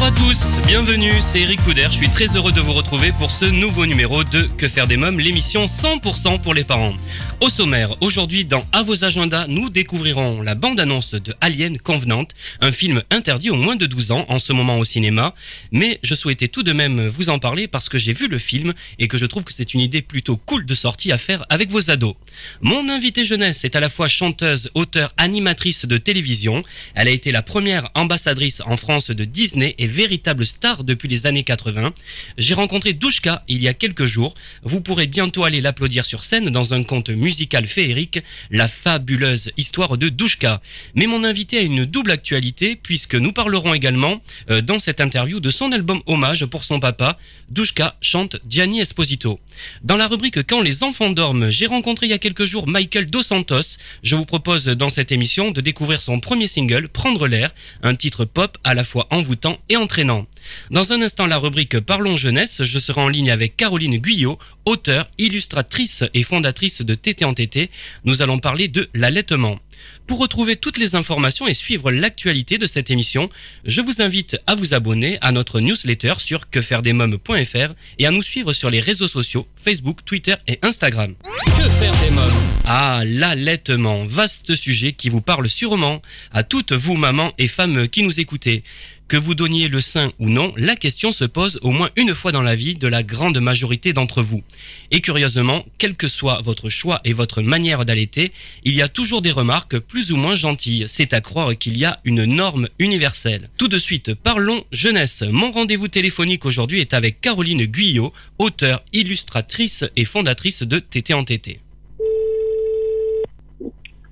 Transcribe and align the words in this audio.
Bonjour 0.00 0.14
à 0.14 0.28
tous, 0.28 0.56
bienvenue, 0.68 1.10
c'est 1.18 1.40
Eric 1.40 1.60
Couder, 1.64 1.88
je 1.90 1.96
suis 1.96 2.08
très 2.08 2.36
heureux 2.36 2.52
de 2.52 2.60
vous 2.60 2.72
retrouver 2.72 3.10
pour 3.10 3.32
ce 3.32 3.46
nouveau 3.46 3.84
numéro 3.84 4.22
de 4.22 4.44
Que 4.56 4.68
faire 4.68 4.86
des 4.86 4.96
mômes, 4.96 5.18
l'émission 5.18 5.64
100% 5.64 6.40
pour 6.40 6.54
les 6.54 6.62
parents. 6.62 6.94
Au 7.40 7.48
sommaire, 7.48 7.96
aujourd'hui 8.00 8.44
dans 8.44 8.64
À 8.70 8.84
vos 8.84 9.04
agendas, 9.04 9.48
nous 9.48 9.70
découvrirons 9.70 10.40
la 10.40 10.54
bande-annonce 10.54 11.14
de 11.14 11.34
Alien 11.40 11.78
Convenante, 11.78 12.30
un 12.60 12.70
film 12.70 13.02
interdit 13.10 13.50
aux 13.50 13.56
moins 13.56 13.74
de 13.74 13.86
12 13.86 14.12
ans 14.12 14.24
en 14.28 14.38
ce 14.38 14.52
moment 14.52 14.78
au 14.78 14.84
cinéma, 14.84 15.34
mais 15.72 15.98
je 16.04 16.14
souhaitais 16.14 16.46
tout 16.46 16.62
de 16.62 16.72
même 16.72 17.08
vous 17.08 17.28
en 17.28 17.40
parler 17.40 17.66
parce 17.66 17.88
que 17.88 17.98
j'ai 17.98 18.12
vu 18.12 18.28
le 18.28 18.38
film 18.38 18.74
et 19.00 19.08
que 19.08 19.18
je 19.18 19.26
trouve 19.26 19.42
que 19.42 19.52
c'est 19.52 19.74
une 19.74 19.80
idée 19.80 20.02
plutôt 20.02 20.36
cool 20.36 20.64
de 20.64 20.74
sortie 20.76 21.10
à 21.10 21.18
faire 21.18 21.44
avec 21.48 21.72
vos 21.72 21.90
ados. 21.90 22.14
Mon 22.60 22.88
invitée 22.88 23.24
jeunesse 23.24 23.64
est 23.64 23.74
à 23.74 23.80
la 23.80 23.88
fois 23.88 24.06
chanteuse, 24.06 24.70
auteure, 24.74 25.12
animatrice 25.16 25.86
de 25.86 25.98
télévision. 25.98 26.62
Elle 26.94 27.08
a 27.08 27.12
été 27.12 27.32
la 27.32 27.42
première 27.42 27.90
ambassadrice 27.96 28.62
en 28.64 28.76
France 28.76 29.10
de 29.10 29.24
Disney 29.24 29.74
et 29.78 29.87
véritable 29.88 30.46
star 30.46 30.84
depuis 30.84 31.08
les 31.08 31.26
années 31.26 31.42
80. 31.42 31.92
J'ai 32.36 32.54
rencontré 32.54 32.92
Douchka 32.92 33.44
il 33.48 33.62
y 33.62 33.68
a 33.68 33.74
quelques 33.74 34.06
jours. 34.06 34.34
Vous 34.62 34.80
pourrez 34.80 35.06
bientôt 35.06 35.44
aller 35.44 35.60
l'applaudir 35.60 36.04
sur 36.04 36.22
scène 36.22 36.50
dans 36.50 36.74
un 36.74 36.84
conte 36.84 37.10
musical 37.10 37.66
féerique, 37.66 38.20
La 38.50 38.68
fabuleuse 38.68 39.50
histoire 39.56 39.98
de 39.98 40.08
Douchka. 40.08 40.60
Mais 40.94 41.06
mon 41.06 41.24
invité 41.24 41.58
a 41.58 41.62
une 41.62 41.84
double 41.84 42.10
actualité 42.10 42.76
puisque 42.76 43.14
nous 43.14 43.32
parlerons 43.32 43.74
également 43.74 44.20
euh, 44.50 44.60
dans 44.60 44.78
cette 44.78 45.00
interview 45.00 45.40
de 45.40 45.50
son 45.50 45.72
album 45.72 46.00
hommage 46.06 46.46
pour 46.46 46.64
son 46.64 46.80
papa. 46.80 47.18
Douchka 47.50 47.96
chante 48.02 48.36
Gianni 48.48 48.80
Esposito. 48.80 49.40
Dans 49.82 49.96
la 49.96 50.06
rubrique 50.06 50.46
Quand 50.46 50.60
les 50.60 50.82
enfants 50.82 51.10
dorment, 51.10 51.50
j'ai 51.50 51.66
rencontré 51.66 52.06
il 52.06 52.10
y 52.10 52.12
a 52.12 52.18
quelques 52.18 52.44
jours 52.44 52.68
Michael 52.68 53.06
Dos 53.06 53.22
Santos. 53.22 53.78
Je 54.02 54.16
vous 54.16 54.26
propose 54.26 54.66
dans 54.66 54.88
cette 54.88 55.12
émission 55.12 55.50
de 55.50 55.60
découvrir 55.60 56.00
son 56.00 56.20
premier 56.20 56.46
single, 56.46 56.88
Prendre 56.88 57.26
l'air, 57.26 57.54
un 57.82 57.94
titre 57.94 58.24
pop 58.24 58.58
à 58.64 58.74
la 58.74 58.84
fois 58.84 59.06
envoûtant 59.10 59.58
et 59.68 59.76
entraînant. 59.78 60.26
Dans 60.70 60.92
un 60.92 61.02
instant, 61.02 61.26
la 61.26 61.38
rubrique 61.38 61.80
Parlons 61.80 62.16
jeunesse, 62.16 62.62
je 62.64 62.78
serai 62.78 63.00
en 63.00 63.08
ligne 63.08 63.30
avec 63.30 63.56
Caroline 63.56 63.98
Guyot, 63.98 64.38
auteure, 64.64 65.08
illustratrice 65.18 66.04
et 66.14 66.22
fondatrice 66.22 66.82
de 66.82 66.94
TT 66.94 67.24
en 67.24 67.34
TT. 67.34 67.70
Nous 68.04 68.22
allons 68.22 68.38
parler 68.38 68.68
de 68.68 68.88
l'allaitement. 68.94 69.58
Pour 70.06 70.20
retrouver 70.20 70.56
toutes 70.56 70.78
les 70.78 70.94
informations 70.94 71.46
et 71.46 71.54
suivre 71.54 71.90
l'actualité 71.90 72.56
de 72.56 72.66
cette 72.66 72.90
émission, 72.90 73.28
je 73.64 73.80
vous 73.80 74.00
invite 74.00 74.40
à 74.46 74.54
vous 74.54 74.72
abonner 74.72 75.18
à 75.20 75.32
notre 75.32 75.60
newsletter 75.60 76.14
sur 76.18 76.48
quefairedesmoms.fr 76.50 77.74
et 77.98 78.06
à 78.06 78.10
nous 78.10 78.22
suivre 78.22 78.52
sur 78.52 78.70
les 78.70 78.80
réseaux 78.80 79.08
sociaux 79.08 79.46
Facebook, 79.56 80.04
Twitter 80.04 80.34
et 80.46 80.58
Instagram. 80.62 81.14
Que 81.22 81.68
faire 81.68 81.92
des 82.00 82.10
mômes? 82.10 82.32
Ah, 82.64 83.02
l'allaitement, 83.04 84.04
vaste 84.06 84.54
sujet 84.54 84.92
qui 84.92 85.10
vous 85.10 85.20
parle 85.20 85.48
sûrement 85.48 86.00
à 86.32 86.42
toutes 86.42 86.72
vous 86.72 86.96
mamans 86.96 87.32
et 87.38 87.48
femmes 87.48 87.88
qui 87.88 88.02
nous 88.02 88.18
écoutez. 88.18 88.62
Que 89.08 89.16
vous 89.16 89.34
donniez 89.34 89.68
le 89.68 89.80
sein 89.80 90.12
ou 90.18 90.28
non, 90.28 90.50
la 90.58 90.76
question 90.76 91.12
se 91.12 91.24
pose 91.24 91.58
au 91.62 91.70
moins 91.70 91.88
une 91.96 92.12
fois 92.14 92.30
dans 92.30 92.42
la 92.42 92.54
vie 92.54 92.74
de 92.74 92.86
la 92.86 93.02
grande 93.02 93.40
majorité 93.40 93.94
d'entre 93.94 94.20
vous. 94.20 94.42
Et 94.90 95.00
curieusement, 95.00 95.64
quel 95.78 95.96
que 95.96 96.08
soit 96.08 96.42
votre 96.42 96.68
choix 96.68 97.00
et 97.06 97.14
votre 97.14 97.40
manière 97.40 97.86
d'allaiter, 97.86 98.32
il 98.64 98.74
y 98.74 98.82
a 98.82 98.88
toujours 98.88 99.22
des 99.22 99.30
remarques 99.30 99.78
plus 99.78 100.12
ou 100.12 100.18
moins 100.18 100.34
gentilles. 100.34 100.84
C'est 100.88 101.14
à 101.14 101.22
croire 101.22 101.56
qu'il 101.56 101.78
y 101.78 101.86
a 101.86 101.96
une 102.04 102.26
norme 102.26 102.68
universelle. 102.78 103.48
Tout 103.56 103.68
de 103.68 103.78
suite, 103.78 104.12
parlons 104.12 104.62
jeunesse. 104.72 105.22
Mon 105.22 105.52
rendez-vous 105.52 105.88
téléphonique 105.88 106.44
aujourd'hui 106.44 106.80
est 106.80 106.92
avec 106.92 107.22
Caroline 107.22 107.64
Guyot, 107.64 108.12
auteure, 108.38 108.82
illustratrice 108.92 109.86
et 109.96 110.04
fondatrice 110.04 110.64
de 110.64 110.80
TT 110.80 111.14
en 111.14 111.24
TT. 111.24 111.60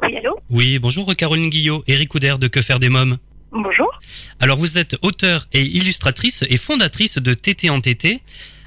Oui, 0.03 0.17
allô? 0.17 0.39
Oui, 0.49 0.79
bonjour 0.79 1.15
Caroline 1.15 1.51
Guillot, 1.51 1.85
Eric 1.87 2.09
Couder 2.09 2.37
de 2.41 2.49
Que 2.49 2.63
faire 2.63 2.79
des 2.79 2.89
mômes? 2.89 3.19
Bonjour. 3.53 3.91
Alors 4.41 4.57
vous 4.59 4.79
êtes 4.79 4.97
auteure 5.03 5.47
et 5.53 5.63
illustratrice 5.63 6.45
et 6.51 6.57
fondatrice 6.57 7.19
de 7.19 7.33
TT 7.33 7.71
en 7.71 7.81
TT. 7.81 8.21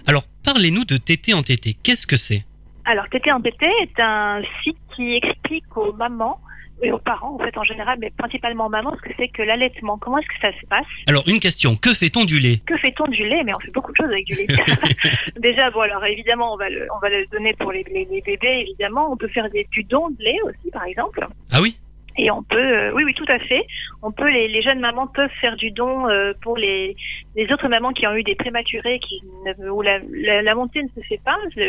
Alors 0.08 0.24
parlez-nous 0.44 0.86
de 0.86 0.98
TT 0.98 1.34
en 1.34 1.42
TT. 1.42 1.76
Qu'est-ce 1.84 2.08
que 2.08 2.16
c'est? 2.16 2.44
Alors, 2.86 3.08
TT 3.10 3.32
en 3.32 3.40
TT 3.40 3.66
est 3.84 4.00
un 4.00 4.42
site 4.64 4.78
qui 4.96 5.16
explique 5.22 5.78
aux 5.78 5.94
mamans 5.94 6.40
et 6.82 6.92
aux 6.92 6.98
parents, 6.98 7.36
en 7.36 7.38
fait, 7.38 7.56
en 7.56 7.64
général, 7.64 8.00
mais 8.02 8.10
principalement 8.18 8.66
aux 8.66 8.70
mamans, 8.70 8.96
ce 8.96 9.08
que 9.10 9.14
c'est 9.16 9.28
que 9.28 9.44
l'allaitement. 9.44 10.00
Comment 10.00 10.18
est-ce 10.18 10.28
que 10.28 10.40
ça 10.42 10.60
se 10.60 10.66
passe? 10.66 10.88
Alors 11.06 11.28
une 11.28 11.40
question, 11.40 11.76
que 11.76 11.94
fait-on 11.94 12.26
du 12.26 12.40
lait? 12.40 12.62
Que 12.66 12.78
fait-on 12.78 13.06
du 13.10 13.28
lait? 13.28 13.44
Mais 13.46 13.52
on 13.56 13.60
fait 13.60 13.70
beaucoup 13.72 13.92
de 13.92 13.98
choses 13.98 14.10
avec 14.10 14.26
du 14.26 14.34
lait. 14.34 14.48
Déjà, 15.40 15.70
bon, 15.70 15.82
alors 15.82 16.04
évidemment, 16.06 16.54
on 16.54 16.58
va 16.58 16.70
le, 16.70 16.88
on 16.96 17.00
va 17.00 17.10
le 17.10 17.28
donner 17.28 17.54
pour 17.54 17.72
les, 17.72 17.84
les- 17.94 18.08
les 18.10 18.22
bébés, 18.22 18.66
évidemment. 18.68 19.12
On 19.12 19.18
peut 19.18 19.28
faire 19.28 19.50
des, 19.52 19.68
du 19.72 19.84
don 19.84 20.10
de 20.10 20.24
lait 20.24 20.38
aussi, 20.46 20.72
par 20.72 20.86
exemple. 20.86 21.28
Ah 21.52 21.62
oui? 21.62 21.78
Et 22.18 22.32
on 22.32 22.44
peut, 22.44 22.58
euh, 22.58 22.92
oui, 22.94 23.04
oui, 23.06 23.14
tout 23.14 23.26
à 23.28 23.40
fait. 23.40 23.66
On 24.02 24.12
peut, 24.12 24.30
les, 24.30 24.62
jeunes 24.62 24.80
mamans 24.80 25.08
peuvent 25.08 25.32
faire 25.40 25.56
du 25.56 25.72
don 25.72 26.10
euh, 26.10 26.34
pour 26.42 26.58
les, 26.58 26.96
les 27.36 27.52
autres 27.54 27.68
mamans 27.68 27.92
qui 27.94 28.08
ont 28.08 28.14
eu 28.16 28.24
des 28.24 28.36
prématurés, 28.36 29.00
qui 29.00 29.22
ne- 29.46 29.70
où 29.70 29.82
la, 29.82 30.00
la, 30.42 30.56
montée 30.56 30.84
ne 30.84 30.90
se 30.90 31.08
fait 31.08 31.22
pas, 31.24 31.38
ça 31.56 31.62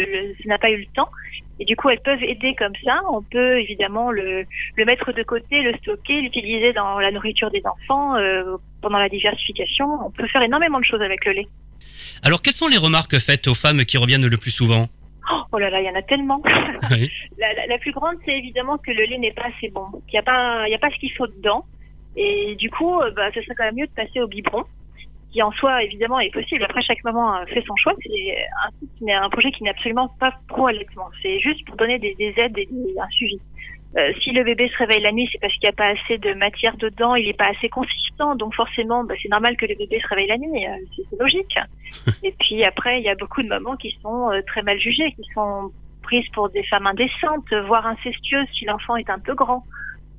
n'a 0.46 0.58
pas 0.58 0.70
eu 0.70 0.78
le 0.78 0.86
temps. 0.94 1.08
Et 1.60 1.64
du 1.64 1.76
coup, 1.76 1.90
elles 1.90 2.00
peuvent 2.00 2.22
aider 2.22 2.54
comme 2.58 2.74
ça. 2.84 3.00
On 3.12 3.22
peut 3.22 3.60
évidemment 3.60 4.10
le, 4.10 4.44
le 4.76 4.84
mettre 4.84 5.12
de 5.12 5.22
côté, 5.22 5.62
le 5.62 5.74
stocker, 5.78 6.20
l'utiliser 6.22 6.72
dans 6.72 6.98
la 6.98 7.10
nourriture 7.10 7.50
des 7.50 7.62
enfants, 7.66 8.16
euh, 8.16 8.56
pendant 8.80 8.98
la 8.98 9.08
diversification. 9.08 9.86
On 10.04 10.10
peut 10.10 10.26
faire 10.28 10.42
énormément 10.42 10.80
de 10.80 10.84
choses 10.84 11.02
avec 11.02 11.24
le 11.26 11.32
lait. 11.32 11.48
Alors 12.22 12.42
quelles 12.42 12.54
sont 12.54 12.68
les 12.68 12.78
remarques 12.78 13.18
faites 13.18 13.46
aux 13.46 13.54
femmes 13.54 13.84
qui 13.84 13.98
reviennent 13.98 14.26
le 14.26 14.36
plus 14.36 14.50
souvent? 14.50 14.88
Oh 15.52 15.58
là 15.58 15.68
là, 15.70 15.80
il 15.80 15.86
y 15.86 15.90
en 15.90 15.94
a 15.94 16.02
tellement. 16.02 16.40
Oui. 16.90 17.08
la, 17.38 17.52
la, 17.54 17.66
la 17.66 17.78
plus 17.78 17.92
grande, 17.92 18.16
c'est 18.24 18.36
évidemment 18.36 18.78
que 18.78 18.90
le 18.90 19.04
lait 19.04 19.18
n'est 19.18 19.32
pas 19.32 19.46
assez 19.56 19.68
bon, 19.68 19.86
qu'il 20.06 20.14
n'y 20.14 20.18
a 20.18 20.22
pas, 20.22 20.66
il 20.66 20.70
y 20.70 20.74
a 20.74 20.78
pas 20.78 20.90
ce 20.90 20.96
qu'il 20.98 21.12
faut 21.12 21.26
dedans. 21.26 21.64
Et 22.16 22.56
du 22.56 22.70
coup, 22.70 22.98
euh, 23.00 23.10
bah, 23.12 23.30
ce 23.34 23.40
serait 23.42 23.54
quand 23.56 23.64
même 23.64 23.76
mieux 23.76 23.86
de 23.86 23.92
passer 23.92 24.20
au 24.20 24.26
biberon, 24.26 24.64
qui 25.30 25.42
en 25.42 25.52
soi, 25.52 25.84
évidemment, 25.84 26.18
est 26.20 26.30
possible. 26.32 26.64
Après, 26.64 26.82
chaque 26.82 27.04
maman 27.04 27.36
euh, 27.36 27.44
fait 27.46 27.62
son 27.66 27.76
choix. 27.76 27.94
C'est 28.02 29.12
un, 29.12 29.22
un 29.22 29.30
projet 29.30 29.52
qui 29.52 29.62
n'est 29.62 29.70
absolument 29.70 30.08
pas 30.18 30.32
pro-allaitement. 30.48 31.06
C'est 31.22 31.38
juste 31.40 31.64
pour 31.66 31.76
donner 31.76 31.98
des, 32.00 32.14
des 32.16 32.34
aides 32.36 32.58
et 32.58 32.66
des- 32.66 32.98
un 32.98 33.08
suivi. 33.10 33.38
Euh, 33.96 34.12
si 34.22 34.30
le 34.30 34.44
bébé 34.44 34.68
se 34.68 34.76
réveille 34.78 35.02
la 35.02 35.10
nuit, 35.10 35.28
c'est 35.32 35.40
parce 35.40 35.52
qu'il 35.54 35.64
n'y 35.64 35.70
a 35.70 35.72
pas 35.72 35.88
assez 35.88 36.18
de 36.18 36.32
matière 36.34 36.76
dedans, 36.76 37.16
il 37.16 37.26
n'est 37.26 37.32
pas 37.32 37.48
assez 37.48 37.68
consistant, 37.68 38.36
donc 38.36 38.54
forcément, 38.54 39.02
bah, 39.02 39.14
c'est 39.20 39.28
normal 39.28 39.56
que 39.56 39.66
le 39.66 39.74
bébé 39.74 40.00
se 40.00 40.06
réveille 40.06 40.28
la 40.28 40.38
nuit, 40.38 40.66
euh, 40.66 40.76
c'est 40.96 41.18
logique. 41.18 41.58
Et 42.22 42.32
puis 42.38 42.62
après, 42.64 43.00
il 43.00 43.04
y 43.04 43.08
a 43.08 43.16
beaucoup 43.16 43.42
de 43.42 43.48
mamans 43.48 43.76
qui 43.76 43.96
sont 44.00 44.30
euh, 44.30 44.42
très 44.46 44.62
mal 44.62 44.78
jugées, 44.78 45.12
qui 45.12 45.24
sont 45.34 45.72
prises 46.02 46.28
pour 46.32 46.50
des 46.50 46.62
femmes 46.64 46.86
indécentes, 46.86 47.52
voire 47.66 47.86
incestueuses 47.86 48.48
si 48.56 48.64
l'enfant 48.64 48.96
est 48.96 49.10
un 49.10 49.18
peu 49.18 49.34
grand. 49.34 49.64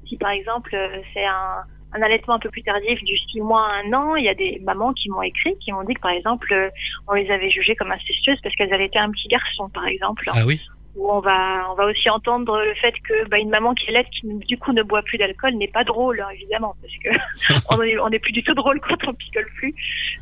Si 0.08 0.18
par 0.18 0.32
exemple 0.32 0.76
euh, 0.76 1.02
c'est 1.14 1.26
un, 1.26 1.64
un 1.94 2.02
allaitement 2.02 2.36
un 2.36 2.40
peu 2.40 2.50
plus 2.50 2.64
tardif 2.64 3.02
du 3.03 3.18
6 3.18 3.42
mois 3.42 3.68
à 3.68 3.82
un 3.84 3.94
an, 3.94 4.16
il 4.16 4.26
y 4.26 4.30
a 4.30 4.34
des 4.34 4.59
mamans 4.64 4.94
qui 4.94 5.09
m'ont 5.09 5.22
écrit, 5.22 5.56
qui 5.59 5.72
m'ont 5.72 5.84
dit 5.84 5.94
que 5.94 6.02
par 6.02 6.12
exemple 6.12 6.53
euh, 6.53 6.70
on 7.08 7.14
les 7.14 7.30
avait 7.30 7.50
jugées 7.50 7.76
comme 7.76 7.92
incestueuses 7.92 8.40
parce 8.44 8.56
qu'elles 8.56 8.74
allaitaient 8.74 9.00
un 9.00 9.12
petit 9.12 9.28
garçon 9.28 9.70
par 9.70 9.86
exemple 9.88 10.30
Ah 10.34 10.46
oui? 10.46 10.62
Où 10.96 11.09
on 11.09 11.19
va 11.22 11.68
on 11.72 11.75
va 11.75 11.85
aussi 11.85 12.09
entendre 12.09 12.59
le 12.62 12.74
fait 12.75 12.94
que 13.07 13.28
bah, 13.29 13.38
une 13.38 13.50
maman 13.50 13.74
qui 13.74 13.88
allait 13.90 14.06
qui 14.12 14.28
du 14.47 14.57
coup 14.57 14.74
ne 14.74 14.84
boit 14.84 15.02
plus 15.03 15.18
d'alcool 15.18 15.53
n'est 15.56 15.68
pas 15.68 15.84
drôle 15.84 16.19
hein, 16.22 16.28
évidemment 16.34 16.75
parce 16.81 16.94
que 16.97 17.53
on 17.69 17.81
est 17.81 17.97
on 18.00 18.09
est 18.09 18.19
plus 18.19 18.34
du 18.34 18.44
tout 18.44 18.53
drôle 18.53 18.79
quand 18.81 18.97
on 19.07 19.13
picole 19.13 19.47
plus. 19.56 19.73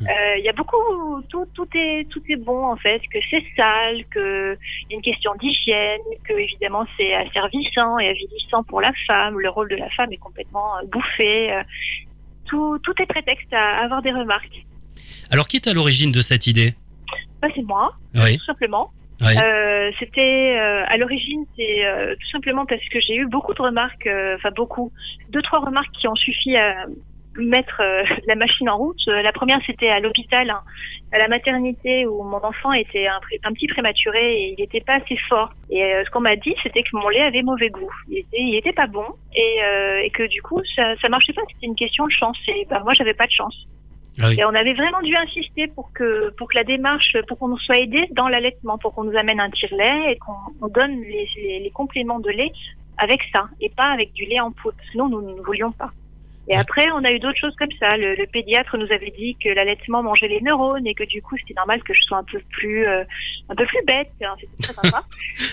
Euh, 0.02 0.36
Il 0.38 0.44
y 0.44 0.48
a 0.48 0.52
beaucoup 0.52 1.22
tout 1.28 1.46
tout 1.54 1.68
est 1.74 2.08
tout 2.10 2.22
est 2.28 2.36
bon 2.36 2.64
en 2.66 2.76
fait 2.76 3.00
que 3.12 3.18
c'est 3.30 3.42
sale 3.56 4.04
que 4.10 4.56
y 4.88 4.92
a 4.92 4.96
une 4.96 5.02
question 5.02 5.32
d'hygiène 5.40 6.00
que 6.24 6.34
évidemment 6.34 6.86
c'est 6.96 7.14
asservissant 7.14 7.98
et 7.98 8.08
avilissant 8.08 8.62
pour 8.62 8.80
la 8.80 8.92
femme 9.06 9.38
le 9.40 9.48
rôle 9.50 9.68
de 9.68 9.76
la 9.76 9.90
femme 9.90 10.12
est 10.12 10.18
complètement 10.18 10.76
euh, 10.78 10.86
bouffé 10.86 11.52
euh, 11.52 11.62
tout 12.46 12.78
tout 12.84 12.94
est 13.00 13.06
prétexte 13.06 13.52
à 13.52 13.84
avoir 13.84 14.02
des 14.02 14.12
remarques. 14.12 14.64
Alors 15.30 15.48
qui 15.48 15.56
est 15.56 15.66
à 15.68 15.72
l'origine 15.72 16.12
de 16.12 16.20
cette 16.20 16.46
idée? 16.46 16.74
Bah, 17.40 17.48
c'est 17.54 17.62
moi 17.62 17.94
Oui. 18.14 18.38
tout 18.38 18.44
simplement. 18.44 18.90
Euh, 19.22 19.90
c'était 19.98 20.56
euh, 20.58 20.84
à 20.86 20.96
l'origine, 20.96 21.44
c'est 21.56 21.84
euh, 21.84 22.14
tout 22.14 22.30
simplement 22.30 22.64
parce 22.66 22.86
que 22.88 23.00
j'ai 23.00 23.16
eu 23.16 23.26
beaucoup 23.26 23.52
de 23.54 23.62
remarques, 23.62 24.06
euh, 24.06 24.36
enfin 24.36 24.50
beaucoup, 24.54 24.92
deux 25.30 25.42
trois 25.42 25.60
remarques 25.60 25.92
qui 25.92 26.08
ont 26.08 26.14
suffi 26.14 26.56
à 26.56 26.86
mettre 27.36 27.80
euh, 27.80 28.02
la 28.26 28.34
machine 28.34 28.68
en 28.70 28.78
route. 28.78 29.00
Euh, 29.08 29.22
La 29.22 29.32
première, 29.32 29.60
c'était 29.66 29.88
à 29.88 30.00
l'hôpital, 30.00 30.48
hein, 30.50 30.62
à 31.12 31.18
la 31.18 31.28
maternité 31.28 32.06
où 32.06 32.22
mon 32.22 32.42
enfant 32.42 32.72
était 32.72 33.06
un, 33.06 33.20
un 33.44 33.52
petit 33.52 33.66
prématuré 33.66 34.34
et 34.42 34.54
il 34.56 34.60
n'était 34.60 34.80
pas 34.80 34.94
assez 34.94 35.16
fort. 35.28 35.50
Et 35.70 35.80
ce 36.04 36.10
qu'on 36.10 36.20
m'a 36.20 36.36
dit, 36.36 36.54
c'était 36.62 36.82
que 36.82 36.90
mon 36.94 37.08
lait 37.08 37.22
avait 37.22 37.42
mauvais 37.42 37.68
goût. 37.68 37.92
Il 38.08 38.18
était, 38.18 38.38
il 38.40 38.56
était 38.56 38.72
pas 38.72 38.86
bon 38.86 39.06
et, 39.34 39.58
et 40.04 40.10
que 40.10 40.22
du 40.28 40.40
coup, 40.42 40.60
ça, 40.76 40.96
ça 41.00 41.08
marchait 41.08 41.32
pas. 41.32 41.42
C'était 41.52 41.66
une 41.66 41.76
question 41.76 42.06
de 42.06 42.12
chance. 42.12 42.38
Et 42.48 42.66
bah, 42.70 42.80
moi, 42.84 42.94
j'avais 42.94 43.14
pas 43.14 43.26
de 43.26 43.32
chance. 43.32 43.66
Ah. 44.18 44.32
Et 44.32 44.44
on 44.44 44.54
avait 44.54 44.74
vraiment 44.74 45.00
dû 45.02 45.14
insister 45.16 45.68
pour 45.68 45.92
que 45.92 46.30
pour 46.36 46.48
que 46.48 46.56
la 46.56 46.64
démarche, 46.64 47.16
pour 47.28 47.38
qu'on 47.38 47.48
nous 47.48 47.58
soit 47.58 47.78
aidé 47.78 48.06
dans 48.12 48.28
l'allaitement, 48.28 48.76
pour 48.78 48.94
qu'on 48.94 49.04
nous 49.04 49.16
amène 49.16 49.40
un 49.40 49.50
tire-lait 49.50 50.12
et 50.12 50.16
qu'on 50.18 50.34
on 50.60 50.68
donne 50.68 51.00
les, 51.02 51.28
les, 51.36 51.60
les 51.60 51.70
compléments 51.70 52.20
de 52.20 52.30
lait 52.30 52.52
avec 52.98 53.20
ça 53.32 53.48
et 53.60 53.70
pas 53.70 53.92
avec 53.92 54.12
du 54.12 54.24
lait 54.26 54.40
en 54.40 54.52
poudre. 54.52 54.76
Sinon, 54.90 55.08
nous 55.08 55.22
ne 55.22 55.40
voulions 55.42 55.72
pas. 55.72 55.90
Et 56.52 56.56
après, 56.56 56.90
on 56.90 57.04
a 57.04 57.12
eu 57.12 57.20
d'autres 57.20 57.38
choses 57.38 57.54
comme 57.54 57.70
ça. 57.78 57.96
Le, 57.96 58.16
le 58.16 58.26
pédiatre 58.26 58.76
nous 58.76 58.90
avait 58.90 59.12
dit 59.16 59.36
que 59.42 59.48
l'allaitement 59.50 60.02
mangeait 60.02 60.26
les 60.26 60.40
neurones 60.40 60.84
et 60.84 60.94
que 60.94 61.04
du 61.04 61.22
coup, 61.22 61.36
c'était 61.38 61.54
normal 61.54 61.80
que 61.84 61.94
je 61.94 62.00
sois 62.02 62.18
un 62.18 62.24
peu 62.24 62.40
plus, 62.50 62.88
euh, 62.88 63.04
un 63.48 63.54
peu 63.54 63.64
plus 63.66 63.78
bête. 63.86 64.10
hein, 64.24 64.34
C'était 64.40 64.62
très 64.64 64.72
sympa. 64.72 65.02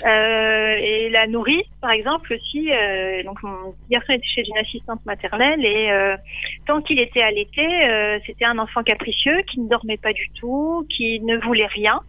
euh, 0.10 0.76
et 0.76 1.10
la 1.12 1.28
nourrice, 1.28 1.68
par 1.82 1.92
exemple, 1.92 2.34
aussi. 2.34 2.72
Euh, 2.72 3.22
donc, 3.24 3.44
mon 3.44 3.76
garçon 3.92 4.14
était 4.14 4.26
chez 4.28 4.44
une 4.50 4.58
assistante 4.58 5.06
maternelle 5.06 5.64
et 5.64 5.92
euh, 5.92 6.18
tant 6.66 6.82
qu'il 6.82 7.00
était 7.00 7.22
allaité, 7.22 7.62
euh, 7.88 8.18
c'était 8.26 8.46
un 8.46 8.58
enfant 8.58 8.82
capricieux 8.82 9.38
qui 9.52 9.60
ne 9.60 9.70
dormait 9.70 9.98
pas 9.98 10.14
du 10.14 10.28
tout, 10.40 10.88
qui 10.90 11.20
ne 11.20 11.38
voulait 11.38 11.68
rien. 11.68 12.00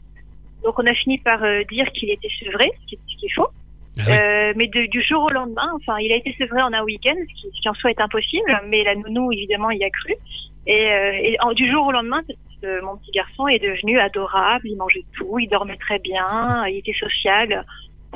Donc, 0.64 0.79
on 0.79 0.87
a 0.87 0.94
fini 0.94 1.19
par 1.19 1.44
euh, 1.44 1.62
dire 1.64 1.85
qu'il 1.93 2.11
était 2.11 2.31
sevré, 2.43 2.73
ce 2.81 2.87
qui, 2.87 2.99
ce 3.06 3.17
qui 3.19 3.26
est 3.26 3.35
faux. 3.35 3.49
Ah 3.99 4.03
oui. 4.06 4.12
Euh, 4.12 4.53
mais 4.56 4.69
de- 4.69 4.87
du 4.87 5.03
jour 5.03 5.23
au 5.25 5.31
lendemain, 5.31 5.71
enfin, 5.75 5.99
il 5.99 6.12
a 6.12 6.17
été 6.17 6.35
sevré 6.39 6.62
en 6.62 6.73
un 6.73 6.83
week-end, 6.83 7.15
ce 7.17 7.35
qui, 7.41 7.49
ce 7.55 7.61
qui 7.61 7.69
en 7.69 7.75
soi 7.75 7.91
est 7.91 8.00
impossible, 8.00 8.61
mais 8.69 8.85
la 8.85 8.95
nounou, 8.95 9.33
évidemment, 9.33 9.71
y 9.71 9.83
a 9.85 9.91
cru. 9.91 10.15
Et, 10.67 10.91
euh, 10.93 11.12
et 11.23 11.37
en- 11.41 11.53
du 11.53 11.71
jour 11.71 11.87
au 11.87 11.93
lendemain, 11.93 12.21
euh, 12.65 12.81
mon 12.83 12.97
petit 12.97 13.11
garçon 13.12 13.49
est 13.49 13.59
devenu 13.59 13.99
adorable, 13.99 14.67
il 14.69 14.77
mangeait 14.77 15.05
tout, 15.17 15.39
il 15.39 15.49
dormait 15.49 15.77
très 15.77 15.99
bien, 15.99 16.67
il 16.69 16.77
était 16.79 16.93
social. 16.95 17.65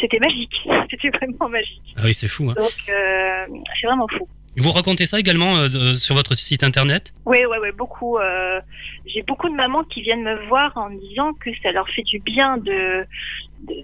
C'était 0.01 0.19
magique, 0.21 0.55
c'était 0.91 1.11
vraiment 1.11 1.49
magique. 1.49 1.95
Ah 1.97 2.03
oui, 2.05 2.15
c'est 2.15 2.29
fou. 2.29 2.49
Hein. 2.51 2.55
Donc, 2.57 2.73
euh, 2.89 3.47
c'est 3.81 3.87
vraiment 3.87 4.09
fou. 4.09 4.27
Vous 4.59 4.71
racontez 4.71 5.07
ça 5.07 5.19
également 5.19 5.57
euh, 5.57 5.95
sur 5.95 6.15
votre 6.15 6.35
site 6.35 6.63
internet? 6.63 7.15
Oui, 7.25 7.39
ouais, 7.47 7.59
ouais, 7.59 7.73
beaucoup. 7.73 8.19
euh, 8.19 8.61
J'ai 9.07 9.23
beaucoup 9.23 9.49
de 9.49 9.55
mamans 9.55 9.83
qui 9.85 10.03
viennent 10.03 10.23
me 10.23 10.47
voir 10.47 10.77
en 10.77 10.91
me 10.91 10.99
disant 11.01 11.33
que 11.33 11.49
ça 11.63 11.73
leur 11.73 11.89
fait 11.89 12.03
du 12.03 12.19
bien 12.19 12.59
de 12.59 13.07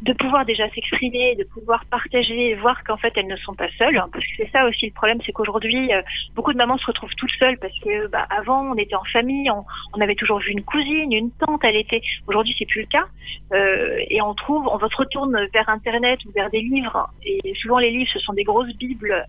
de, 0.02 0.12
pouvoir 0.12 0.44
déjà 0.44 0.68
s'exprimer, 0.70 1.36
de 1.36 1.44
pouvoir 1.44 1.84
partager, 1.86 2.54
voir 2.56 2.82
qu'en 2.82 2.96
fait 2.96 3.12
elles 3.16 3.28
ne 3.28 3.36
sont 3.36 3.54
pas 3.54 3.68
seules. 3.78 4.02
Parce 4.12 4.24
que 4.24 4.30
c'est 4.36 4.50
ça 4.50 4.66
aussi 4.66 4.86
le 4.86 4.92
problème, 4.92 5.20
c'est 5.24 5.32
qu'aujourd'hui 5.32 5.94
euh, 5.94 6.02
beaucoup 6.34 6.52
de 6.52 6.58
mamans 6.58 6.76
se 6.78 6.86
retrouvent 6.86 7.14
toutes 7.16 7.30
seules 7.38 7.58
parce 7.58 7.78
que 7.78 8.08
bah, 8.08 8.26
avant 8.36 8.72
on 8.72 8.74
était 8.74 8.96
en 8.96 9.04
famille, 9.04 9.50
on, 9.50 9.64
on 9.94 10.00
avait 10.00 10.16
toujours 10.16 10.40
vu 10.40 10.50
une 10.50 10.64
cousine, 10.64 11.12
une 11.12 11.30
tante, 11.30 11.62
elle 11.64 11.76
était. 11.76 12.02
Aujourd'hui 12.26 12.54
c'est 12.58 12.66
plus 12.66 12.82
le 12.82 12.88
cas. 12.88 13.06
Et 14.10 14.20
on 14.20 14.34
trouve, 14.34 14.68
on 14.68 14.78
se 14.78 14.96
retourne 14.96 15.34
vers 15.54 15.68
internet 15.68 16.18
ou 16.26 16.32
vers 16.32 16.50
des 16.50 16.60
livres. 16.60 17.08
Et 17.24 17.54
souvent 17.62 17.78
les 17.78 17.90
livres 17.90 18.10
ce 18.12 18.18
sont 18.18 18.34
des 18.34 18.44
grosses 18.44 18.76
bibles 18.76 19.24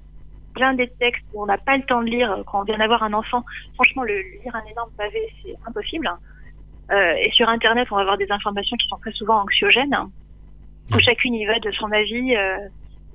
plein 0.59 0.73
des 0.73 0.89
textes 1.00 1.23
où 1.33 1.41
on 1.41 1.45
n'a 1.45 1.57
pas 1.57 1.77
le 1.77 1.83
temps 1.83 2.01
de 2.01 2.09
lire 2.09 2.44
quand 2.47 2.59
on 2.61 2.63
vient 2.63 2.77
d'avoir 2.77 3.01
un 3.03 3.13
enfant. 3.13 3.44
Franchement, 3.75 4.03
le 4.03 4.15
lire 4.44 4.53
un 4.53 4.65
énorme 4.69 4.91
pavé, 4.97 5.21
c'est 5.41 5.56
impossible. 5.65 6.09
Euh, 6.91 7.13
et 7.23 7.31
sur 7.31 7.47
Internet, 7.47 7.88
on 7.91 7.95
va 7.95 8.01
avoir 8.01 8.17
des 8.17 8.29
informations 8.29 8.75
qui 8.75 8.88
sont 8.89 8.97
très 8.97 9.13
souvent 9.13 9.41
anxiogènes, 9.44 9.95
où 10.91 10.95
Ouais. 10.95 11.01
chacune 11.01 11.33
y 11.35 11.45
va 11.45 11.57
de 11.59 11.71
son 11.71 11.89
avis. 11.91 12.35
euh, 12.35 12.57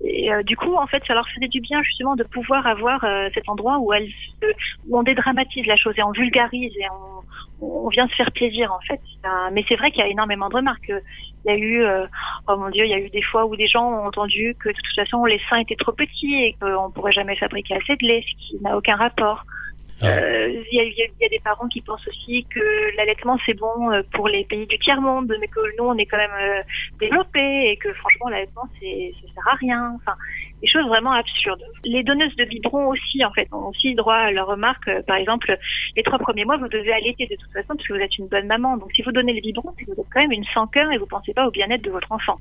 et 0.05 0.33
euh, 0.33 0.43
du 0.43 0.57
coup, 0.57 0.75
en 0.77 0.87
fait, 0.87 1.03
ça 1.07 1.15
leur 1.15 1.27
faisait 1.31 1.49
du 1.49 1.61
bien 1.61 1.83
justement 1.83 2.15
de 2.15 2.25
pouvoir 2.25 2.67
avoir 2.67 3.03
euh, 3.05 3.29
cet 3.33 3.49
endroit 3.49 3.79
où, 3.79 3.93
où 3.95 4.99
on 4.99 5.03
dédramatise 5.03 5.67
la 5.67 5.77
chose 5.77 5.95
et 5.97 6.03
on 6.03 6.13
vulgarise 6.13 6.73
et 6.77 6.87
on, 6.91 7.25
on 7.65 7.89
vient 7.89 8.07
se 8.09 8.15
faire 8.15 8.31
plaisir 8.33 8.73
en 8.73 8.81
fait. 8.81 9.01
Mais 9.53 9.65
c'est 9.69 9.77
vrai 9.77 9.91
qu'il 9.91 10.01
y 10.01 10.07
a 10.07 10.09
énormément 10.09 10.49
de 10.49 10.57
remarques. 10.57 10.93
Il 11.45 11.51
y 11.51 11.51
a 11.51 11.57
eu, 11.57 11.83
euh, 11.83 12.07
oh 12.49 12.57
mon 12.57 12.71
dieu, 12.71 12.85
il 12.85 12.91
y 12.91 12.95
a 12.95 12.99
eu 12.99 13.11
des 13.11 13.23
fois 13.23 13.47
où 13.47 13.57
des 13.57 13.67
gens 13.67 13.85
ont 13.85 14.07
entendu 14.07 14.55
que 14.59 14.69
de 14.69 14.75
toute 14.75 14.95
façon 14.95 15.25
les 15.25 15.41
seins 15.49 15.59
étaient 15.59 15.77
trop 15.77 15.93
petits 15.93 16.35
et 16.35 16.57
qu'on 16.61 16.91
pourrait 16.91 17.13
jamais 17.13 17.37
fabriquer 17.37 17.75
assez 17.77 17.97
de 17.97 18.07
lait, 18.07 18.25
ce 18.27 18.49
qui 18.49 18.63
n'a 18.63 18.77
aucun 18.77 18.97
rapport. 18.97 19.45
Ah. 20.05 20.19
Euh, 20.19 20.63
Il 20.71 20.81
y, 20.81 21.01
y 21.01 21.25
a- 21.27 21.29
des 21.29 21.41
parents 21.41 21.69
qui 21.69 21.81
pensent 21.81 22.07
aussi 22.07 22.47
que 22.55 22.97
l'allaitement 22.97 23.39
c'est 23.47 23.55
bon 23.55 23.91
euh, 23.93 24.03
pour 24.13 24.29
les 24.29 24.45
pays 24.45 24.67
du 24.67 24.79
tiers 24.79 25.01
monde, 25.01 25.33
mais 25.41 25.49
que 25.49 25.61
nous 25.79 25.85
on 25.85 25.97
est 25.97 26.07
quand 26.07 26.17
même 26.19 26.31
euh, 26.41 26.63
développés 27.01 27.71
et 27.71 27.77
que 27.77 27.93
franchement 27.95 28.29
l'allaitement 28.29 28.69
c'est 28.81 29.13
ça 29.23 29.35
sert 29.35 29.49
à 29.49 29.55
rien. 29.57 29.97
Des 30.65 30.71
choses 30.71 30.87
vraiment 30.89 31.13
absurdes. 31.13 31.63
Les 31.85 32.03
donneuses 32.03 32.35
de 32.37 32.45
biberons 32.45 32.89
aussi 32.89 33.23
en 33.25 33.33
fait 33.33 33.49
ont 33.53 33.69
aussi 33.69 33.95
droit 33.95 34.15
à 34.15 34.31
leurs 34.31 34.47
remarques. 34.47 34.89
Euh, 34.89 35.03
Par 35.03 35.17
exemple, 35.17 35.55
les 35.97 36.03
trois 36.03 36.19
premiers 36.19 36.47
mois 36.47 36.57
vous 36.57 36.69
devez 36.69 36.93
allaiter 36.93 37.27
de 37.27 37.37
toute 37.37 37.53
façon 37.53 37.75
parce 37.77 37.87
que 37.87 37.93
vous 37.93 38.01
êtes 38.01 38.17
une 38.19 38.29
bonne 38.29 38.47
maman. 38.47 38.79
Donc 38.79 38.91
si 38.95 39.03
vous 39.03 39.13
donnez 39.13 39.35
le 39.35 39.43
biberon, 39.43 39.75
c'est 39.77 39.85
que 39.85 39.91
vous 39.93 40.01
êtes 40.01 40.13
quand 40.13 40.23
même 40.23 40.33
une 40.33 40.45
sans 40.55 40.67
cœur 40.67 40.91
et 40.93 40.99
vous 40.99 41.07
pensez 41.07 41.35
pas 41.35 41.47
au 41.47 41.51
bien-être 41.51 41.83
de 41.83 41.91
votre 41.91 42.11
enfant. 42.11 42.39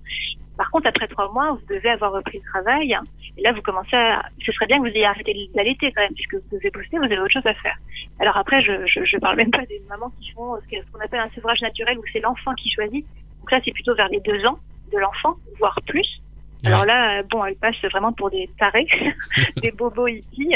Par 0.56 0.70
contre, 0.72 0.88
après 0.88 1.08
trois 1.08 1.30
mois, 1.34 1.52
vous 1.52 1.66
devez 1.76 1.90
avoir 1.90 2.14
repris 2.14 2.38
le 2.38 2.44
travail. 2.52 2.96
Et 3.38 3.42
là, 3.42 3.52
vous 3.52 3.62
commencez 3.64 3.96
à... 3.96 4.24
Ce 4.46 4.52
serait 4.52 4.68
bien 4.68 4.78
que 4.78 4.84
vous 4.88 4.96
ayez 4.96 5.06
arrêté 5.06 5.50
d'allaiter 5.56 5.92
quand 5.92 6.04
même, 6.04 6.14
puisque 6.14 6.36
vous 6.36 6.50
devez 6.52 6.70
bosser, 6.70 6.98
vous 6.98 7.06
avez 7.06 7.20
autre 7.20 7.34
chose 7.34 7.48
à 7.48 7.56
faire. 7.56 7.76
Alors 8.20 8.38
après, 8.38 8.62
je, 8.62 8.86
je, 8.86 9.04
je 9.04 9.18
parle 9.18 9.38
même 9.38 9.50
pas 9.50 9.66
des 9.66 9.82
mamans 9.90 10.12
qui 10.22 10.30
font 10.32 10.56
ce 10.62 10.92
qu'on 10.92 11.00
appelle 11.04 11.22
un 11.22 11.30
sevrage 11.32 11.62
naturel, 11.62 11.98
où 11.98 12.04
c'est 12.14 12.20
l'enfant 12.20 12.54
qui 12.54 12.70
choisit. 12.70 13.04
Donc 13.40 13.52
là, 13.52 13.60
c'est 13.66 13.72
plutôt 13.72 13.96
vers 13.96 14.10
les 14.10 14.20
deux 14.20 14.46
ans 14.46 14.60
de 14.92 14.98
l'enfant, 15.00 15.36
voire 15.58 15.78
plus. 15.88 16.22
Alors 16.70 16.86
là, 16.86 17.20
euh, 17.20 17.24
bon, 17.30 17.44
elle 17.44 17.56
passe 17.56 17.76
vraiment 17.92 18.14
pour 18.14 18.30
des 18.30 18.50
tarés, 18.58 18.88
des 19.62 19.72
bobos 19.72 20.08
hippies, 20.08 20.56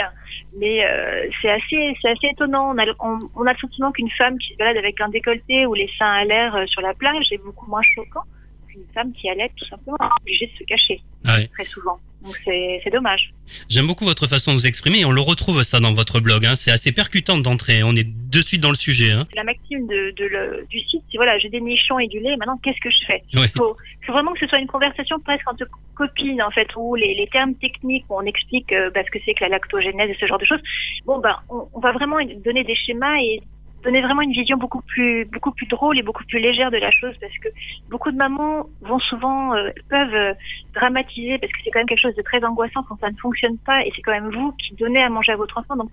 mais 0.57 0.85
euh, 0.85 1.27
c'est 1.41 1.49
assez, 1.49 1.97
c'est 2.01 2.09
assez 2.09 2.27
étonnant. 2.31 2.71
On 2.73 2.77
a, 2.77 2.85
le- 2.85 2.95
on, 2.99 3.19
on 3.35 3.45
a 3.45 3.51
le 3.53 3.57
sentiment 3.59 3.91
qu'une 3.91 4.09
femme 4.11 4.37
qui 4.37 4.53
se 4.53 4.57
balade 4.57 4.77
avec 4.77 4.99
un 5.01 5.09
décolleté 5.09 5.65
ou 5.65 5.73
les 5.73 5.89
seins 5.97 6.11
à 6.13 6.23
l'air 6.23 6.55
euh, 6.55 6.65
sur 6.67 6.81
la 6.81 6.93
plage 6.93 7.25
est 7.31 7.43
beaucoup 7.43 7.69
moins 7.69 7.81
choquant 7.95 8.23
qu'une 8.69 8.85
femme 8.93 9.11
qui 9.13 9.29
allait 9.29 9.51
tout 9.57 9.65
simplement 9.65 9.97
obligée 10.21 10.47
de 10.47 10.57
se 10.57 10.63
cacher 10.63 11.01
ouais. 11.25 11.47
très 11.47 11.65
souvent. 11.65 11.99
Donc 12.21 12.35
c'est, 12.43 12.89
dommage. 12.91 13.31
J'aime 13.69 13.87
beaucoup 13.87 14.03
votre 14.03 14.27
façon 14.27 14.51
de 14.51 14.57
vous 14.57 14.67
exprimer 14.67 15.01
et 15.01 15.05
on 15.05 15.11
le 15.11 15.21
retrouve 15.21 15.61
ça 15.63 15.79
dans 15.79 15.93
votre 15.93 16.19
blog. 16.19 16.45
Hein. 16.45 16.55
C'est 16.55 16.71
assez 16.71 16.91
percutant 16.91 17.37
d'entrée. 17.37 17.83
On 17.83 17.95
est 17.95 18.07
de 18.07 18.41
suite 18.41 18.61
dans 18.61 18.69
le 18.69 18.75
sujet. 18.75 19.11
Hein. 19.11 19.27
La 19.35 19.43
maxime 19.43 19.87
de, 19.87 20.11
de 20.17 20.25
le, 20.25 20.65
du 20.69 20.79
site, 20.79 21.03
c'est 21.11 21.17
voilà, 21.17 21.37
j'ai 21.37 21.49
des 21.49 21.61
nichons 21.61 21.99
et 21.99 22.07
du 22.07 22.19
lait. 22.19 22.35
Maintenant, 22.37 22.57
qu'est-ce 22.63 22.81
que 22.81 22.89
je 22.89 23.05
fais? 23.05 23.21
Ouais. 23.35 23.45
Il 23.45 23.57
faut, 23.57 23.77
faut 24.05 24.13
vraiment 24.13 24.33
que 24.33 24.39
ce 24.39 24.47
soit 24.47 24.59
une 24.59 24.67
conversation 24.67 25.19
presque 25.19 25.47
entre 25.47 25.65
copines 25.95 26.41
en 26.41 26.51
fait, 26.51 26.67
où 26.75 26.95
les, 26.95 27.13
les 27.13 27.27
termes 27.27 27.53
techniques 27.55 28.05
où 28.09 28.15
on 28.15 28.25
explique 28.25 28.73
euh, 28.73 28.89
bah, 28.93 29.01
ce 29.05 29.11
que 29.11 29.19
c'est 29.25 29.33
que 29.33 29.43
la 29.43 29.49
lactogénèse 29.49 30.09
et 30.09 30.17
ce 30.19 30.25
genre 30.25 30.39
de 30.39 30.45
choses. 30.45 30.61
Bon 31.05 31.19
ben, 31.19 31.35
on, 31.49 31.67
on 31.73 31.79
va 31.79 31.91
vraiment 31.91 32.17
donner 32.43 32.63
des 32.63 32.75
schémas 32.75 33.17
et 33.21 33.41
donner 33.87 34.01
vraiment 34.01 34.21
une 34.21 34.33
vision 34.33 34.57
beaucoup 34.57 34.81
plus 34.81 35.25
drôle 35.69 35.97
et 35.97 36.03
beaucoup 36.03 36.25
plus 36.25 36.39
légère 36.39 36.71
de 36.71 36.77
la 36.77 36.91
chose 36.91 37.15
parce 37.21 37.37
que 37.37 37.47
beaucoup 37.89 38.11
de 38.11 38.17
mamans 38.17 38.67
vont 38.81 38.99
souvent 38.99 39.55
euh, 39.55 39.69
peuvent 39.89 40.13
euh, 40.13 40.33
dramatiser 40.73 41.37
parce 41.37 41.51
que 41.53 41.59
c'est 41.63 41.71
quand 41.71 41.79
même 41.79 41.87
quelque 41.87 42.01
chose 42.01 42.15
de 42.15 42.21
très 42.21 42.43
angoissant 42.43 42.83
quand 42.83 42.99
ça 42.99 43.09
ne 43.09 43.15
fonctionne 43.15 43.57
pas 43.59 43.85
et 43.85 43.91
c'est 43.95 44.01
quand 44.01 44.11
même 44.11 44.29
vous 44.29 44.51
qui 44.53 44.75
donnez 44.75 45.01
à 45.01 45.09
manger 45.09 45.31
à 45.31 45.37
votre 45.37 45.57
enfant 45.57 45.77
donc 45.77 45.89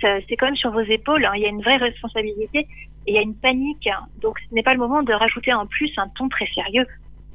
c'est 0.00 0.36
quand 0.38 0.46
même 0.46 0.56
sur 0.56 0.70
vos 0.70 0.80
épaules 0.80 1.26
hein. 1.26 1.32
il 1.36 1.42
y 1.42 1.46
a 1.46 1.48
une 1.48 1.60
vraie 1.60 1.76
responsabilité 1.76 2.60
et 3.06 3.12
il 3.12 3.14
y 3.14 3.18
a 3.18 3.22
une 3.22 3.36
panique 3.36 3.86
hein. 3.86 4.06
donc 4.22 4.38
ce 4.48 4.54
n'est 4.54 4.62
pas 4.62 4.72
le 4.72 4.78
moment 4.78 5.02
de 5.02 5.12
rajouter 5.12 5.52
en 5.52 5.66
plus 5.66 5.92
un 5.98 6.08
ton 6.16 6.28
très 6.30 6.46
sérieux. 6.54 6.86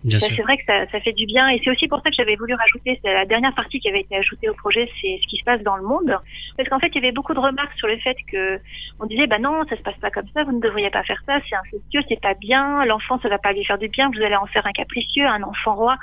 C'est 0.10 0.42
vrai 0.42 0.58
que 0.58 0.64
ça, 0.66 0.86
ça 0.92 1.00
fait 1.00 1.14
du 1.14 1.26
bien 1.26 1.48
et 1.50 1.62
c'est 1.64 1.70
aussi 1.70 1.88
pour 1.88 2.02
ça 2.02 2.10
que 2.10 2.16
j'avais 2.16 2.36
voulu 2.36 2.54
rajouter 2.56 3.00
la 3.04 3.26
dernière 3.26 3.54
partie 3.54 3.80
qui 3.80 3.88
avait 3.88 4.02
été 4.02 4.16
ajoutée 4.16 4.50
au 4.50 4.54
projet 4.56 4.90
c'est 5.00 5.20
ce 5.22 5.28
qui 5.28 5.38
se 5.38 5.44
passe 5.44 5.62
dans 5.62 5.76
le 5.76 5.84
monde 5.84 6.18
parce 6.58 6.68
qu'en 6.70 6.80
fait 6.80 6.88
il 6.88 6.96
y 6.96 6.98
avait 7.00 7.12
beaucoup 7.12 7.34
de 7.34 7.40
remarques 7.40 7.78
sur 7.78 7.88
le 7.88 7.98
fait 7.98 8.16
que 8.32 8.60
on 9.00 9.06
disait 9.06 9.28
bah 9.28 9.40
non 9.40 9.64
ça 9.70 9.78
se 9.78 9.82
passe 9.82 9.98
pas 10.00 10.10
comme 10.10 10.28
ça 10.34 10.44
vous 10.44 10.54
ne 10.54 10.62
devriez 10.62 10.90
pas 10.90 11.04
faire 11.04 11.22
ça 11.28 11.40
c'est 11.48 11.56
incestueux 11.56 12.02
c'est 12.10 12.20
pas 12.20 12.34
bien 12.34 12.84
l'enfant 12.86 13.20
ça 13.22 13.30
va 13.30 13.38
pas 13.38 13.54
lui 13.54 13.64
faire 13.64 13.78
du 13.78 13.90
bien 13.90 14.10
vous 14.10 14.22
allez 14.24 14.36
en 14.36 14.48
faire 14.48 14.66
un 14.66 14.72
capricieux 14.72 15.28
un 15.28 15.44
enfant 15.44 15.76
roi 15.76 15.98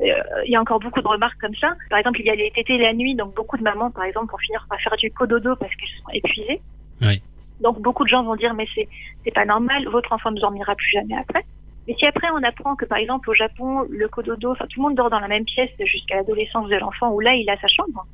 Euh, 0.00 0.12
il 0.46 0.52
y 0.52 0.56
a 0.56 0.60
encore 0.60 0.78
beaucoup 0.78 1.02
de 1.02 1.08
remarques 1.08 1.40
comme 1.40 1.56
ça. 1.56 1.74
Par 1.90 1.98
exemple, 1.98 2.20
il 2.20 2.26
y 2.26 2.30
a 2.30 2.36
les 2.36 2.52
tétés 2.52 2.78
la 2.78 2.92
nuit, 2.94 3.16
donc 3.16 3.34
beaucoup 3.34 3.56
de 3.56 3.64
mamans, 3.64 3.90
par 3.90 4.04
exemple, 4.04 4.30
vont 4.30 4.38
finir 4.38 4.64
par 4.70 4.80
faire 4.80 4.96
du 4.96 5.10
cododo 5.10 5.56
parce 5.56 5.74
qu'elles 5.74 5.98
sont 6.02 6.10
épuisées. 6.12 6.60
Oui. 7.00 7.20
Donc 7.60 7.80
beaucoup 7.80 8.04
de 8.04 8.08
gens 8.08 8.22
vont 8.22 8.36
dire 8.36 8.54
mais 8.54 8.66
c'est 8.76 9.34
pas 9.34 9.44
normal, 9.44 9.88
votre 9.88 10.12
enfant 10.12 10.30
ne 10.30 10.38
dormira 10.40 10.76
plus 10.76 10.90
jamais 10.92 11.16
après. 11.16 11.44
Mais 11.88 11.94
si 11.98 12.06
après 12.06 12.28
on 12.32 12.42
apprend 12.42 12.76
que 12.76 12.84
par 12.84 12.98
exemple 12.98 13.30
au 13.30 13.34
Japon 13.34 13.86
le 13.88 14.08
cododo, 14.08 14.52
enfin 14.52 14.66
tout 14.68 14.80
le 14.80 14.88
monde 14.88 14.96
dort 14.96 15.10
dans 15.10 15.20
la 15.20 15.28
même 15.28 15.44
pièce 15.44 15.70
jusqu'à 15.80 16.16
l'adolescence 16.16 16.68
de 16.68 16.76
l'enfant 16.76 17.10
où 17.12 17.20
là 17.20 17.34
il 17.34 17.48
a 17.48 17.56
sa 17.58 17.68
chambre. 17.68 18.06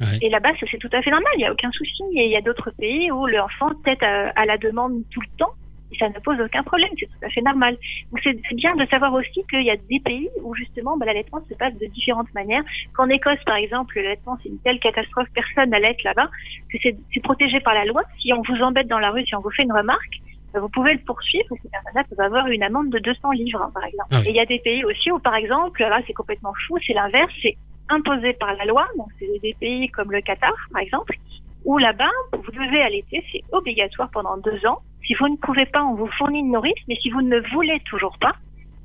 Ouais. 0.00 0.18
Et 0.20 0.28
là-bas 0.28 0.50
c'est 0.60 0.78
tout 0.78 0.90
à 0.92 1.00
fait 1.00 1.10
normal, 1.10 1.32
il 1.38 1.40
y 1.40 1.46
a 1.46 1.52
aucun 1.52 1.70
souci. 1.72 2.02
Et 2.14 2.26
il 2.26 2.30
y 2.30 2.36
a 2.36 2.42
d'autres 2.42 2.70
pays 2.78 3.10
où 3.10 3.26
l'enfant 3.26 3.70
tête 3.84 4.02
à, 4.02 4.28
à 4.36 4.44
la 4.44 4.58
demande 4.58 5.02
tout 5.10 5.20
le 5.22 5.38
temps 5.38 5.54
et 5.92 5.98
ça 5.98 6.08
ne 6.08 6.18
pose 6.20 6.40
aucun 6.40 6.62
problème, 6.62 6.90
c'est 6.98 7.06
tout 7.06 7.24
à 7.24 7.28
fait 7.28 7.42
normal. 7.42 7.76
Donc 8.10 8.20
c'est 8.22 8.54
bien 8.54 8.74
de 8.76 8.86
savoir 8.86 9.12
aussi 9.12 9.44
qu'il 9.48 9.62
y 9.62 9.70
a 9.70 9.76
des 9.76 10.00
pays 10.00 10.28
où 10.42 10.54
justement 10.54 10.96
bah, 10.96 11.06
l'allaitement 11.06 11.42
se 11.48 11.54
passe 11.54 11.74
de 11.78 11.86
différentes 11.86 12.32
manières. 12.34 12.64
Qu'en 12.94 13.08
Écosse 13.08 13.42
par 13.44 13.56
exemple 13.56 13.96
l'allaitement 13.96 14.38
c'est 14.42 14.48
une 14.48 14.58
telle 14.60 14.78
catastrophe, 14.80 15.28
personne 15.34 15.70
n'allaite 15.70 16.02
là-bas, 16.02 16.28
que 16.70 16.78
c'est 16.82 17.22
protégé 17.22 17.60
par 17.60 17.74
la 17.74 17.84
loi. 17.84 18.02
Si 18.20 18.32
on 18.32 18.42
vous 18.42 18.62
embête 18.62 18.88
dans 18.88 18.98
la 18.98 19.10
rue, 19.10 19.24
si 19.26 19.34
on 19.34 19.40
vous 19.40 19.50
fait 19.50 19.62
une 19.62 19.72
remarque, 19.72 20.20
vous 20.54 20.68
pouvez 20.68 20.94
le 20.94 21.00
poursuivre 21.00 21.46
et 21.52 21.58
cette 21.62 21.70
personne-là 21.70 22.04
peut 22.04 22.22
avoir 22.22 22.46
une 22.48 22.62
amende 22.62 22.90
de 22.90 22.98
200 22.98 23.30
livres, 23.32 23.62
hein, 23.62 23.70
par 23.72 23.84
exemple. 23.84 24.08
Ah 24.12 24.18
oui. 24.20 24.26
Et 24.26 24.30
il 24.30 24.36
y 24.36 24.40
a 24.40 24.46
des 24.46 24.58
pays 24.58 24.84
aussi 24.84 25.10
où, 25.10 25.18
par 25.18 25.34
exemple, 25.34 25.80
là, 25.80 26.00
c'est 26.06 26.12
complètement 26.12 26.52
fou, 26.66 26.78
c'est 26.86 26.92
l'inverse, 26.92 27.32
c'est 27.42 27.56
imposé 27.88 28.32
par 28.34 28.54
la 28.56 28.64
loi. 28.64 28.86
Donc, 28.96 29.08
c'est 29.18 29.40
des 29.40 29.54
pays 29.54 29.88
comme 29.88 30.12
le 30.12 30.20
Qatar, 30.20 30.52
par 30.72 30.82
exemple, 30.82 31.16
où 31.64 31.78
là-bas, 31.78 32.10
vous 32.32 32.50
devez 32.50 32.82
allaiter, 32.82 33.24
c'est 33.32 33.42
obligatoire 33.52 34.10
pendant 34.10 34.36
deux 34.38 34.66
ans. 34.66 34.80
Si 35.06 35.14
vous 35.14 35.28
ne 35.28 35.36
pouvez 35.36 35.66
pas, 35.66 35.82
on 35.82 35.94
vous 35.94 36.10
fournit 36.18 36.40
une 36.40 36.52
nourrice, 36.52 36.78
mais 36.88 36.96
si 36.96 37.10
vous 37.10 37.22
ne 37.22 37.40
voulez 37.52 37.80
toujours 37.86 38.16
pas, 38.20 38.34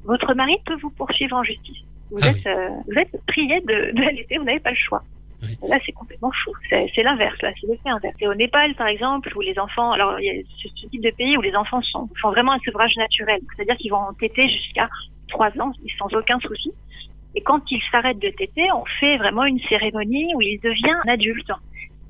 votre 0.03 0.33
mari 0.33 0.57
peut 0.65 0.77
vous 0.81 0.89
poursuivre 0.91 1.35
en 1.35 1.43
justice. 1.43 1.77
Vous, 2.11 2.19
Ah 2.21 2.29
êtes, 2.29 2.47
euh, 2.47 2.69
vous 2.87 2.97
êtes 2.97 3.11
prié 3.27 3.61
l'allaiter, 3.67 4.37
vous 4.37 4.45
n'avez 4.45 4.59
pas 4.59 4.71
le 4.71 4.77
choix. 4.77 5.03
Là, 5.41 5.77
c'est 5.85 5.91
complètement 5.91 6.31
fou. 6.43 6.51
C'est 6.69 7.03
l'inverse, 7.03 7.39
là, 7.41 7.51
c'est 7.59 7.67
l'effet 7.67 7.89
inverse. 7.89 8.15
Et 8.19 8.27
au 8.27 8.33
Népal, 8.33 8.73
par 8.75 8.87
exemple, 8.87 9.31
où 9.35 9.41
les 9.41 9.57
enfants, 9.59 9.91
alors 9.91 10.19
il 10.19 10.25
y 10.25 10.29
a 10.29 10.43
ce, 10.63 10.87
type 10.89 11.01
de 11.01 11.11
pays 11.11 11.37
où 11.37 11.41
les 11.41 11.55
enfants 11.55 11.81
font 12.21 12.31
vraiment 12.31 12.53
un 12.53 12.59
sevrage 12.59 12.95
naturel, 12.97 13.39
c'est-à-dire 13.55 13.77
qu'ils 13.77 13.91
vont 13.91 14.13
téter 14.19 14.49
jusqu'à 14.49 14.89
trois 15.29 15.49
ans 15.59 15.71
sans 15.99 16.13
aucun 16.15 16.39
souci. 16.39 16.71
Et 17.35 17.41
quand 17.41 17.61
ils 17.69 17.81
s'arrêtent 17.91 18.19
de 18.19 18.29
téter, 18.29 18.71
on 18.71 18.83
fait 18.99 19.17
vraiment 19.17 19.45
une 19.45 19.59
cérémonie 19.69 20.33
où 20.35 20.41
il 20.41 20.59
devient 20.59 20.95
un 21.05 21.11
adulte. 21.11 21.51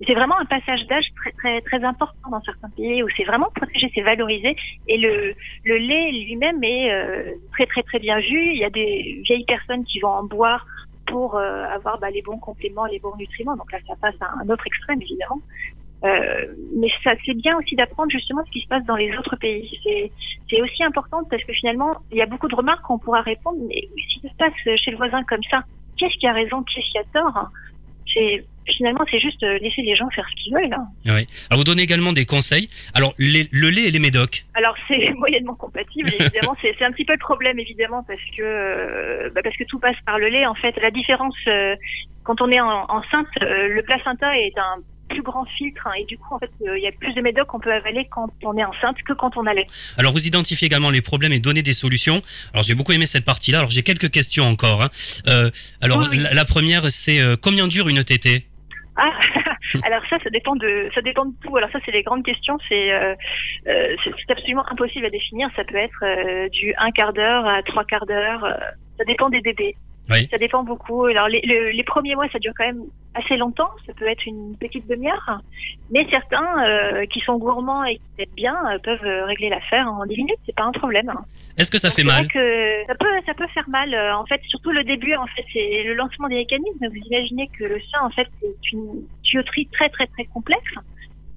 C'est 0.05 0.13
vraiment 0.13 0.39
un 0.39 0.45
passage 0.45 0.85
d'âge 0.87 1.05
très, 1.15 1.31
très, 1.31 1.61
très 1.61 1.83
important 1.83 2.29
dans 2.31 2.41
certains 2.41 2.69
pays 2.69 3.01
où 3.03 3.07
c'est 3.17 3.23
vraiment 3.23 3.49
protégé, 3.55 3.91
c'est 3.93 4.03
valorisé. 4.03 4.55
Et 4.87 4.97
le, 4.97 5.33
le 5.65 5.77
lait 5.77 6.11
lui-même 6.11 6.63
est 6.63 6.91
euh, 6.91 7.31
très, 7.51 7.65
très, 7.65 7.83
très 7.83 7.99
bien 7.99 8.19
vu. 8.19 8.53
Il 8.53 8.59
y 8.59 8.63
a 8.63 8.69
des 8.69 9.21
vieilles 9.25 9.45
personnes 9.45 9.83
qui 9.85 9.99
vont 9.99 10.09
en 10.09 10.23
boire 10.23 10.65
pour 11.07 11.35
euh, 11.35 11.63
avoir 11.65 11.99
bah, 11.99 12.09
les 12.09 12.21
bons 12.21 12.37
compléments, 12.37 12.85
les 12.85 12.99
bons 12.99 13.15
nutriments. 13.17 13.55
Donc 13.55 13.71
là, 13.71 13.79
ça 13.87 13.95
passe 14.01 14.15
à 14.21 14.27
un 14.41 14.49
autre 14.49 14.65
extrême, 14.67 15.01
évidemment. 15.01 15.41
Euh, 16.03 16.53
mais 16.75 16.89
ça, 17.03 17.11
c'est 17.25 17.33
bien 17.33 17.57
aussi 17.57 17.75
d'apprendre 17.75 18.11
justement 18.11 18.43
ce 18.45 18.51
qui 18.51 18.61
se 18.61 18.67
passe 18.67 18.85
dans 18.85 18.95
les 18.95 19.15
autres 19.17 19.35
pays. 19.35 19.79
C'est, 19.83 20.61
aussi 20.61 20.83
important 20.83 21.23
parce 21.29 21.43
que 21.43 21.53
finalement, 21.53 21.97
il 22.11 22.17
y 22.17 22.21
a 22.21 22.25
beaucoup 22.25 22.47
de 22.47 22.55
remarques 22.55 22.83
qu'on 22.85 22.99
pourra 22.99 23.21
répondre. 23.21 23.57
Mais 23.67 23.87
si 24.09 24.19
ça 24.21 24.29
se 24.29 24.35
passe 24.35 24.79
chez 24.79 24.91
le 24.91 24.97
voisin 24.97 25.23
comme 25.23 25.43
ça, 25.49 25.63
qu'est-ce 25.97 26.17
qui 26.17 26.27
a 26.27 26.33
raison, 26.33 26.63
qu'est-ce 26.63 26.89
qui 26.91 26.97
a 26.97 27.03
tort 27.13 27.49
C'est 28.13 28.45
finalement, 28.75 29.05
c'est 29.09 29.19
juste 29.19 29.41
euh, 29.43 29.57
laisser 29.59 29.81
les 29.81 29.95
gens 29.95 30.09
faire 30.09 30.25
ce 30.29 30.43
qu'ils 30.43 30.53
veulent. 30.53 30.73
hein. 30.73 30.87
Oui. 31.05 31.25
Alors 31.49 31.59
vous 31.59 31.63
donnez 31.63 31.83
également 31.83 32.11
des 32.13 32.25
conseils. 32.25 32.69
Alors 32.93 33.13
les- 33.17 33.47
le 33.51 33.69
lait 33.69 33.87
et 33.87 33.91
les 33.91 33.99
médocs. 33.99 34.45
Alors 34.55 34.75
c'est 34.87 35.13
moyennement 35.15 35.55
compatible, 35.55 36.09
évidemment. 36.19 36.55
c'est, 36.61 36.75
c'est 36.77 36.85
un 36.85 36.91
petit 36.91 37.05
peu 37.05 37.13
le 37.13 37.19
problème, 37.19 37.59
évidemment, 37.59 38.03
parce 38.03 38.19
que 38.37 38.43
euh, 38.43 39.29
bah, 39.33 39.41
parce 39.43 39.55
que 39.55 39.63
tout 39.65 39.79
passe 39.79 39.95
par 40.05 40.19
le 40.19 40.27
lait. 40.27 40.45
En 40.45 40.55
fait, 40.55 40.75
la 40.81 40.91
différence 40.91 41.35
euh, 41.47 41.75
quand 42.23 42.41
on 42.41 42.51
est 42.51 42.59
en, 42.59 42.85
enceinte, 42.89 43.27
euh, 43.41 43.67
le 43.69 43.81
placenta 43.83 44.37
est 44.37 44.57
un 44.57 44.77
plus 45.09 45.21
grand 45.21 45.45
filtre 45.57 45.85
hein, 45.87 45.91
et 45.99 46.05
du 46.05 46.17
coup 46.17 46.35
en 46.35 46.39
fait 46.39 46.51
euh, 46.67 46.77
il 46.77 46.83
y 46.83 46.87
a 46.87 46.91
plus 46.91 47.13
de 47.13 47.21
médocs 47.21 47.47
qu'on 47.47 47.59
peut 47.59 47.73
avaler 47.73 48.07
quand 48.11 48.29
on 48.43 48.57
est 48.57 48.63
enceinte 48.63 48.97
que 49.05 49.13
quand 49.13 49.37
on 49.37 49.45
a 49.45 49.53
lait. 49.53 49.65
Alors 49.97 50.11
vous 50.11 50.27
identifiez 50.27 50.65
également 50.67 50.89
les 50.89 51.01
problèmes 51.01 51.31
et 51.33 51.39
donnez 51.39 51.63
des 51.63 51.73
solutions. 51.73 52.21
Alors 52.53 52.63
j'ai 52.63 52.75
beaucoup 52.75 52.91
aimé 52.91 53.05
cette 53.05 53.25
partie-là. 53.25 53.59
Alors 53.59 53.69
j'ai 53.69 53.83
quelques 53.83 54.09
questions 54.11 54.45
encore. 54.45 54.81
hein. 54.83 54.89
Euh, 55.27 55.49
alors 55.81 55.99
Oui, 55.99 56.07
oui. 56.11 56.17
La, 56.19 56.33
la 56.33 56.45
première 56.45 56.85
c'est 56.85 57.19
euh, 57.21 57.35
combien 57.41 57.67
dure 57.67 57.87
une 57.89 58.03
tétée? 58.03 58.45
Ah, 58.99 59.11
alors 59.83 60.01
ça, 60.09 60.17
ça 60.23 60.29
dépend 60.31 60.55
de, 60.55 60.89
ça 60.95 61.01
dépend 61.01 61.25
de 61.25 61.33
tout. 61.43 61.55
Alors 61.55 61.69
ça, 61.71 61.77
c'est 61.85 61.91
les 61.91 62.01
grandes 62.01 62.23
questions. 62.25 62.57
C'est, 62.67 62.91
euh, 62.91 63.13
c'est 63.65 64.31
absolument 64.31 64.65
impossible 64.71 65.05
à 65.05 65.09
définir. 65.11 65.49
Ça 65.55 65.63
peut 65.65 65.75
être 65.75 66.03
euh, 66.03 66.49
du 66.49 66.73
un 66.79 66.89
quart 66.91 67.13
d'heure 67.13 67.45
à 67.45 67.61
trois 67.63 67.83
quarts 67.85 68.07
d'heure. 68.07 68.41
ça 68.97 69.03
dépend 69.05 69.29
des 69.29 69.41
bébés. 69.41 69.75
Oui. 70.09 70.27
Ça 70.31 70.37
dépend 70.37 70.63
beaucoup. 70.63 71.05
Alors 71.05 71.27
les, 71.27 71.41
le- 71.41 71.71
les 71.71 71.83
premiers 71.83 72.15
mois, 72.15 72.27
ça 72.29 72.39
dure 72.39 72.53
quand 72.57 72.65
même 72.65 72.83
assez 73.13 73.35
longtemps. 73.35 73.69
Ça 73.85 73.93
peut 73.93 74.07
être 74.07 74.25
une 74.25 74.55
petite 74.57 74.87
demi-heure. 74.87 75.41
Mais 75.91 76.07
certains 76.09 76.47
euh, 76.65 77.05
qui 77.07 77.19
sont 77.21 77.37
gourmands 77.37 77.83
et 77.83 77.95
qui 77.95 78.01
aiment 78.19 78.35
bien 78.35 78.55
euh, 78.71 78.79
peuvent 78.79 79.03
euh, 79.05 79.25
régler 79.25 79.49
l'affaire 79.49 79.87
en 79.91 80.05
10 80.05 80.15
minutes. 80.17 80.39
C'est 80.45 80.55
pas 80.55 80.63
un 80.63 80.71
problème. 80.71 81.11
Est-ce 81.57 81.69
que 81.71 81.77
ça 81.77 81.89
Donc, 81.89 81.95
fait 81.97 82.03
mal 82.03 82.27
que 82.27 82.85
ça 82.87 82.95
peut, 82.95 83.05
ça 83.25 83.33
peut 83.33 83.47
faire 83.47 83.67
mal. 83.69 83.93
euh, 83.93 84.15
En 84.15 84.25
fait, 84.25 84.41
surtout 84.47 84.71
le 84.71 84.83
début, 84.83 85.15
en 85.15 85.27
fait, 85.27 85.43
c'est 85.51 85.83
le 85.83 85.93
lancement 85.95 86.27
des 86.29 86.35
mécanismes. 86.35 86.87
Vous 86.87 87.01
imaginez 87.11 87.49
que 87.57 87.63
le 87.65 87.79
sein, 87.91 87.99
en 88.01 88.09
fait, 88.11 88.27
c'est 88.41 88.71
une 88.73 89.03
tuyauterie 89.23 89.67
très, 89.73 89.89
très, 89.89 90.07
très 90.07 90.25
complexe 90.25 90.73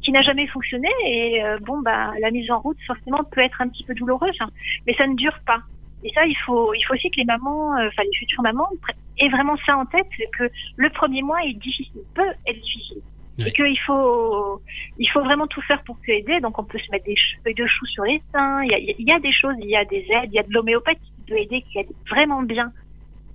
qui 0.03 0.12
n'a 0.12 0.23
jamais 0.23 0.47
fonctionné. 0.47 0.89
Et 1.07 1.43
euh, 1.45 1.59
bon, 1.61 1.81
bah, 1.81 2.12
la 2.21 2.31
mise 2.31 2.50
en 2.50 2.61
route, 2.61 2.79
forcément, 2.87 3.23
peut 3.25 3.41
être 3.41 3.61
un 3.61 3.69
petit 3.69 3.85
peu 3.85 3.95
douloureuse, 3.95 4.37
hein. 4.41 4.49
mais 4.87 4.95
ça 4.95 5.07
ne 5.07 5.15
dure 5.17 5.39
pas. 5.47 5.59
Et 6.02 6.11
ça, 6.14 6.25
il 6.26 6.37
faut, 6.47 6.73
il 6.75 6.83
faut 6.83 6.95
aussi 6.95 7.11
que 7.11 7.16
les 7.19 7.25
mamans, 7.25 7.76
euh, 7.76 7.88
enfin 7.88 8.02
les 8.02 8.19
futures 8.19 8.42
mamans, 8.42 8.69
aient 9.19 9.28
vraiment 9.28 9.57
ça 9.66 9.76
en 9.76 9.87
tête, 9.87 10.07
c'est 10.16 10.30
que 10.37 10.50
le 10.76 10.90
premier 10.90 11.23
mois 11.23 11.42
est 11.45 11.54
difficile, 11.54 12.02
peut 12.14 12.33
être 12.47 12.61
difficile. 12.61 13.02
Ouais. 13.38 13.49
Et 13.49 13.52
qu'il 13.52 13.78
faut, 13.80 14.61
il 14.99 15.09
faut 15.11 15.23
vraiment 15.23 15.47
tout 15.47 15.62
faire 15.62 15.83
pour 15.85 15.97
se 16.04 16.11
aider. 16.11 16.40
Donc, 16.40 16.59
on 16.59 16.64
peut 16.64 16.78
se 16.78 16.90
mettre 16.90 17.07
des 17.07 17.16
feuilles 17.42 17.54
de 17.54 17.66
chou 17.66 17.87
sur 17.87 18.04
les 18.04 18.21
seins. 18.33 18.62
Il 18.64 18.71
y 18.71 18.75
a, 18.75 18.78
il 18.78 19.07
y 19.07 19.12
a 19.12 19.19
des 19.19 19.33
choses, 19.33 19.54
il 19.61 19.71
y 19.71 19.76
a 19.76 19.85
des 19.85 20.07
aides, 20.11 20.30
il 20.30 20.35
y 20.35 20.38
a 20.38 20.42
de 20.42 20.52
l'homéopathie 20.52 21.00
qui 21.00 21.23
peut 21.26 21.38
aider, 21.38 21.62
qui 21.62 21.78
aide 21.78 21.88
vraiment 22.11 22.42
bien 22.42 22.73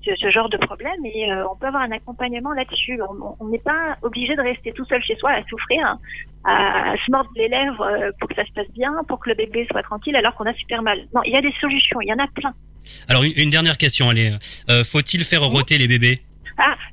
ce, 0.05 0.15
ce 0.15 0.29
genre 0.29 0.49
de 0.49 0.57
problème. 0.57 1.05
Et 1.05 1.31
euh, 1.31 1.47
on 1.51 1.55
peut 1.55 1.67
avoir 1.67 1.83
un 1.83 1.91
accompagnement 1.91 2.53
là-dessus. 2.53 2.99
On- 3.39 3.47
n'est 3.47 3.59
pas 3.59 3.97
obligé 4.01 4.35
de 4.35 4.41
rester 4.41 4.71
tout 4.73 4.85
seul 4.85 5.01
chez 5.03 5.15
soi 5.17 5.31
à 5.31 5.43
souffrir, 5.43 5.85
hein, 5.85 5.99
à, 6.43 6.91
à 6.91 6.95
se 6.97 7.11
mordre 7.11 7.29
les 7.35 7.47
lèvres 7.47 7.81
euh, 7.81 8.11
pour 8.19 8.29
que 8.29 8.35
ça 8.35 8.45
se 8.45 8.51
passe 8.53 8.71
bien, 8.73 8.91
pour 9.07 9.19
que 9.19 9.29
le 9.29 9.35
bébé 9.35 9.67
soit 9.71 9.83
tranquille, 9.83 10.15
alors 10.15 10.33
qu'on 10.35 10.45
a 10.45 10.53
super 10.53 10.81
mal. 10.81 10.99
Non, 11.13 11.21
il 11.23 11.31
y 11.31 11.35
a 11.35 11.41
des 11.41 11.53
solutions. 11.59 11.99
Il 12.01 12.07
y 12.07 12.13
en 12.13 12.19
a 12.23 12.27
plein. 12.27 12.53
Alors 13.07 13.23
une, 13.23 13.49
dernière 13.49 13.77
question. 13.77 14.09
Allez, 14.09 14.31
euh, 14.69 14.83
faut-il 14.83 15.23
faire 15.23 15.41
roter 15.43 15.77
les 15.77 15.87
bébés? 15.87 16.19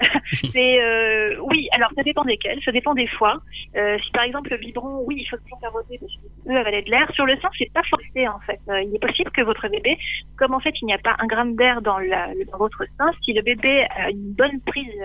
c'est 0.33 0.83
euh, 0.83 1.37
oui. 1.43 1.69
Alors 1.73 1.91
ça 1.97 2.03
dépend 2.03 2.25
desquels, 2.25 2.61
ça 2.65 2.73
dépend 2.73 2.95
des 2.95 3.07
fois. 3.07 3.41
Euh, 3.77 3.99
si 4.05 4.11
par 4.13 4.25
exemple 4.25 4.51
le 4.51 4.59
biberon, 4.59 5.05
oui, 5.07 5.17
il 5.19 5.27
faut 5.27 5.37
toujours 5.39 5.61
faire 5.61 5.73
roter 5.73 5.99
parce 5.99 6.13
qu'il 6.13 6.31
peut 6.47 6.57
avaler 6.57 6.83
de 6.83 6.91
l'air. 6.91 7.11
Sur 7.15 7.27
le 7.27 7.37
sein, 7.39 7.49
c'est 7.59 7.73
pas 7.73 7.83
forcé 7.89 8.29
en 8.29 8.41
fait. 8.41 8.61
Euh, 8.69 8.83
il 8.83 8.95
est 8.95 8.99
possible 8.99 9.31
que 9.31 9.43
votre 9.43 9.69
bébé, 9.69 9.99
comme 10.37 10.55
en 10.55 10.61
fait 10.61 10.75
il 10.81 10.87
n'y 10.87 10.95
a 10.95 10.99
pas 10.99 11.17
un 11.19 11.27
gramme 11.27 11.57
d'air 11.57 11.83
dans, 11.83 11.99
dans 12.01 12.59
votre 12.59 12.85
sein, 12.99 13.11
si 13.25 13.33
le 13.33 13.43
bébé 13.43 13.87
a 13.97 14.11
une 14.11 14.33
bonne 14.33 14.61
prise 14.61 15.03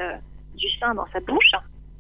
du 0.56 0.68
sein 0.80 0.94
dans 0.96 1.06
sa 1.14 1.20
bouche, 1.20 1.52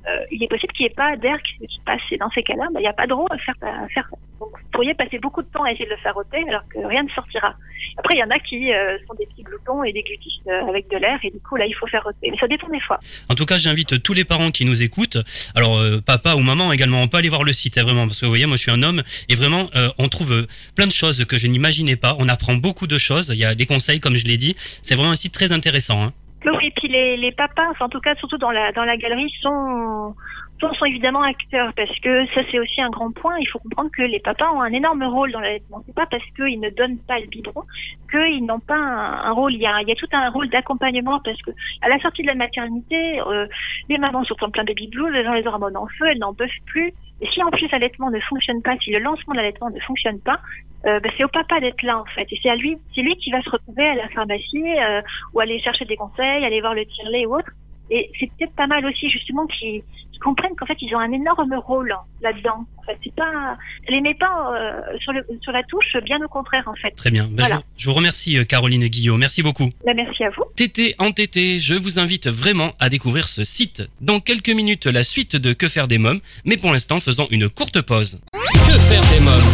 euh, 0.07 0.25
il 0.31 0.43
est 0.43 0.47
possible 0.47 0.73
qu'il 0.73 0.85
n'y 0.85 0.91
ait 0.91 0.95
pas 0.95 1.15
d'air 1.17 1.37
qui, 1.41 1.67
passe. 1.85 2.01
Et 2.11 2.17
dans 2.17 2.29
ces 2.31 2.43
cas-là, 2.43 2.67
bah, 2.73 2.79
il 2.79 2.83
n'y 2.83 2.87
a 2.87 2.93
pas 2.93 3.07
de 3.07 3.13
roue 3.13 3.27
à 3.29 3.37
faire. 3.37 4.09
Donc 4.39 4.49
vous 4.51 4.69
pourriez 4.71 4.93
passer 4.93 5.19
beaucoup 5.19 5.41
de 5.41 5.47
temps 5.47 5.63
à 5.63 5.71
essayer 5.71 5.85
de 5.85 5.91
le 5.91 5.97
faire 5.97 6.13
roter 6.13 6.43
alors 6.47 6.61
que 6.69 6.79
rien 6.79 7.03
ne 7.03 7.09
sortira. 7.09 7.55
Après, 7.97 8.15
il 8.15 8.19
y 8.19 8.23
en 8.23 8.29
a 8.29 8.39
qui 8.39 8.71
euh, 8.71 8.97
sont 9.07 9.15
des 9.15 9.25
petits 9.25 9.43
gloutons 9.43 9.83
et 9.83 9.91
des 9.91 10.03
glutistes 10.03 10.47
euh, 10.47 10.69
avec 10.69 10.87
de 10.89 10.97
l'air 10.97 11.17
et 11.23 11.31
du 11.31 11.39
coup 11.39 11.55
là, 11.55 11.65
il 11.65 11.73
faut 11.73 11.87
faire 11.87 12.03
roter. 12.03 12.29
Mais 12.29 12.37
ça 12.37 12.47
dépend 12.47 12.69
des 12.69 12.79
fois. 12.81 12.99
En 13.29 13.35
tout 13.35 13.45
cas, 13.45 13.57
j'invite 13.57 14.03
tous 14.03 14.13
les 14.13 14.23
parents 14.23 14.51
qui 14.51 14.65
nous 14.65 14.83
écoutent. 14.83 15.17
Alors, 15.55 15.79
euh, 15.79 15.99
papa 15.99 16.35
ou 16.35 16.39
maman 16.39 16.71
également, 16.71 17.01
on 17.01 17.07
peut 17.07 17.17
aller 17.17 17.29
voir 17.29 17.43
le 17.43 17.53
site, 17.53 17.77
hein, 17.77 17.83
vraiment, 17.83 18.05
parce 18.05 18.19
que 18.19 18.25
vous 18.25 18.31
voyez, 18.31 18.45
moi, 18.45 18.57
je 18.57 18.61
suis 18.61 18.71
un 18.71 18.83
homme 18.83 19.01
et 19.29 19.35
vraiment, 19.35 19.69
on 19.97 20.07
trouve 20.09 20.47
plein 20.75 20.85
de 20.85 20.91
choses 20.91 21.25
que 21.25 21.37
je 21.37 21.47
n'imaginais 21.47 21.95
pas. 21.95 22.15
On 22.19 22.29
apprend 22.29 22.55
beaucoup 22.55 22.87
de 22.87 22.97
choses. 22.97 23.29
Il 23.29 23.39
y 23.39 23.45
a 23.45 23.55
des 23.55 23.65
conseils, 23.65 23.99
comme 23.99 24.15
je 24.15 24.25
l'ai 24.25 24.37
dit. 24.37 24.55
C'est 24.57 24.95
vraiment 24.95 25.11
un 25.11 25.15
site 25.15 25.33
très 25.33 25.51
intéressant. 25.51 26.03
Hein. 26.03 26.13
Oui, 26.51 26.68
et 26.68 26.72
puis 26.72 26.88
les, 26.88 27.18
les 27.18 27.32
papas, 27.32 27.74
en 27.80 27.89
tout 27.89 28.00
cas, 28.00 28.16
surtout 28.16 28.38
dans 28.38 28.51
la, 28.51 28.72
dans 28.72 28.86
la 28.86 28.96
galerie, 28.96 29.30
sont, 29.42 30.16
sont, 30.62 30.74
sont 30.74 30.86
évidemment 30.86 31.22
acteurs 31.22 31.74
parce 31.75 32.00
que 32.00 32.25
ça, 32.27 32.42
c'est 32.50 32.60
aussi 32.60 32.82
un 32.82 32.89
grand 32.89 33.12
point. 33.12 33.36
Il 33.39 33.48
faut 33.48 33.60
comprendre 33.60 33.89
que 33.96 34.04
les 34.04 34.20
papas 34.20 34.50
ont 34.54 34.62
un 34.62 34.72
énorme 34.72 35.04
rôle 35.04 35.32
dans 35.32 35.42
l'allaitement. 35.42 35.84
C'est 35.86 35.96
pas 35.96 36.06
parce 36.06 36.24
qu'ils 36.36 36.60
ne 36.60 36.70
donnent 36.70 37.00
pas 37.00 37.20
le 37.20 37.27
biberon 37.27 37.63
qu'ils 38.10 38.46
n'ont 38.46 38.60
pas 38.60 38.77
un, 38.77 39.30
un 39.30 39.32
rôle. 39.32 39.54
Il 39.54 39.62
y, 39.62 39.68
a, 39.68 39.82
il 39.82 39.89
y 39.89 39.92
a 39.92 39.96
tout 39.96 40.08
un 40.13 40.30
rôle 40.30 40.50
d'accompagnement 40.50 41.20
parce 41.24 41.42
que 41.42 41.51
à 41.82 41.89
la 41.89 42.00
sortie 42.00 42.22
de 42.22 42.27
la 42.27 42.36
maternité, 42.36 43.20
euh, 43.20 43.48
les 43.89 43.98
mamans 43.98 44.24
sont 44.24 44.42
en 44.42 44.50
plein 44.50 44.63
baby 44.63 44.88
blues, 44.88 45.12
elles 45.16 45.27
ont 45.27 45.34
les 45.34 45.48
hormones 45.48 45.77
en 45.77 45.88
feu, 45.88 46.06
elles 46.08 46.20
n'en 46.20 46.34
peuvent 46.34 46.50
plus. 46.66 46.94
Et 47.20 47.27
si 47.34 47.44
en 47.44 47.50
plus 47.50 47.68
l'allaitement 47.72 48.10
ne 48.12 48.20
fonctionne 48.22 48.62
pas, 48.62 48.77
si 48.77 48.92
le 48.92 49.00
lancement 49.00 49.34
de 49.34 49.39
l'allaitement 49.39 49.70
ne 49.70 49.80
fonctionne 49.82 50.22
pas, 50.22 50.39
euh, 50.86 51.00
ben, 51.00 51.12
c'est 51.17 51.24
au 51.24 51.27
papa 51.29 51.60
d'être 51.60 51.81
là 51.84 51.98
en 52.00 52.05
fait. 52.05 52.27
Et 52.31 52.39
c'est 52.41 52.50
à 52.50 52.55
lui, 52.55 52.77
c'est 52.93 53.01
lui 53.01 53.15
qui 53.17 53.31
va 53.31 53.41
se 53.41 53.50
retrouver 53.50 53.88
à 53.88 53.96
la 53.96 54.07
pharmacie 54.10 54.63
euh, 54.79 55.01
ou 55.34 55.39
aller 55.39 55.60
chercher 55.62 55.86
des 55.86 55.96
conseils, 55.98 56.46
aller 56.46 56.62
voir 56.62 56.74
le 56.75 56.86
tire-lait 56.86 57.25
ou 57.25 57.36
autre. 57.36 57.50
Et 57.89 58.10
c'est 58.19 58.29
peut-être 58.38 58.53
pas 58.55 58.67
mal 58.67 58.86
aussi 58.86 59.10
justement 59.10 59.48
qu'ils 59.48 59.81
comprennent 60.22 60.55
qu'en 60.57 60.65
fait 60.65 60.77
ils 60.81 60.93
ont 60.93 61.00
un 61.00 61.12
énorme 61.13 61.53
rôle 61.55 61.96
là-dedans. 62.22 62.65
En 62.77 62.84
fait, 62.84 62.98
c'est 63.03 63.15
pas, 63.15 63.57
les 63.89 64.01
met 64.01 64.13
pas 64.13 64.53
euh, 64.55 64.98
sur, 65.00 65.13
le, 65.13 65.25
sur 65.41 65.51
la 65.53 65.63
touche, 65.63 65.96
bien 66.03 66.17
au 66.24 66.27
contraire 66.27 66.63
en 66.67 66.74
fait. 66.75 66.91
Très 66.91 67.12
bien. 67.12 67.24
Ben, 67.31 67.43
Voilà. 67.43 67.55
je, 67.55 67.60
vous, 67.60 67.63
je 67.77 67.86
vous 67.89 67.93
remercie, 67.96 68.38
euh, 68.38 68.43
Caroline 68.43 68.84
et 68.84 68.89
Guillaume. 68.89 69.19
Merci 69.19 69.41
beaucoup. 69.41 69.69
Là, 69.86 69.93
merci 69.93 70.24
à 70.25 70.29
vous. 70.31 70.43
Tété 70.55 70.96
en 71.00 71.12
tété, 71.12 71.60
je 71.60 71.74
vous 71.75 71.98
invite 72.00 72.27
vraiment 72.27 72.72
à 72.79 72.89
découvrir 72.89 73.27
ce 73.29 73.43
site. 73.46 73.84
Dans 74.01 74.19
quelques 74.19 74.50
minutes, 74.50 74.86
la 74.86 75.03
suite 75.03 75.36
de 75.38 75.53
Que 75.53 75.67
faire 75.69 75.88
des 75.88 75.98
mômes, 75.98 76.19
mais 76.46 76.57
pour 76.57 76.72
l'instant, 76.72 77.00
faisons 77.00 77.27
une 77.31 77.50
courte 77.50 77.81
pause. 77.81 78.22
Que 78.34 78.77
faire 78.89 79.01
des 79.13 79.24
mômes? 79.24 79.47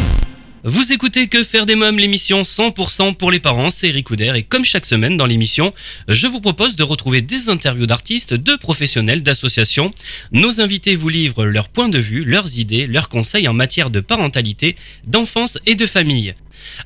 Vous 0.65 0.93
écoutez 0.93 1.27
Que 1.27 1.43
faire 1.43 1.65
des 1.65 1.75
mômes, 1.75 1.99
l'émission 1.99 2.41
100% 2.41 3.15
pour 3.15 3.31
les 3.31 3.41
parents, 3.41 3.69
c'est 3.69 3.89
Eric 3.89 4.07
et 4.17 4.43
comme 4.43 4.63
chaque 4.63 4.85
semaine 4.85 5.17
dans 5.17 5.25
l'émission, 5.25 5.73
je 6.07 6.25
vous 6.25 6.39
propose 6.39 6.77
de 6.77 6.83
retrouver 6.83 7.21
des 7.21 7.49
interviews 7.49 7.85
d'artistes, 7.85 8.33
de 8.33 8.55
professionnels, 8.55 9.23
d'associations. 9.23 9.93
Nos 10.31 10.61
invités 10.61 10.95
vous 10.95 11.09
livrent 11.09 11.43
leurs 11.43 11.67
points 11.67 11.89
de 11.89 11.99
vue, 11.99 12.23
leurs 12.23 12.59
idées, 12.59 12.87
leurs 12.87 13.09
conseils 13.09 13.49
en 13.49 13.53
matière 13.53 13.89
de 13.89 13.99
parentalité, 13.99 14.75
d'enfance 15.05 15.59
et 15.65 15.75
de 15.75 15.85
famille. 15.85 16.33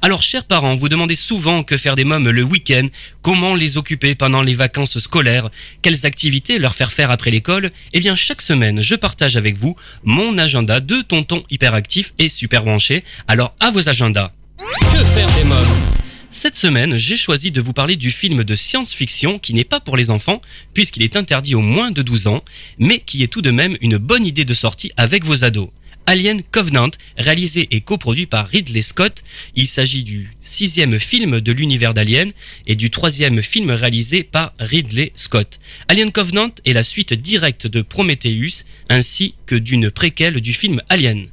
Alors, 0.01 0.21
chers 0.21 0.45
parents, 0.45 0.75
vous 0.75 0.89
demandez 0.89 1.15
souvent 1.15 1.63
que 1.63 1.77
faire 1.77 1.95
des 1.95 2.03
mômes 2.03 2.29
le 2.29 2.43
week-end, 2.43 2.87
comment 3.21 3.55
les 3.55 3.77
occuper 3.77 4.15
pendant 4.15 4.41
les 4.41 4.55
vacances 4.55 4.99
scolaires, 4.99 5.49
quelles 5.81 6.05
activités 6.05 6.59
leur 6.59 6.75
faire 6.75 6.91
faire 6.91 7.11
après 7.11 7.31
l'école? 7.31 7.71
Eh 7.93 7.99
bien, 7.99 8.15
chaque 8.15 8.41
semaine, 8.41 8.81
je 8.81 8.95
partage 8.95 9.37
avec 9.37 9.57
vous 9.57 9.75
mon 10.03 10.37
agenda 10.37 10.79
de 10.79 11.01
tonton 11.01 11.43
hyperactif 11.49 12.13
et 12.19 12.29
super 12.29 12.63
branché. 12.63 13.03
Alors, 13.27 13.55
à 13.59 13.71
vos 13.71 13.89
agendas. 13.89 14.31
Que 14.57 15.03
faire 15.03 15.31
des 15.35 15.43
mômes? 15.43 15.97
Cette 16.29 16.57
semaine, 16.57 16.97
j'ai 16.97 17.15
choisi 17.15 17.51
de 17.51 17.61
vous 17.61 17.71
parler 17.71 17.95
du 17.95 18.11
film 18.11 18.43
de 18.43 18.55
science-fiction 18.55 19.39
qui 19.39 19.53
n'est 19.53 19.63
pas 19.63 19.79
pour 19.79 19.95
les 19.95 20.09
enfants, 20.09 20.41
puisqu'il 20.73 21.03
est 21.03 21.15
interdit 21.15 21.55
aux 21.55 21.61
moins 21.61 21.89
de 21.89 22.01
12 22.01 22.27
ans, 22.27 22.43
mais 22.79 22.99
qui 22.99 23.23
est 23.23 23.27
tout 23.27 23.41
de 23.41 23.49
même 23.49 23.77
une 23.79 23.97
bonne 23.97 24.25
idée 24.25 24.43
de 24.43 24.53
sortie 24.53 24.91
avec 24.97 25.23
vos 25.23 25.45
ados. 25.45 25.69
Alien 26.09 26.41
Covenant, 26.41 26.89
réalisé 27.17 27.67
et 27.71 27.81
coproduit 27.81 28.27
par 28.27 28.47
Ridley 28.47 28.81
Scott. 28.81 29.25
Il 29.55 29.67
s'agit 29.67 30.03
du 30.03 30.33
sixième 30.39 30.97
film 30.99 31.41
de 31.41 31.51
l'univers 31.51 31.93
d'Alien 31.93 32.31
et 32.65 32.77
du 32.77 32.89
troisième 32.89 33.41
film 33.41 33.71
réalisé 33.71 34.23
par 34.23 34.53
Ridley 34.57 35.11
Scott. 35.15 35.59
Alien 35.89 36.13
Covenant 36.13 36.51
est 36.63 36.71
la 36.71 36.83
suite 36.83 37.13
directe 37.13 37.67
de 37.67 37.81
Prometheus 37.81 38.63
ainsi 38.87 39.35
que 39.45 39.55
d'une 39.55 39.91
préquelle 39.91 40.39
du 40.39 40.53
film 40.53 40.81
Alien. 40.87 41.27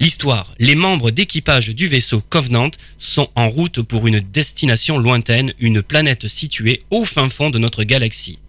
L'histoire, 0.00 0.54
les 0.58 0.74
membres 0.74 1.12
d'équipage 1.12 1.68
du 1.68 1.86
vaisseau 1.86 2.20
Covenant 2.20 2.72
sont 2.98 3.30
en 3.36 3.48
route 3.48 3.80
pour 3.80 4.08
une 4.08 4.18
destination 4.18 4.98
lointaine, 4.98 5.54
une 5.60 5.82
planète 5.82 6.26
située 6.26 6.82
au 6.90 7.04
fin 7.04 7.28
fond 7.28 7.50
de 7.50 7.60
notre 7.60 7.84
galaxie. 7.84 8.40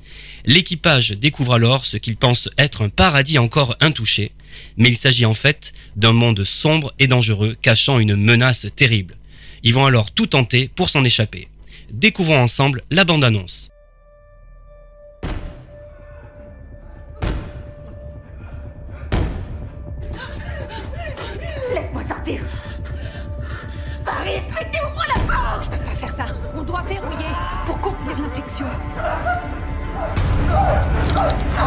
L'équipage 0.46 1.12
découvre 1.12 1.54
alors 1.54 1.86
ce 1.86 1.98
qu'ils 1.98 2.18
pensent 2.18 2.50
être 2.58 2.82
un 2.84 2.90
paradis 2.90 3.38
encore 3.38 3.76
intouché, 3.80 4.32
mais 4.78 4.90
il 4.90 4.98
s'agit 4.98 5.26
en 5.26 5.34
fait 5.34 5.74
d'un 5.96 6.14
monde 6.14 6.44
sombre 6.44 6.94
et 7.00 7.08
dangereux 7.08 7.56
cachant 7.62 8.00
une 8.00 8.16
menace 8.16 8.68
terrible. 8.76 9.18
Ils 9.64 9.74
vont 9.74 9.86
alors 9.86 10.12
tout 10.12 10.28
tenter 10.28 10.70
pour 10.76 10.90
s'en 10.90 11.04
échapper. 11.04 11.48
Découvrons 11.92 12.42
ensemble 12.42 12.84
la 12.90 13.04
bande-annonce. 13.04 13.70
Laisse-moi 21.74 22.04
sortir 22.08 22.42
Paris, 24.06 24.42
prêtez, 24.50 24.78
ouvre 24.80 25.06
la 25.08 25.22
porte 25.22 25.66
Je 25.66 25.70
peux 25.78 25.84
pas 25.84 25.96
faire 25.96 26.10
ça. 26.10 26.26
On 26.56 26.64
doit 26.64 26.84
verrouiller 26.84 27.30
pour 27.66 27.80
contenir 27.80 28.18
l'infection. 28.20 28.66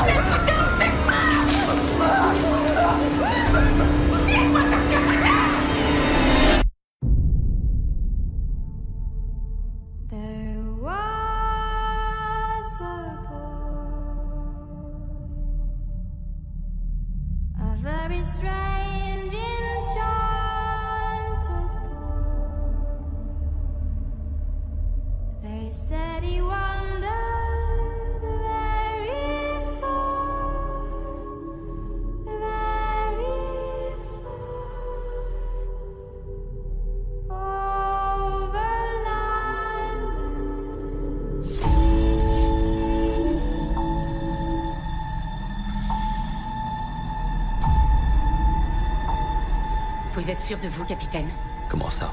There 0.07 0.44
Vous 50.25 50.31
êtes 50.31 50.41
sûr 50.41 50.59
de 50.59 50.69
vous, 50.69 50.87
capitaine? 50.87 51.29
Comment 51.69 51.91
ça? 51.91 52.11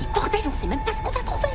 Mais 0.00 0.06
bordel, 0.12 0.40
on 0.44 0.52
sait 0.52 0.66
même 0.66 0.82
pas 0.84 0.92
ce 0.92 1.00
qu'on 1.00 1.12
va 1.12 1.20
trouver 1.20 1.46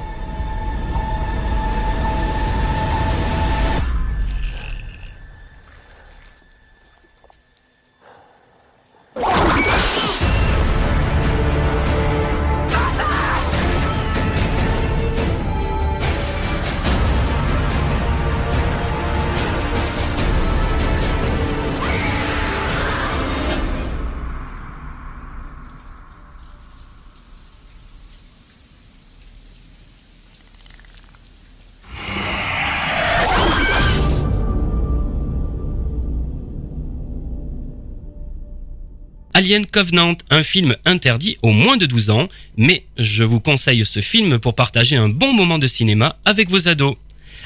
Covenant, 39.71 40.15
un 40.29 40.43
film 40.43 40.75
interdit 40.86 41.38
aux 41.41 41.51
moins 41.51 41.77
de 41.77 41.86
12 41.86 42.10
ans, 42.10 42.27
mais 42.57 42.86
je 42.97 43.23
vous 43.23 43.39
conseille 43.39 43.86
ce 43.86 44.01
film 44.01 44.39
pour 44.39 44.55
partager 44.55 44.97
un 44.97 45.10
bon 45.10 45.33
moment 45.33 45.57
de 45.57 45.67
cinéma 45.67 46.17
avec 46.25 46.49
vos 46.49 46.67
ados. 46.67 46.95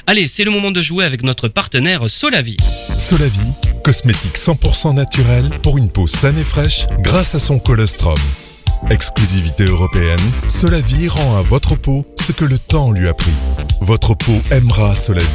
Allez, 0.08 0.28
c'est 0.28 0.44
le 0.44 0.52
moment 0.52 0.72
de 0.72 0.82
jouer 0.82 1.06
avec 1.06 1.22
notre 1.22 1.48
partenaire 1.48 2.10
Solavi. 2.10 2.58
Solavi, 2.98 3.40
cosmétique 3.84 4.36
100% 4.36 4.96
naturel 4.96 5.50
pour 5.62 5.78
une 5.78 5.90
peau 5.90 6.08
saine 6.08 6.38
et 6.40 6.44
fraîche 6.44 6.88
grâce 7.00 7.36
à 7.36 7.40
son 7.40 7.60
colostrum. 7.60 8.18
Exclusivité 8.90 9.66
européenne, 9.66 10.20
Solavi 10.48 11.08
rend 11.08 11.38
à 11.38 11.44
votre 11.44 11.76
peau 11.76 12.04
ce 12.20 12.32
que 12.32 12.46
le 12.46 12.58
temps 12.58 12.92
lui 12.92 13.08
a 13.08 13.14
pris. 13.14 13.32
Votre 13.82 14.16
peau 14.16 14.42
aimera 14.50 14.96
Solavi. 14.96 15.28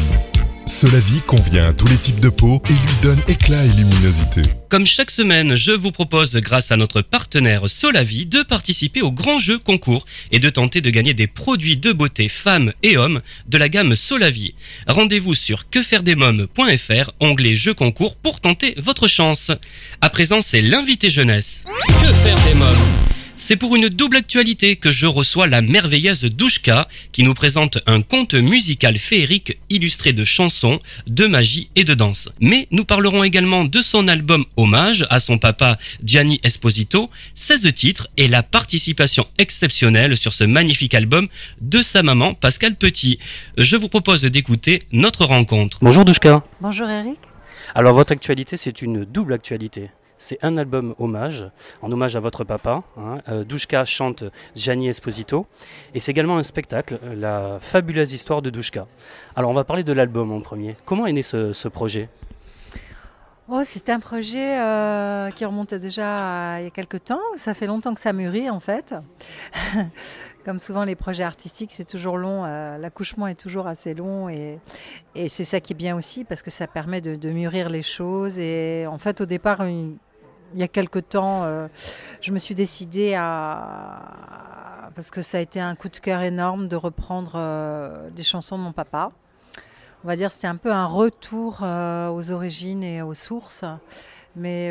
Solavi 0.66 1.22
convient 1.22 1.68
à 1.68 1.72
tous 1.72 1.86
les 1.86 1.96
types 1.96 2.18
de 2.18 2.28
peau 2.28 2.60
et 2.68 2.72
lui 2.72 2.94
donne 3.00 3.20
éclat 3.28 3.64
et 3.64 3.68
luminosité. 3.68 4.42
Comme 4.68 4.84
chaque 4.84 5.12
semaine, 5.12 5.54
je 5.54 5.70
vous 5.70 5.92
propose, 5.92 6.34
grâce 6.36 6.72
à 6.72 6.76
notre 6.76 7.02
partenaire 7.02 7.70
Solavi, 7.70 8.26
de 8.26 8.42
participer 8.42 9.00
au 9.00 9.12
grand 9.12 9.38
jeu 9.38 9.58
concours 9.58 10.04
et 10.32 10.40
de 10.40 10.50
tenter 10.50 10.80
de 10.80 10.90
gagner 10.90 11.14
des 11.14 11.28
produits 11.28 11.76
de 11.76 11.92
beauté 11.92 12.28
femmes 12.28 12.72
et 12.82 12.96
hommes 12.96 13.22
de 13.46 13.58
la 13.58 13.68
gamme 13.68 13.94
Solavi. 13.94 14.54
Rendez-vous 14.88 15.34
sur 15.36 15.70
quefairedesmoms.fr, 15.70 17.12
onglet 17.20 17.54
jeu 17.54 17.72
concours 17.72 18.16
pour 18.16 18.40
tenter 18.40 18.74
votre 18.76 19.06
chance. 19.06 19.52
À 20.00 20.10
présent, 20.10 20.40
c'est 20.40 20.62
l'invité 20.62 21.10
jeunesse. 21.10 21.64
Que 21.86 22.12
faire 22.12 22.44
des 22.44 22.54
mômes? 22.54 22.95
C'est 23.36 23.56
pour 23.56 23.76
une 23.76 23.88
double 23.88 24.16
actualité 24.16 24.76
que 24.76 24.90
je 24.90 25.06
reçois 25.06 25.46
la 25.46 25.60
merveilleuse 25.60 26.24
Douchka 26.24 26.88
qui 27.12 27.22
nous 27.22 27.34
présente 27.34 27.78
un 27.86 28.00
conte 28.00 28.34
musical 28.34 28.96
féerique 28.96 29.58
illustré 29.68 30.12
de 30.12 30.24
chansons, 30.24 30.80
de 31.06 31.26
magie 31.26 31.70
et 31.76 31.84
de 31.84 31.94
danse. 31.94 32.30
Mais 32.40 32.66
nous 32.70 32.84
parlerons 32.84 33.24
également 33.24 33.64
de 33.64 33.82
son 33.82 34.08
album 34.08 34.44
hommage 34.56 35.06
à 35.10 35.20
son 35.20 35.38
papa 35.38 35.76
Gianni 36.02 36.40
Esposito, 36.42 37.10
16 37.34 37.74
titres 37.74 38.08
et 38.16 38.28
la 38.28 38.42
participation 38.42 39.26
exceptionnelle 39.38 40.16
sur 40.16 40.32
ce 40.32 40.44
magnifique 40.44 40.94
album 40.94 41.28
de 41.60 41.82
sa 41.82 42.02
maman 42.02 42.34
Pascal 42.34 42.74
Petit. 42.74 43.18
Je 43.58 43.76
vous 43.76 43.88
propose 43.88 44.22
d'écouter 44.22 44.82
notre 44.92 45.24
rencontre. 45.24 45.78
Bonjour 45.82 46.04
Douchka. 46.04 46.42
Bonjour 46.60 46.88
Eric. 46.88 47.18
Alors 47.74 47.94
votre 47.94 48.12
actualité, 48.12 48.56
c'est 48.56 48.80
une 48.80 49.04
double 49.04 49.34
actualité. 49.34 49.90
C'est 50.18 50.38
un 50.42 50.56
album 50.56 50.94
hommage, 50.98 51.46
en 51.82 51.92
hommage 51.92 52.16
à 52.16 52.20
votre 52.20 52.42
papa. 52.44 52.82
Hein. 52.96 53.18
Euh, 53.28 53.44
Douchka 53.44 53.84
chante 53.84 54.24
Gianni 54.54 54.88
Esposito. 54.88 55.46
Et 55.94 56.00
c'est 56.00 56.10
également 56.10 56.38
un 56.38 56.42
spectacle, 56.42 56.98
euh, 57.02 57.14
la 57.14 57.58
fabuleuse 57.60 58.12
histoire 58.14 58.40
de 58.40 58.48
Douchka. 58.48 58.86
Alors 59.34 59.50
on 59.50 59.54
va 59.54 59.64
parler 59.64 59.84
de 59.84 59.92
l'album 59.92 60.32
en 60.32 60.40
premier. 60.40 60.76
Comment 60.86 61.06
est 61.06 61.12
né 61.12 61.22
ce, 61.22 61.68
projet? 61.68 62.08
Oh, 63.48 63.60
c'est 63.64 63.90
un 63.90 64.00
projet 64.00 64.58
euh, 64.58 65.30
qui 65.30 65.44
remonte 65.44 65.74
déjà 65.74 66.54
à 66.54 66.60
il 66.60 66.64
y 66.64 66.66
a 66.66 66.70
quelques 66.70 67.04
temps. 67.04 67.20
Ça 67.36 67.52
fait 67.52 67.66
longtemps 67.66 67.92
que 67.92 68.00
ça 68.00 68.14
mûrit 68.14 68.48
en 68.48 68.60
fait. 68.60 68.94
Comme 70.46 70.58
souvent 70.60 70.84
les 70.84 70.94
projets 70.94 71.24
artistiques, 71.24 71.72
c'est 71.72 71.84
toujours 71.84 72.16
long. 72.16 72.44
L'accouchement 72.78 73.26
est 73.26 73.34
toujours 73.34 73.66
assez 73.66 73.94
long 73.94 74.28
et, 74.28 74.60
c'est 75.28 75.42
ça 75.42 75.58
qui 75.58 75.72
est 75.72 75.76
bien 75.76 75.96
aussi 75.96 76.22
parce 76.22 76.40
que 76.40 76.50
ça 76.50 76.68
permet 76.68 77.00
de, 77.00 77.30
mûrir 77.30 77.68
les 77.68 77.82
choses. 77.82 78.38
Et 78.38 78.86
en 78.86 78.98
fait, 78.98 79.20
au 79.20 79.26
départ, 79.26 79.64
il 80.54 80.60
y 80.60 80.62
a 80.62 80.68
quelques 80.68 81.08
temps, 81.08 81.44
euh, 81.44 81.68
je 82.20 82.32
me 82.32 82.38
suis 82.38 82.54
décidée 82.54 83.14
à 83.14 84.90
parce 84.94 85.10
que 85.10 85.20
ça 85.20 85.38
a 85.38 85.40
été 85.40 85.60
un 85.60 85.74
coup 85.74 85.90
de 85.90 85.96
cœur 85.96 86.22
énorme 86.22 86.68
de 86.68 86.76
reprendre 86.76 87.32
euh, 87.34 88.08
des 88.10 88.22
chansons 88.22 88.56
de 88.56 88.62
mon 88.62 88.72
papa. 88.72 89.10
On 90.04 90.08
va 90.08 90.16
dire 90.16 90.30
c'était 90.30 90.46
un 90.46 90.56
peu 90.56 90.72
un 90.72 90.86
retour 90.86 91.58
euh, 91.62 92.08
aux 92.08 92.30
origines 92.30 92.82
et 92.82 93.02
aux 93.02 93.14
sources. 93.14 93.64
Mais 94.38 94.70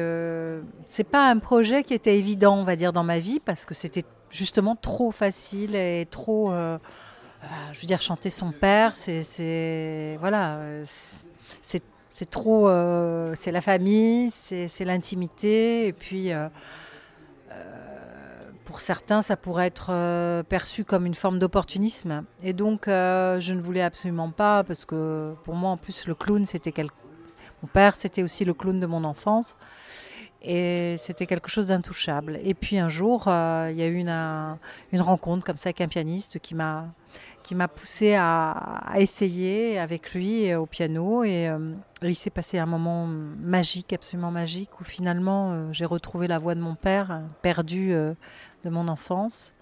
c'est 0.86 1.04
pas 1.04 1.28
un 1.28 1.40
projet 1.40 1.84
qui 1.84 1.96
était 1.96 2.18
évident, 2.20 2.56
on 2.56 2.64
va 2.64 2.76
dire, 2.76 2.94
dans 2.94 3.04
ma 3.04 3.18
vie 3.18 3.40
parce 3.40 3.66
que 3.66 3.74
c'était 3.74 4.04
justement 4.30 4.76
trop 4.76 5.10
facile 5.10 5.76
et 5.76 6.08
trop. 6.12 6.52
je 6.52 7.82
veux 7.82 7.88
dire, 7.88 8.00
chanter 8.00 8.30
son 8.30 8.52
père, 8.52 8.96
c'est, 8.96 10.18
voilà, 10.20 10.60
c'est- 10.84 11.84
c'est, 12.16 12.30
trop, 12.30 12.70
euh, 12.70 13.34
c'est 13.36 13.52
la 13.52 13.62
famille, 13.62 14.30
c'est, 14.30 14.86
l'intimité, 14.86 15.88
et 15.88 15.94
puis. 15.94 16.32
euh, 16.32 16.48
euh, 17.52 18.52
pour 18.66 18.80
certains, 18.80 19.22
ça 19.22 19.38
pourrait 19.38 19.68
être 19.68 20.42
perçu 20.50 20.84
comme 20.86 21.06
une 21.06 21.14
forme 21.14 21.38
d'opportunisme. 21.38 22.24
Et 22.44 22.54
donc, 22.54 22.86
je 22.88 23.54
ne 23.54 23.62
voulais 23.62 23.84
absolument 23.84 24.32
pas, 24.32 24.64
parce 24.64 24.86
que 24.86 25.36
pour 25.44 25.54
moi, 25.54 25.70
en 25.70 25.78
plus, 25.78 26.08
le 26.08 26.16
clown, 26.16 26.46
c'était 26.46 26.72
quel... 26.72 26.88
mon 27.62 27.68
père, 27.68 27.96
c'était 27.96 28.24
aussi 28.24 28.44
le 28.44 28.56
clown 28.56 28.80
de 28.80 28.88
mon 28.88 29.04
enfance. 29.04 29.56
Et 30.42 30.96
c'était 30.98 31.28
quelque 31.28 31.50
chose 31.50 31.68
d'intouchable. 31.68 32.40
Et 32.44 32.56
puis 32.56 32.80
un 32.80 32.90
jour, 32.90 33.24
il 33.28 33.76
y 33.78 33.84
a 33.84 33.88
eu 33.88 33.98
une, 33.98 34.10
un- 34.10 34.58
une 34.92 35.02
rencontre 35.02 35.46
comme 35.46 35.58
ça 35.58 35.68
avec 35.70 35.82
un 35.82 35.88
pianiste 35.88 36.40
qui 36.40 36.56
m'a 36.56 36.88
qui 37.46 37.54
m'a 37.54 37.68
poussé 37.68 38.16
à, 38.16 38.96
essayer 38.98 39.78
avec 39.78 40.16
lui 40.16 40.54
au 40.56 40.66
piano. 40.66 41.24
Et, 41.24 41.48
euh, 41.48 41.76
il 42.02 42.16
s'est 42.16 42.32
passé 42.32 42.58
un 42.58 42.66
moment 42.66 43.06
magique, 43.06 43.94
absolument 43.94 44.32
magique, 44.32 44.82
où 44.82 44.84
finalement 44.84 45.52
euh, 45.52 45.72
j'ai 45.72 45.86
retrouvé 45.86 46.28
la 46.28 46.40
voix 46.40 46.56
de 46.56 46.60
mon 46.60 46.74
père, 46.74 47.12
euh, 47.12 47.20
perdu 47.44 47.94
euh, 47.94 48.16
de 48.64 48.72
mon 48.72 48.88
enfance. 48.88 49.54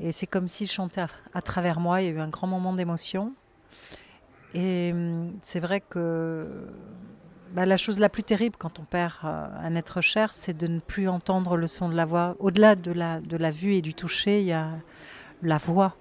Et 0.00 0.12
c'est 0.12 0.26
comme 0.26 0.48
s'il 0.48 0.68
chantait 0.68 1.00
à, 1.00 1.08
à 1.32 1.40
travers 1.40 1.80
moi. 1.80 2.02
Il 2.02 2.04
y 2.04 2.08
a 2.08 2.12
eu 2.12 2.20
un 2.20 2.28
grand 2.28 2.46
moment 2.46 2.74
d'émotion. 2.74 3.32
Et 4.52 4.90
hum, 4.92 5.32
c'est 5.40 5.60
vrai 5.60 5.80
que 5.80 6.46
bah, 7.52 7.64
la 7.64 7.78
chose 7.78 7.98
la 8.00 8.10
plus 8.10 8.22
terrible 8.22 8.56
quand 8.58 8.80
on 8.80 8.84
perd 8.84 9.14
un 9.22 9.74
être 9.76 10.02
cher, 10.02 10.34
c'est 10.34 10.56
de 10.56 10.66
ne 10.66 10.78
plus 10.78 11.08
entendre 11.08 11.56
le 11.56 11.66
son 11.66 11.88
de 11.88 11.94
la 11.94 12.04
voix. 12.04 12.36
Au-delà 12.38 12.76
de 12.76 12.92
la 12.92 13.50
vue 13.50 13.76
et 13.76 13.80
du 13.80 13.94
toucher, 13.94 14.40
il 14.40 14.46
y 14.48 14.52
a 14.52 14.72
la 15.42 15.56
voix. 15.56 15.96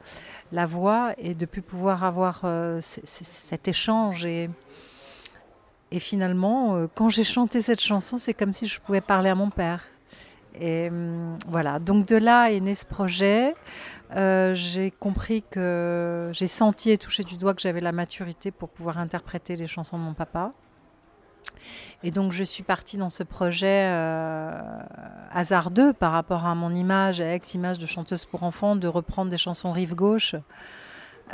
La 0.52 0.66
voix 0.66 1.14
et 1.18 1.34
de 1.34 1.46
plus 1.46 1.62
pouvoir 1.62 2.04
avoir 2.04 2.42
euh, 2.44 2.80
cet 2.82 3.68
échange. 3.68 4.26
Et, 4.26 4.50
et 5.92 6.00
finalement, 6.00 6.76
euh, 6.76 6.88
quand 6.94 7.10
j'ai 7.10 7.24
chanté 7.24 7.62
cette 7.62 7.82
chanson, 7.82 8.18
c'est 8.18 8.34
comme 8.34 8.54
si 8.54 8.66
je 8.68 8.80
pouvais 8.80 9.02
parler 9.02 9.30
à 9.30 9.36
mon 9.36 9.50
père. 9.50 9.84
Et 10.60 10.90
hum, 10.90 11.38
voilà, 11.48 11.80
donc 11.80 12.08
de 12.08 12.16
là 12.16 12.52
est 12.52 12.60
né 12.60 12.76
ce 12.76 12.86
projet. 12.86 13.56
Euh, 14.16 14.56
j'ai 14.56 14.92
compris 14.92 15.44
que 15.50 16.30
j'ai 16.34 16.48
senti 16.48 16.92
et 16.92 16.98
touché 16.98 17.24
du 17.24 17.38
doigt 17.38 17.54
que 17.54 17.62
j'avais 17.62 17.82
la 17.82 17.92
maturité 17.92 18.52
pour 18.52 18.70
pouvoir 18.70 18.98
interpréter 18.98 19.56
les 19.56 19.68
chansons 19.68 19.98
de 19.98 20.04
mon 20.04 20.14
papa. 20.14 20.54
Et 22.04 22.12
donc 22.12 22.32
je 22.32 22.44
suis 22.44 22.64
partie 22.64 22.98
dans 22.98 23.10
ce 23.10 23.24
projet 23.24 23.86
euh, 23.88 24.52
hasardeux 25.32 25.94
par 25.94 26.12
rapport 26.12 26.46
à 26.46 26.54
mon 26.54 26.74
image, 26.76 27.20
ex-image 27.20 27.80
de 27.80 27.86
chanteuse 27.86 28.26
pour 28.26 28.44
enfants, 28.44 28.76
de 28.76 28.88
reprendre 28.88 29.32
des 29.32 29.38
chansons 29.38 29.72
rive 29.72 29.96
gauche, 29.96 30.36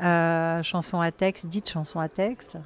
euh, 0.02 0.64
chansons 0.64 1.02
à 1.02 1.12
texte, 1.12 1.48
dites 1.48 1.70
chansons 1.70 2.00
à 2.00 2.08
texte. 2.08 2.58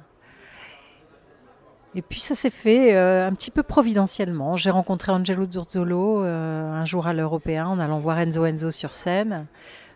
Et 1.94 2.02
puis 2.02 2.20
ça 2.20 2.34
s'est 2.34 2.50
fait 2.50 2.94
euh, 2.94 3.26
un 3.26 3.32
petit 3.32 3.50
peu 3.50 3.64
providentiellement. 3.64 4.56
J'ai 4.56 4.70
rencontré 4.70 5.10
Angelo 5.10 5.44
Zurzolo 5.50 6.20
un 6.20 6.84
jour 6.84 7.06
à 7.08 7.12
l'Européen 7.12 7.66
en 7.66 7.80
allant 7.80 7.98
voir 7.98 8.18
Enzo 8.18 8.44
Enzo 8.44 8.70
sur 8.70 8.94
scène. 8.94 9.46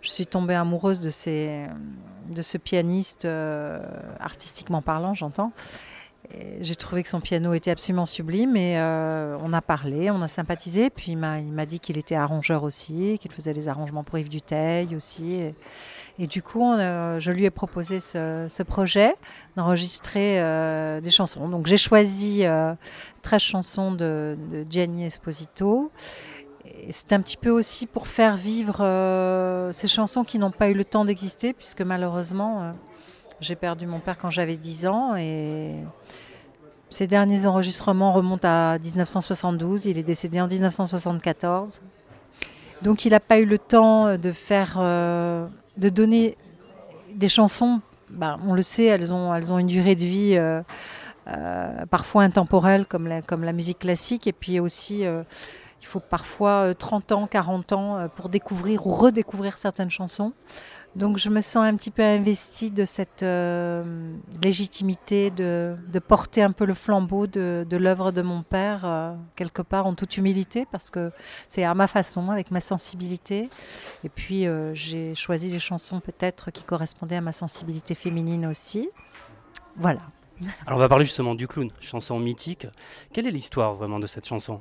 Je 0.01 0.11
suis 0.11 0.27
tombée 0.27 0.55
amoureuse 0.55 0.99
de, 0.99 1.11
ces, 1.11 1.67
de 2.29 2.43
ce 2.43 2.59
pianiste, 2.59 3.29
artistiquement 4.19 4.83
parlant, 4.83 5.15
j'entends. 5.15 5.53
J'ai 6.61 6.77
trouvé 6.77 7.03
que 7.03 7.09
son 7.09 7.21
piano 7.21 7.53
était 7.53 7.71
absolument 7.73 8.07
sublime 8.07 8.57
et 8.57 8.79
euh, 8.79 9.37
on 9.43 9.53
a 9.53 9.61
parlé, 9.61 10.11
on 10.11 10.23
a 10.23 10.29
sympathisé. 10.29 10.89
Puis 10.89 11.13
il 11.13 11.19
m'a, 11.19 11.67
dit 11.67 11.81
qu'il 11.81 11.99
était 11.99 12.15
arrangeur 12.15 12.63
aussi, 12.63 13.19
qu'il 13.21 13.31
faisait 13.33 13.53
des 13.53 13.69
arrangements 13.69 14.05
pour 14.05 14.19
Yves 14.19 14.29
Duteil 14.29 14.95
aussi. 14.95 15.41
Et, 16.19 16.27
du 16.27 16.43
coup, 16.43 16.65
a- 16.65 17.19
je 17.19 17.33
lui 17.33 17.45
ai 17.45 17.51
proposé 17.51 18.01
ce, 18.01 18.63
projet 18.63 19.15
d'enregistrer 19.57 20.41
euh, 20.41 21.01
des 21.01 21.11
chansons. 21.11 21.49
Donc 21.49 21.67
j'ai 21.67 21.77
choisi 21.77 22.47
euh, 22.47 22.75
13 23.23 23.41
chansons 23.41 23.93
de, 23.93 24.39
de 24.53 24.65
Gianni 24.71 25.05
Esposito. 25.05 25.91
C'est 26.91 27.13
un 27.13 27.21
petit 27.21 27.37
peu 27.37 27.51
aussi 27.51 27.87
pour 27.87 28.07
faire 28.07 28.37
vivre 28.37 28.79
euh, 28.81 29.73
ces 29.73 29.89
chansons 29.89 30.25
qui 30.25 30.39
n'ont 30.39 30.51
pas 30.53 30.69
eu 30.69 30.75
le 30.75 30.85
temps 30.85 31.05
d'exister, 31.05 31.53
puisque 31.53 31.83
malheureusement, 31.83 32.63
euh, 32.63 32.73
j'ai 33.43 33.57
perdu 33.57 33.87
mon 33.87 34.01
père 34.01 34.19
quand 34.19 34.31
j'avais 34.31 34.57
10 34.57 34.87
ans. 34.87 35.17
Et 35.17 35.75
ces 36.91 37.07
derniers 37.07 37.47
enregistrements 37.47 38.13
remontent 38.13 38.49
à 38.49 38.79
1972. 38.79 39.87
Il 39.87 39.99
est 39.99 40.03
décédé 40.03 40.41
en 40.41 40.47
1974. 40.47 41.81
Donc 42.83 43.05
il 43.05 43.11
n'a 43.11 43.21
pas 43.21 43.39
eu 43.39 43.47
le 43.47 43.59
temps 43.59 44.17
de 44.17 44.33
faire, 44.33 44.77
euh, 44.79 45.47
de 45.77 45.89
donner 45.89 46.37
des 47.15 47.29
chansons. 47.29 47.81
Ben, 48.11 48.39
on 48.47 48.55
le 48.55 48.63
sait, 48.63 48.85
elles 48.85 49.13
ont, 49.13 49.35
elles 49.35 49.53
ont 49.53 49.59
une 49.59 49.69
durée 49.69 49.95
de 49.95 50.05
vie 50.05 50.37
euh, 50.37 50.63
euh, 51.29 51.87
parfois 51.87 52.25
intemporelle, 52.25 52.87
comme 52.87 53.07
la, 53.07 53.23
comme 53.23 53.45
la 53.45 53.53
musique 53.53 53.81
classique, 53.81 54.27
et 54.27 54.33
puis 54.33 54.61
aussi. 54.61 55.01
il 55.01 55.87
faut 55.87 56.01
parfois 56.01 56.69
euh, 56.69 56.75
30 56.75 57.13
ans, 57.13 57.27
40 57.27 57.73
ans 57.73 58.09
pour 58.15 58.29
découvrir 58.29 58.87
ou 58.87 58.91
redécouvrir 58.91 59.57
certaines 59.57 59.91
chansons. 59.91 60.33
Donc 60.95 61.17
je 61.17 61.31
me 61.31 61.41
sens 61.41 61.65
un 61.65 61.75
petit 61.77 61.91
peu 61.91 62.03
investie 62.03 62.71
de 62.71 62.85
cette 62.85 63.23
euh, 63.23 64.15
légitimité 64.43 65.31
de, 65.31 65.75
porter 66.07 66.43
un 66.43 66.53
peu 66.53 66.67
le 66.67 66.75
flambeau 66.75 67.27
de, 67.27 67.67
de 67.69 67.77
l'œuvre 67.79 68.13
de 68.13 68.21
mon 68.21 68.43
père, 68.43 68.83
euh, 68.85 69.15
quelque 69.35 69.63
part 69.63 69.87
en 69.87 69.95
toute 69.95 70.19
humilité, 70.19 70.67
parce 70.71 70.91
que 70.91 71.11
c'est 71.49 71.65
à 71.65 71.75
ma 71.75 71.87
façon, 71.87 72.31
avec 72.31 72.51
ma 72.51 72.61
sensibilité. 72.61 73.49
Et 74.05 74.11
puis 74.11 74.47
euh, 74.47 74.75
j'ai 74.75 75.15
choisi 75.15 75.51
des 75.51 75.59
chansons 75.59 76.01
peut-être 76.01 76.51
qui 76.51 76.63
correspondaient 76.63 77.17
à 77.17 77.23
ma 77.23 77.33
sensibilité 77.33 77.95
féminine 77.95 78.47
aussi. 78.47 78.91
Voilà. 79.77 80.03
Alors 80.67 80.77
on 80.77 80.81
va 80.81 80.89
parler 80.89 81.05
justement 81.05 81.35
du 81.35 81.49
clown, 81.49 81.71
chanson 81.81 82.19
mythique. 82.19 82.67
Quelle 83.15 83.27
est 83.27 83.31
l'histoire 83.31 83.75
vraiment 83.75 83.99
de 83.99 84.07
cette 84.07 84.27
chanson? 84.27 84.61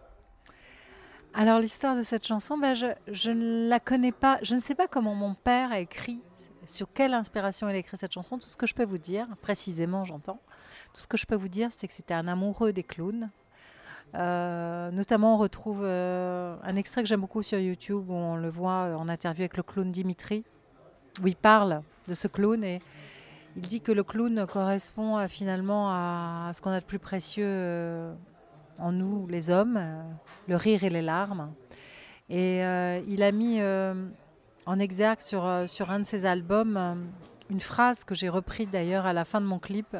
Alors 1.34 1.60
l'histoire 1.60 1.96
de 1.96 2.02
cette 2.02 2.28
chanson, 2.28 2.58
ben, 2.58 2.74
je, 2.74 3.32
ne 3.32 3.70
la 3.70 3.80
connais 3.80 4.12
pas. 4.12 4.38
Je 4.41 4.54
ne 4.54 4.60
sais 4.60 4.76
pas 4.76 4.88
comment 4.88 5.15
mon 5.15 5.34
père 5.34 5.72
a 5.72 5.80
écrit, 5.80 6.20
sur 6.65 6.91
quelle 6.94 7.13
inspiration 7.13 7.70
il 7.70 7.76
a 7.76 7.78
écrit 7.78 7.98
cette 7.98 8.12
chanson. 8.12 8.38
Tout 8.38 8.50
ce 8.50 8.58
que 8.58 8.67
je 8.67 8.76
peux 8.76 8.84
vous 8.84 8.98
dire, 8.98 9.28
précisément 9.41 10.04
j'entends, 10.04 10.41
tout 10.94 11.02
ce 11.02 11.08
que 11.08 11.17
je 11.17 11.26
peux 11.26 11.36
vous 11.36 11.48
dire, 11.48 11.70
c'est 11.72 11.88
que 11.88 11.94
c'était 11.94 12.13
un 12.13 12.28
amoureux 12.28 12.74
des 12.74 12.84
clowns. 12.84 13.30
Euh, 14.13 14.91
notamment, 14.91 15.36
on 15.36 15.38
retrouve 15.38 15.82
euh, 15.84 16.58
un 16.63 16.76
extrait 16.76 17.02
que 17.02 17.08
j'aime 17.08 17.22
beaucoup 17.22 17.44
sur 17.44 17.60
YouTube 17.60 18.10
où 18.10 18.13
on 18.13 18.36
le 18.36 18.50
voit 18.50 18.88
euh, 18.88 18.96
en 18.96 19.08
interview 19.08 19.44
avec 19.44 19.56
le 19.56 19.63
clown 19.63 19.89
Dimitri, 19.89 20.44
où 21.24 21.28
il 21.28 21.38
parle 21.38 21.82
de 22.10 22.13
ce 22.13 22.28
clown 22.28 22.62
et 22.62 22.82
il 23.56 23.62
dit 23.62 23.80
que 23.80 23.94
le 23.94 24.04
clown 24.04 24.46
correspond 24.48 25.26
finalement 25.30 25.91
à 25.91 26.52
ce 26.54 26.62
qu'on 26.62 26.72
a 26.72 26.80
de 26.80 26.86
plus 26.86 27.00
précieux 27.00 28.12
en 28.82 28.91
nous, 28.91 29.28
les 29.28 29.50
hommes, 29.50 29.78
euh, 29.78 30.02
le 30.48 30.56
rire 30.56 30.84
et 30.84 30.89
les 30.89 31.02
larmes. 31.02 31.54
Et 32.30 32.63
euh, 32.63 33.02
il 33.08 33.24
a 33.24 33.32
mis 33.32 33.60
euh, 33.60 33.94
en 34.65 34.80
exergue 34.80 35.22
sur, 35.22 35.48
sur 35.67 35.91
un 35.91 36.00
de 36.00 36.06
ses 36.06 36.26
albums 36.26 36.98
une 37.50 37.60
phrase 37.60 38.06
que 38.06 38.15
j'ai 38.15 38.30
reprise 38.30 38.70
d'ailleurs 38.72 39.06
à 39.06 39.12
la 39.12 39.26
fin 39.26 39.41
de 39.41 39.46
mon 39.46 39.60
clip 39.60 39.98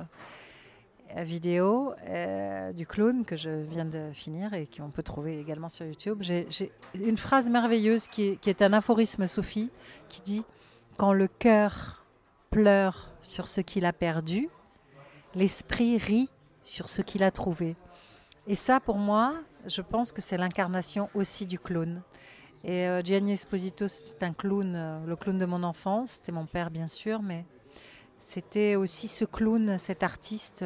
vidéo 1.18 1.94
du 2.74 2.88
clown 2.88 3.26
que 3.26 3.36
je 3.36 3.50
viens 3.50 3.84
de 3.84 4.12
finir 4.14 4.54
et 4.54 4.66
qu'on 4.66 4.90
peut 4.90 5.04
trouver 5.04 5.42
également 5.42 5.68
sur 5.68 5.86
YouTube. 5.86 6.20
J'ai 6.22 6.48
une 6.94 7.18
phrase 7.18 7.50
merveilleuse 7.50 8.08
qui 8.08 8.30
est, 8.30 8.36
qui 8.38 8.50
est 8.50 8.62
un 8.62 8.72
aphorisme 8.72 9.28
Sophie 9.28 9.70
qui 10.08 10.22
dit 10.22 10.46
Quand 10.96 11.12
le 11.12 11.28
cœur 11.28 12.06
pleure 12.50 13.10
sur 13.22 13.50
ce 13.50 13.60
qu'il 13.60 13.84
a 13.84 13.92
perdu, 13.92 14.48
l'esprit 15.36 15.98
rit 15.98 16.30
sur 16.64 16.88
ce 16.88 17.02
qu'il 17.02 17.24
a 17.24 17.32
trouvé. 17.32 17.76
Et 18.48 18.56
ça, 18.56 18.80
pour 18.80 18.98
moi, 18.98 19.36
je 19.68 19.82
pense 19.82 20.12
que 20.12 20.22
c'est 20.22 20.38
l'incarnation 20.38 21.10
aussi 21.14 21.46
du 21.46 21.60
clown. 21.60 22.02
Et 22.64 22.88
euh, 22.88 23.02
Gianni 23.04 23.34
Esposito, 23.34 23.88
c'était 23.88 24.26
un 24.26 24.34
clown, 24.34 24.74
euh, 24.76 25.06
le 25.06 25.16
clown 25.16 25.38
de 25.38 25.46
mon 25.46 25.64
enfance. 25.64 26.12
C'était 26.12 26.32
mon 26.32 26.48
père, 26.48 26.72
bien 26.72 26.88
sûr, 26.88 27.22
mais 27.22 27.46
c'était 28.18 28.76
aussi 28.76 29.08
ce 29.08 29.26
clown, 29.26 29.78
cet 29.78 30.02
artiste, 30.04 30.66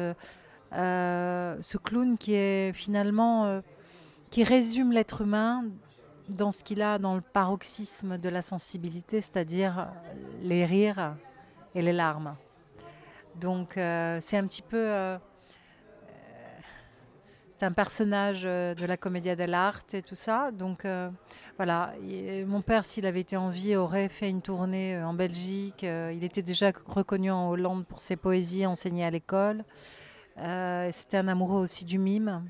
euh, 0.72 1.56
ce 1.60 1.78
clown 1.78 2.16
qui 2.16 2.34
est 2.34 2.72
finalement, 2.72 3.62
qui 4.30 4.42
résume 4.44 4.92
l'être 4.92 5.22
humain 5.22 5.64
dans 6.28 6.50
ce 6.50 6.64
qu'il 6.64 6.82
a 6.82 6.98
dans 6.98 7.14
le 7.14 7.20
paroxysme 7.20 8.18
de 8.18 8.28
la 8.28 8.42
sensibilité, 8.42 9.20
c'est-à-dire 9.20 9.88
les 10.42 10.66
rires 10.66 11.16
et 11.74 11.80
les 11.80 11.92
larmes. 11.92 12.36
Donc 13.36 13.72
c'est 13.74 14.36
un 14.36 14.46
petit 14.46 14.62
peu... 14.62 15.18
euh, 17.56 17.60
c'est 17.60 17.66
un 17.66 17.72
personnage 17.72 18.42
euh, 18.44 18.74
de 18.74 18.86
la 18.86 18.96
Commedia 18.96 19.36
dell'arte 19.36 19.94
et 19.94 20.02
tout 20.02 20.14
ça. 20.14 20.50
Donc 20.52 20.84
euh, 20.84 21.10
voilà, 21.56 21.94
Et 22.08 22.44
mon 22.44 22.62
père, 22.62 22.84
s'il 22.84 23.06
avait 23.06 23.20
été 23.20 23.36
en 23.36 23.50
vie, 23.50 23.76
aurait 23.76 24.08
fait 24.08 24.28
une 24.30 24.42
tournée 24.42 24.96
euh, 24.96 25.06
en 25.06 25.14
Belgique. 25.14 25.84
Euh, 25.84 26.12
il 26.14 26.24
était 26.24 26.42
déjà 26.42 26.72
reconnu 26.86 27.30
en 27.30 27.50
Hollande 27.50 27.86
pour 27.86 28.00
ses 28.00 28.16
poésies 28.16 28.66
enseignées 28.66 29.04
à 29.04 29.10
l'école. 29.10 29.64
Euh, 30.38 30.90
C'était 30.92 31.16
un 31.16 31.28
amoureux 31.28 31.60
aussi 31.60 31.84
du 31.84 31.98
mime. 31.98 32.44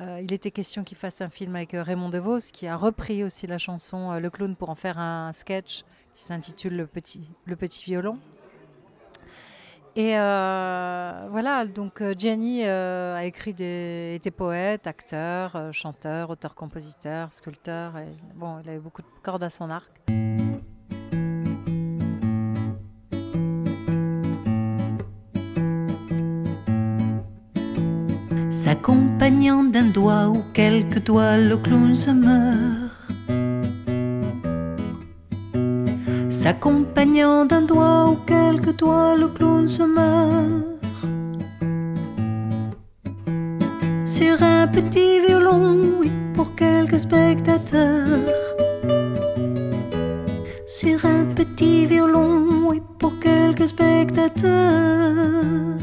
Euh, 0.00 0.20
il 0.22 0.32
était 0.32 0.52
question 0.52 0.84
qu'il 0.84 0.96
fasse 0.96 1.20
un 1.20 1.30
film 1.30 1.56
avec 1.56 1.74
euh, 1.74 1.82
Raymond 1.82 2.10
DeVos, 2.10 2.52
qui 2.52 2.68
a 2.68 2.76
repris 2.76 3.24
aussi 3.24 3.48
la 3.48 3.58
chanson 3.58 4.12
euh, 4.12 4.20
Le 4.20 4.30
clown 4.30 4.54
pour 4.54 4.70
en 4.70 4.76
faire 4.76 4.98
un 4.98 5.32
sketch 5.32 5.84
qui 6.14 6.22
s'intitule 6.22 6.76
le 6.76 7.56
petit 7.56 7.84
violon. 7.84 8.18
Et 9.96 10.16
euh, 10.16 11.26
voilà, 11.30 11.66
donc 11.66 12.00
euh, 12.00 12.14
Gianni 12.16 12.64
euh, 12.64 13.16
a 13.16 13.24
écrit 13.24 13.52
des, 13.52 14.14
était 14.14 14.30
poète, 14.30 14.86
acteur, 14.86 15.56
euh, 15.56 15.72
chanteur, 15.72 16.30
auteur-compositeur, 16.30 17.32
sculpteur. 17.32 17.98
Et, 17.98 18.06
bon, 18.36 18.60
il 18.62 18.70
avait 18.70 18.78
beaucoup 18.78 19.02
de 19.02 19.08
cordes 19.22 19.42
à 19.42 19.50
son 19.50 19.68
arc. 19.68 19.90
S'accompagnant 28.50 29.64
d'un 29.64 29.86
doigt 29.86 30.28
ou 30.28 30.44
quelques 30.54 31.02
doigts, 31.02 31.36
le 31.36 31.56
clown 31.56 31.96
se 31.96 32.10
meurt. 32.12 32.79
S'accompagnant 36.40 37.44
d'un 37.44 37.60
doigt 37.60 38.08
ou 38.08 38.16
quelques 38.24 38.74
doigts, 38.74 39.14
le 39.14 39.28
clown 39.28 39.68
se 39.68 39.82
meurt. 39.82 40.64
Sur 44.06 44.42
un 44.42 44.66
petit 44.66 45.20
violon, 45.20 45.98
oui, 46.00 46.10
pour 46.32 46.54
quelques 46.54 46.98
spectateurs. 46.98 48.20
Sur 50.66 51.04
un 51.04 51.26
petit 51.26 51.84
violon, 51.84 52.68
oui, 52.70 52.80
pour 52.98 53.18
quelques 53.18 53.68
spectateurs. 53.68 55.76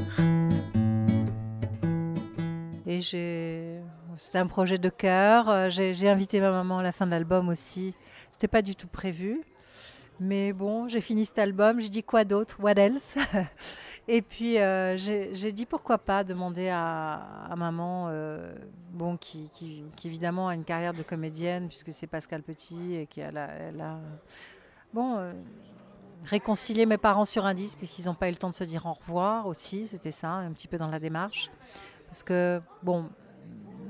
Et 2.87 2.99
j'ai. 2.99 3.79
C'est 4.17 4.39
un 4.39 4.47
projet 4.47 4.79
de 4.79 4.89
cœur. 4.89 5.49
Euh, 5.49 5.69
J'ai 5.69 5.93
j'ai 5.93 6.09
invité 6.09 6.39
ma 6.39 6.49
maman 6.49 6.79
à 6.79 6.81
la 6.81 6.91
fin 6.91 7.05
de 7.05 7.11
l'album 7.11 7.47
aussi. 7.47 7.93
C'était 8.31 8.47
pas 8.47 8.63
du 8.63 8.75
tout 8.75 8.87
prévu. 8.87 9.43
Mais 10.19 10.53
bon, 10.53 10.87
j'ai 10.87 11.01
fini 11.01 11.25
cet 11.25 11.39
album. 11.39 11.79
J'ai 11.79 11.89
dit 11.89 12.03
quoi 12.03 12.23
d'autre 12.23 12.57
What 12.59 12.73
else 12.73 13.17
Et 14.09 14.21
puis 14.21 14.57
euh, 14.57 14.95
j'ai 14.97 15.51
dit 15.51 15.65
pourquoi 15.65 15.97
pas 15.97 16.23
demander 16.23 16.69
à, 16.69 17.53
maman, 17.57 18.07
euh, 18.09 18.55
bon, 18.93 19.17
qui, 19.17 19.49
évidemment 20.05 20.47
a 20.47 20.55
une 20.55 20.63
carrière 20.63 20.93
de 20.93 21.03
comédienne 21.03 21.67
puisque 21.67 21.91
c'est 21.91 22.07
Pascal 22.07 22.41
Petit 22.41 22.95
et 22.95 23.05
qui 23.05 23.21
a, 23.21 23.29
elle 23.29 23.83
bon, 24.93 25.17
euh, 25.17 25.33
réconcilier 26.23 26.85
mes 26.85 26.97
parents 26.97 27.25
sur 27.25 27.45
un 27.45 27.53
disque 27.53 27.79
puisqu'ils 27.79 28.05
n'ont 28.05 28.15
pas 28.15 28.29
eu 28.29 28.31
le 28.31 28.37
temps 28.37 28.49
de 28.49 28.55
se 28.55 28.63
dire 28.63 28.85
au 28.85 28.93
revoir 28.93 29.45
aussi. 29.45 29.87
C'était 29.87 30.11
ça, 30.11 30.29
un 30.29 30.53
petit 30.53 30.69
peu 30.69 30.77
dans 30.77 30.87
la 30.87 30.99
démarche. 30.99 31.51
Parce 32.05 32.23
que, 32.23 32.61
bon, 32.83 33.09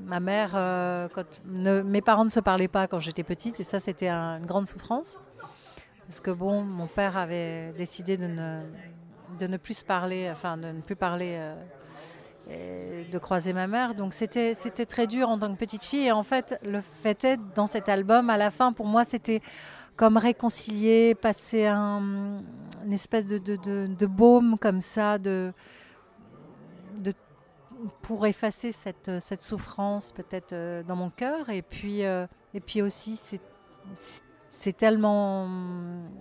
ma 0.04 0.18
mère, 0.18 0.50
euh, 0.54 1.08
mes 1.46 2.02
parents 2.02 2.24
ne 2.24 2.30
se 2.30 2.40
parlaient 2.40 2.66
pas 2.66 2.88
quand 2.88 2.98
j'étais 2.98 3.22
petite, 3.22 3.60
et 3.60 3.62
ça, 3.62 3.78
c'était 3.78 4.08
un- 4.08 4.38
une 4.38 4.46
grande 4.46 4.66
souffrance. 4.66 5.18
Parce 6.08 6.20
que, 6.20 6.30
bon, 6.30 6.62
mon 6.62 6.86
père 6.86 7.16
avait 7.16 7.72
décidé 7.76 8.16
de 8.16 8.26
ne, 8.26 8.62
de 9.38 9.46
ne 9.46 9.56
plus 9.58 9.82
parler, 9.82 10.28
enfin, 10.32 10.56
de 10.56 10.68
ne 10.68 10.80
plus 10.80 10.96
parler, 10.96 11.36
euh, 11.38 11.54
et 12.50 13.04
de 13.10 13.18
croiser 13.18 13.52
ma 13.52 13.66
mère. 13.66 13.94
Donc, 13.94 14.14
c'était 14.14 14.54
très 14.86 15.06
dur 15.06 15.28
en 15.28 15.38
tant 15.38 15.52
que 15.52 15.58
petite 15.58 15.84
fille. 15.84 16.06
Et 16.06 16.12
en 16.12 16.22
fait, 16.22 16.58
le 16.64 16.80
fait 17.02 17.22
est, 17.24 17.40
dans 17.54 17.66
cet 17.66 17.88
album, 17.88 18.30
à 18.30 18.36
la 18.38 18.50
fin, 18.50 18.72
pour 18.72 18.86
moi, 18.86 19.04
c'était 19.04 19.42
comme 19.96 20.16
réconcilier, 20.16 21.14
passer 21.14 21.66
un, 21.66 22.42
une 22.86 22.92
espèce 22.92 23.26
de, 23.26 24.06
baume 24.06 24.56
comme 24.58 24.80
ça, 24.80 25.18
de 25.18 25.52
pour 28.02 28.26
effacer 28.26 28.72
cette, 28.72 29.20
cette 29.20 29.42
souffrance 29.42 30.12
peut-être 30.12 30.52
euh, 30.52 30.82
dans 30.82 30.96
mon 30.96 31.10
cœur. 31.10 31.48
Et 31.50 31.62
puis, 31.62 32.04
euh, 32.04 32.26
et 32.54 32.60
puis 32.60 32.82
aussi, 32.82 33.16
c'est- 33.16 34.22
c'est 34.50 34.76
tellement... 34.76 35.46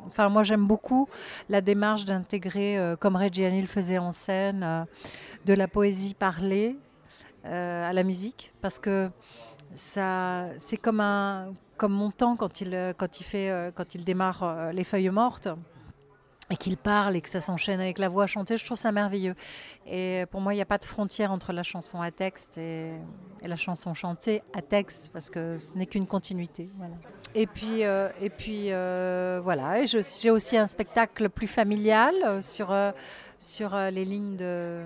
Enfin, 0.07 0.29
moi, 0.29 0.43
j'aime 0.43 0.65
beaucoup 0.65 1.07
la 1.49 1.61
démarche 1.61 2.05
d'intégrer, 2.05 2.77
euh, 2.77 2.95
comme 2.95 3.15
Reggiani 3.15 3.61
le 3.61 3.67
faisait 3.67 3.97
en 3.97 4.11
scène, 4.11 4.63
euh, 4.63 4.83
de 5.45 5.53
la 5.53 5.67
poésie 5.67 6.13
parlée 6.13 6.77
euh, 7.45 7.89
à 7.89 7.93
la 7.93 8.03
musique. 8.03 8.53
Parce 8.61 8.79
que 8.79 9.09
ça, 9.75 10.47
c'est 10.57 10.77
comme, 10.77 10.99
un, 10.99 11.53
comme 11.77 11.93
mon 11.93 12.11
temps 12.11 12.35
quand 12.35 12.61
il, 12.61 12.93
quand 12.97 13.19
il, 13.19 13.23
fait, 13.23 13.71
quand 13.75 13.95
il 13.95 14.03
démarre 14.03 14.71
Les 14.71 14.83
Feuilles 14.83 15.09
Mortes 15.09 15.49
et 16.49 16.55
qu'il 16.55 16.77
parle 16.77 17.15
et 17.15 17.21
que 17.21 17.29
ça 17.29 17.41
s'enchaîne 17.41 17.79
avec 17.79 17.99
la 17.99 18.07
voix 18.07 18.25
chantée, 18.25 18.57
je 18.57 18.65
trouve 18.65 18.77
ça 18.77 18.91
merveilleux. 18.91 19.35
Et 19.85 20.25
pour 20.31 20.41
moi, 20.41 20.53
il 20.53 20.57
n'y 20.57 20.61
a 20.61 20.65
pas 20.65 20.77
de 20.77 20.85
frontière 20.85 21.31
entre 21.31 21.51
la 21.51 21.63
chanson 21.63 22.01
à 22.01 22.11
texte 22.11 22.57
et, 22.57 22.91
la 23.43 23.55
chanson 23.55 23.93
chantée 23.93 24.41
à 24.53 24.61
texte, 24.61 25.09
parce 25.13 25.29
que 25.29 25.57
ce 25.57 25.77
n'est 25.77 25.85
qu'une 25.85 26.07
continuité. 26.07 26.69
Et 27.35 27.47
puis, 27.47 27.83
euh, 27.83 28.09
et 28.21 28.29
puis 28.29 28.71
euh, 28.71 29.39
voilà, 29.43 29.85
j'ai 29.85 30.31
aussi 30.31 30.57
un 30.57 30.67
spectacle 30.67 31.29
plus 31.29 31.47
familial 31.47 32.15
euh, 32.25 32.41
sur, 32.41 32.71
euh, 32.71 32.91
sur 33.37 33.75
les 33.75 34.05
lignes 34.05 34.37
de. 34.37 34.83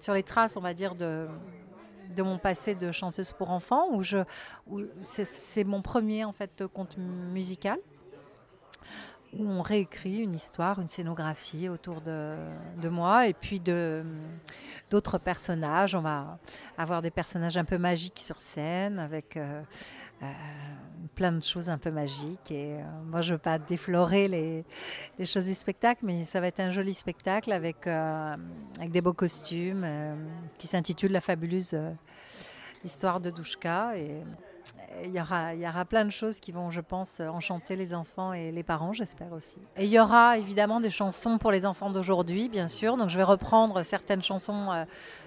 sur 0.00 0.14
les 0.14 0.22
traces, 0.22 0.56
on 0.56 0.60
va 0.60 0.74
dire, 0.74 0.94
de 0.94 1.26
de 2.14 2.22
mon 2.22 2.38
passé 2.38 2.76
de 2.76 2.92
chanteuse 2.92 3.32
pour 3.32 3.50
enfants, 3.50 3.88
où 3.90 4.04
je, 4.04 4.18
c'est 5.02 5.64
mon 5.64 5.82
premier 5.82 6.24
en 6.24 6.32
fait 6.32 6.64
conte 6.72 6.96
musical 6.96 7.78
où 9.38 9.48
on 9.48 9.62
réécrit 9.62 10.18
une 10.18 10.34
histoire, 10.34 10.80
une 10.80 10.88
scénographie 10.88 11.68
autour 11.68 12.00
de, 12.00 12.36
moi 12.88 13.26
et 13.26 13.34
puis 13.34 13.60
de 13.60 14.04
d'autres 14.90 15.18
personnages. 15.18 15.94
On 15.94 16.00
va 16.00 16.38
avoir 16.78 17.02
des 17.02 17.10
personnages 17.10 17.56
un 17.56 17.64
peu 17.64 17.78
magiques 17.78 18.20
sur 18.20 18.40
scène 18.40 18.98
avec 18.98 19.36
euh, 19.36 19.62
euh, 20.22 20.26
plein 21.14 21.32
de 21.32 21.42
choses 21.42 21.70
un 21.70 21.78
peu 21.78 21.90
magiques. 21.90 22.50
Et 22.50 22.74
euh, 22.74 22.82
moi, 23.06 23.20
je 23.20 23.32
ne 23.32 23.36
veux 23.36 23.42
pas 23.42 23.58
déflorer 23.58 24.28
les, 24.28 25.24
choses 25.24 25.46
du 25.46 25.54
spectacle, 25.54 26.02
mais 26.04 26.24
ça 26.24 26.40
va 26.40 26.48
être 26.48 26.60
un 26.60 26.70
joli 26.70 26.94
spectacle 26.94 27.52
avec, 27.52 27.86
avec 27.86 28.90
des 28.90 29.00
beaux 29.00 29.14
costumes 29.14 29.86
qui 30.58 30.66
s'intitule 30.66 31.12
La 31.12 31.20
fabuleuse 31.20 31.76
histoire 32.84 33.20
de 33.20 33.30
Douchka. 33.30 33.96
Et, 33.96 34.22
il 35.04 35.10
y, 35.10 35.20
aura, 35.20 35.54
il 35.54 35.60
y 35.60 35.68
aura 35.68 35.84
plein 35.84 36.04
de 36.04 36.10
choses 36.10 36.40
qui 36.40 36.52
vont, 36.52 36.70
je 36.70 36.80
pense, 36.80 37.20
enchanter 37.20 37.76
les 37.76 37.94
enfants 37.94 38.32
et 38.32 38.50
les 38.52 38.62
parents, 38.62 38.92
j'espère 38.92 39.32
aussi. 39.32 39.56
Et 39.76 39.84
il 39.84 39.90
y 39.90 39.98
aura 39.98 40.38
évidemment 40.38 40.80
des 40.80 40.90
chansons 40.90 41.38
pour 41.38 41.50
les 41.50 41.66
enfants 41.66 41.90
d'aujourd'hui, 41.90 42.48
bien 42.48 42.68
sûr. 42.68 42.96
Donc 42.96 43.10
je 43.10 43.16
vais 43.16 43.24
reprendre 43.24 43.82
certaines 43.82 44.22
chansons 44.22 44.72
euh, 44.72 44.84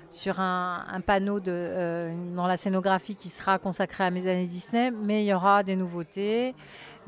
sur 0.09 0.39
un, 0.39 1.01
panneau 1.05 1.39
euh, 1.47 2.13
dans 2.35 2.47
la 2.47 2.57
scénographie 2.57 3.15
qui 3.15 3.29
sera 3.29 3.59
consacré 3.59 4.05
à 4.05 4.09
mes 4.09 4.27
années 4.27 4.47
Disney, 4.47 4.91
mais 4.91 5.23
il 5.23 5.27
y 5.27 5.33
aura 5.33 5.63
des 5.63 5.75
nouveautés, 5.75 6.55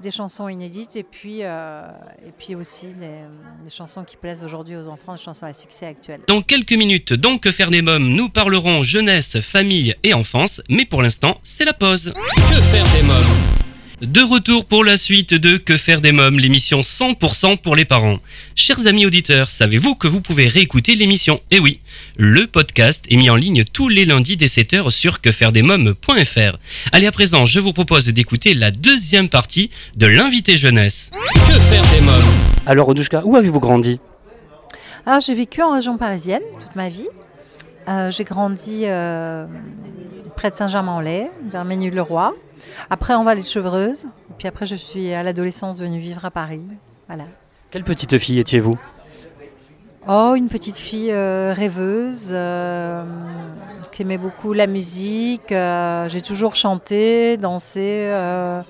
des 0.01 0.11
chansons 0.11 0.47
inédites 0.47 0.95
et 0.95 1.03
puis, 1.03 1.39
euh, 1.41 1.81
et 2.25 2.31
puis 2.31 2.55
aussi 2.55 2.87
des, 2.87 3.21
des 3.63 3.69
chansons 3.69 4.03
qui 4.03 4.17
plaisent 4.17 4.43
aujourd'hui 4.43 4.75
aux 4.75 4.87
enfants, 4.87 5.15
des 5.15 5.21
chansons 5.21 5.45
à 5.45 5.53
succès 5.53 5.85
actuels. 5.85 6.21
Dans 6.27 6.41
quelques 6.41 6.73
minutes, 6.73 7.13
dans 7.13 7.37
Que 7.37 7.51
faire 7.51 7.69
des 7.69 7.81
mômes, 7.81 8.09
nous 8.09 8.29
parlerons 8.29 8.83
jeunesse, 8.83 9.39
famille 9.39 9.95
et 10.03 10.13
enfance, 10.13 10.61
mais 10.69 10.85
pour 10.85 11.01
l'instant, 11.01 11.39
c'est 11.43 11.65
la 11.65 11.73
pause. 11.73 12.13
Que 12.13 12.61
faire 12.61 12.85
des 12.95 13.03
mômes? 13.03 13.58
De 14.01 14.21
retour 14.21 14.65
pour 14.65 14.85
la 14.85 14.95
suite 14.95 15.33
de 15.33 15.57
Que 15.57 15.75
faire 15.75 15.99
des 15.99 16.11
mômes, 16.11 16.39
l'émission 16.39 16.81
100% 16.81 17.57
pour 17.57 17.75
les 17.75 17.85
parents. 17.85 18.19
Chers 18.55 18.87
amis 18.87 19.05
auditeurs, 19.05 19.49
savez-vous 19.49 19.95
que 19.95 20.07
vous 20.07 20.21
pouvez 20.21 20.47
réécouter 20.47 20.95
l'émission? 20.95 21.41
Eh 21.51 21.59
oui, 21.59 21.81
le 22.17 22.47
podcast 22.47 23.05
est 23.09 23.17
mis 23.17 23.29
en 23.29 23.35
ligne 23.35 23.65
tous 23.65 23.89
les 23.89 24.05
lundis 24.05 24.37
dès 24.37 24.45
7h 24.45 24.89
sur 24.89 25.19
quefairedesmômes.fr. 25.19 26.57
Allez 26.93 27.07
à 27.07 27.11
présent, 27.11 27.45
je 27.45 27.59
vous 27.59 27.73
propose 27.73 28.07
d'écouter 28.07 28.53
la 28.53 28.71
deuxième 28.71 29.27
partie 29.27 29.69
de 29.97 30.07
l'invité 30.07 30.55
jeunesse. 30.55 31.11
Que 31.33 31.59
faire 31.59 31.83
des 31.93 32.01
mômes? 32.01 32.33
Alors, 32.65 32.87
Odouchka, 32.87 33.23
où 33.25 33.35
avez-vous 33.35 33.59
grandi? 33.59 33.99
Alors, 35.05 35.19
j'ai 35.19 35.33
vécu 35.33 35.61
en 35.61 35.73
région 35.73 35.97
parisienne 35.97 36.43
toute 36.59 36.75
ma 36.75 36.87
vie. 36.87 37.07
Euh, 37.89 38.11
j'ai 38.11 38.23
grandi 38.23 38.83
euh, 38.85 39.45
près 40.37 40.51
de 40.51 40.55
Saint-Germain-en-Laye, 40.55 41.27
vers 41.51 41.65
Ménil-le-Roi. 41.65 42.35
Après, 42.89 43.13
en 43.13 43.23
Vallée 43.23 43.41
de 43.41 43.45
Chevreuse. 43.47 44.05
Et 44.05 44.33
puis 44.37 44.47
après, 44.47 44.65
je 44.65 44.75
suis 44.75 45.13
à 45.13 45.23
l'adolescence 45.23 45.79
venue 45.79 45.99
vivre 45.99 46.23
à 46.25 46.31
Paris. 46.31 46.61
Voilà. 47.07 47.25
Quelle 47.71 47.83
petite 47.83 48.17
fille 48.17 48.39
étiez-vous? 48.39 48.77
Oh, 50.07 50.33
une 50.35 50.47
petite 50.47 50.77
fille 50.77 51.11
euh, 51.11 51.53
rêveuse 51.53 52.29
euh, 52.31 53.03
qui 53.91 54.01
aimait 54.01 54.17
beaucoup 54.17 54.53
la 54.53 54.65
musique. 54.65 55.51
euh, 55.51 56.07
j'ai 56.09 56.21
toujours 56.21 56.55
chanté, 56.55 57.37
dansé. 57.37 58.05
euh, 58.07 58.61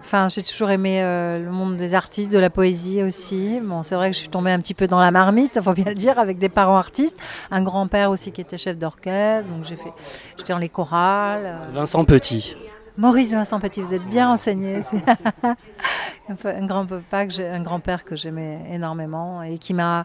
Enfin, 0.00 0.28
j'ai 0.28 0.42
toujours 0.42 0.70
aimé 0.70 1.02
le 1.02 1.50
monde 1.50 1.76
des 1.76 1.92
artistes, 1.92 2.32
de 2.32 2.38
la 2.38 2.48
poésie 2.48 3.02
aussi. 3.02 3.60
Bon, 3.62 3.82
c'est 3.82 3.94
vrai 3.94 4.08
que 4.08 4.14
je 4.14 4.20
suis 4.20 4.28
tombée 4.30 4.50
un 4.52 4.58
petit 4.60 4.72
peu 4.72 4.86
dans 4.86 5.00
la 5.00 5.10
marmite, 5.10 5.56
il 5.56 5.62
faut 5.62 5.74
bien 5.74 5.84
le 5.86 5.94
dire, 5.94 6.18
avec 6.18 6.38
des 6.38 6.48
parents 6.48 6.78
artistes. 6.78 7.18
Un 7.50 7.62
grand-père 7.62 8.08
aussi 8.10 8.32
qui 8.32 8.40
était 8.40 8.56
chef 8.56 8.78
d'orchestre. 8.78 9.50
Donc 9.50 9.64
j'ai 9.64 9.76
fait, 9.76 9.92
j'étais 10.38 10.54
dans 10.54 10.58
les 10.60 10.70
chorales. 10.70 11.58
Vincent 11.74 12.04
Petit. 12.04 12.56
Maurice 12.98 13.30
Vincent 13.32 13.60
Petit, 13.60 13.80
vous 13.80 13.94
êtes 13.94 14.04
bien 14.06 14.26
renseigné. 14.26 14.80
Un, 16.44 16.66
grand 16.66 16.84
papa 16.84 17.24
un 17.38 17.62
grand-père 17.62 18.04
que 18.04 18.16
j'aimais 18.16 18.58
énormément 18.70 19.42
et 19.42 19.56
qui 19.56 19.72
m'a 19.72 20.04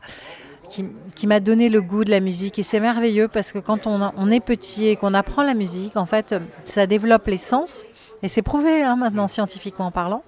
qui, 0.69 1.27
m'a 1.27 1.39
donné 1.41 1.69
le 1.69 1.81
goût 1.81 2.05
de 2.05 2.11
la 2.11 2.19
musique. 2.21 2.59
Et 2.59 2.63
c'est 2.63 2.79
merveilleux 2.79 3.27
parce 3.27 3.51
que 3.51 3.59
quand 3.59 3.87
on, 3.87 4.11
on 4.15 4.31
est 4.31 4.39
petit 4.39 4.87
et 4.87 4.95
qu'on 4.95 5.13
apprend 5.13 5.43
la 5.43 5.53
musique, 5.53 5.97
en 5.97 6.05
fait, 6.05 6.35
ça 6.63 6.87
développe 6.87 7.27
les 7.27 7.37
sens. 7.37 7.85
Et 8.21 8.27
c'est 8.27 8.41
prouvé 8.43 8.83
hein, 8.83 8.95
maintenant 8.95 9.27
scientifiquement 9.27 9.91
parlant 9.91 10.23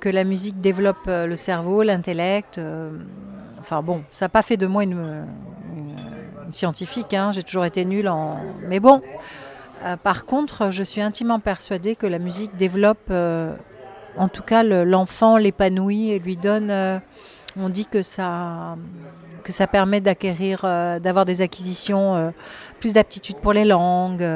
que 0.00 0.08
la 0.08 0.24
musique 0.24 0.60
développe 0.60 1.06
euh, 1.08 1.26
le 1.26 1.36
cerveau, 1.36 1.82
l'intellect. 1.82 2.58
euh, 2.58 2.90
enfin 3.60 3.80
bon, 3.80 4.02
ça 4.10 4.24
n'a 4.26 4.28
pas 4.28 4.42
fait 4.42 4.56
de 4.56 4.66
moi 4.66 4.82
une 4.82 5.24
scientifique. 6.50 7.14
hein, 7.14 7.32
J'ai 7.32 7.42
toujours 7.42 7.64
été 7.64 7.84
nulle 7.84 8.08
en. 8.08 8.38
Mais 8.68 8.80
bon, 8.80 9.00
euh, 9.84 9.96
par 9.96 10.24
contre, 10.26 10.70
je 10.70 10.82
suis 10.82 11.00
intimement 11.00 11.40
persuadée 11.40 11.96
que 11.96 12.06
la 12.06 12.18
musique 12.18 12.56
développe, 12.56 13.08
euh, 13.10 13.54
en 14.16 14.28
tout 14.28 14.42
cas, 14.42 14.62
le- 14.62 14.84
l'enfant 14.84 15.36
l'épanouit 15.36 16.10
et 16.10 16.18
lui 16.18 16.36
donne 16.36 16.70
euh, 16.70 16.98
On 17.58 17.68
dit 17.68 17.84
que 17.84 18.00
ça, 18.00 18.76
que 19.44 19.52
ça 19.52 19.66
permet 19.66 20.00
d'acquérir, 20.00 20.62
d'avoir 20.62 21.26
des 21.26 21.42
acquisitions, 21.42 22.32
plus 22.80 22.94
d'aptitude 22.94 23.36
pour 23.36 23.52
les 23.52 23.66
langues, 23.66 24.26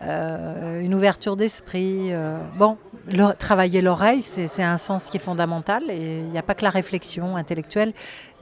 une 0.00 0.94
ouverture 0.94 1.36
d'esprit. 1.36 2.10
Bon, 2.56 2.78
le- 3.10 3.32
travailler 3.34 3.80
l'oreille, 3.82 4.22
c'est 4.22 4.62
un 4.62 4.76
sens 4.76 5.06
qui 5.10 5.16
est 5.16 5.20
fondamental 5.20 5.82
et 5.90 6.18
il 6.18 6.30
n'y 6.30 6.38
a 6.38 6.42
pas 6.42 6.54
que 6.54 6.62
la 6.64 6.70
réflexion 6.70 7.36
intellectuelle 7.36 7.92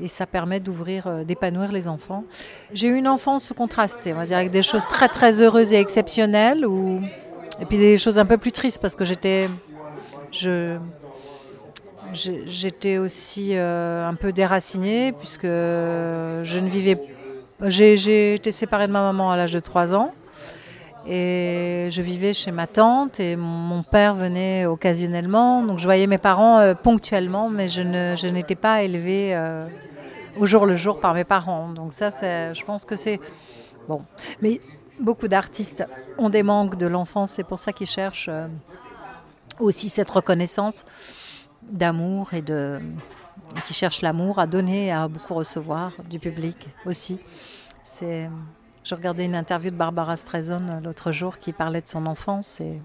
et 0.00 0.08
ça 0.08 0.26
permet 0.26 0.60
d'ouvrir, 0.60 1.06
euh, 1.06 1.24
d'épanouir 1.24 1.72
les 1.72 1.88
enfants. 1.88 2.24
J'ai 2.72 2.88
eu 2.88 2.96
une 2.96 3.08
enfance 3.08 3.52
contrastée, 3.56 4.12
on 4.12 4.16
va 4.16 4.26
dire, 4.26 4.36
avec 4.36 4.50
des 4.50 4.62
choses 4.62 4.86
très 4.86 5.08
très 5.08 5.40
heureuses 5.40 5.72
et 5.72 5.76
exceptionnelles 5.80 6.66
ou... 6.66 7.00
et 7.60 7.64
puis 7.64 7.78
des 7.78 7.96
choses 7.98 8.18
un 8.18 8.26
peu 8.26 8.36
plus 8.38 8.52
tristes 8.52 8.80
parce 8.82 8.96
que 8.96 9.04
j'étais. 9.04 9.48
Je, 10.32 10.76
J'étais 12.14 12.96
aussi 12.98 13.50
euh, 13.52 14.06
un 14.08 14.14
peu 14.14 14.32
déracinée 14.32 15.12
puisque 15.12 15.42
je 15.44 16.58
ne 16.58 16.68
vivais. 16.68 16.98
J'ai 17.62 18.34
été 18.34 18.52
séparée 18.52 18.86
de 18.86 18.92
ma 18.92 19.00
maman 19.02 19.30
à 19.30 19.36
l'âge 19.36 19.52
de 19.52 19.60
3 19.60 19.92
ans 19.94 20.12
et 21.08 21.88
je 21.90 22.02
vivais 22.02 22.32
chez 22.32 22.50
ma 22.50 22.66
tante 22.66 23.20
et 23.20 23.36
mon, 23.36 23.82
père 23.82 24.14
venait 24.14 24.66
occasionnellement. 24.66 25.62
Donc 25.62 25.78
je 25.78 25.84
voyais 25.84 26.06
mes 26.06 26.18
parents 26.18 26.58
euh, 26.58 26.74
ponctuellement, 26.74 27.48
mais 27.48 27.68
je 27.68 28.26
n'étais 28.26 28.56
pas 28.56 28.82
élevée 28.82 29.34
euh, 29.34 29.68
au 30.38 30.46
jour 30.46 30.66
le 30.66 30.74
jour 30.74 30.98
par 30.98 31.14
mes 31.14 31.24
parents. 31.24 31.68
Donc 31.68 31.92
ça, 31.92 32.10
je 32.10 32.64
pense 32.64 32.84
que 32.84 32.96
c'est. 32.96 33.20
Bon. 33.88 34.02
Mais 34.42 34.60
beaucoup 34.98 35.28
d'artistes 35.28 35.84
ont 36.18 36.30
des 36.30 36.42
manques 36.42 36.76
de 36.76 36.86
l'enfance, 36.86 37.32
c'est 37.32 37.44
pour 37.44 37.58
ça 37.58 37.72
qu'ils 37.72 37.86
cherchent 37.86 38.28
euh, 38.28 38.48
aussi 39.60 39.88
cette 39.88 40.10
reconnaissance 40.10 40.84
d'amour 41.62 42.34
et 42.34 42.42
de 42.42 42.80
qui 43.66 43.74
cherchent 43.74 44.02
l'amour 44.02 44.38
à 44.38 44.46
donner 44.46 44.92
à 44.92 45.06
beaucoup 45.06 45.34
recevoir 45.34 45.92
du 46.08 46.18
public 46.18 46.68
aussi. 46.84 47.20
C'est 47.84 48.28
je 48.86 48.94
regardais 48.94 49.24
une 49.24 49.34
interview 49.34 49.70
de 49.70 49.76
Barbara 49.76 50.16
Streisand 50.16 50.80
l'autre 50.82 51.10
jour 51.10 51.38
qui 51.38 51.52
parlait 51.52 51.80
de 51.80 51.88
son 51.88 52.06
enfance 52.06 52.60
et, 52.60 52.80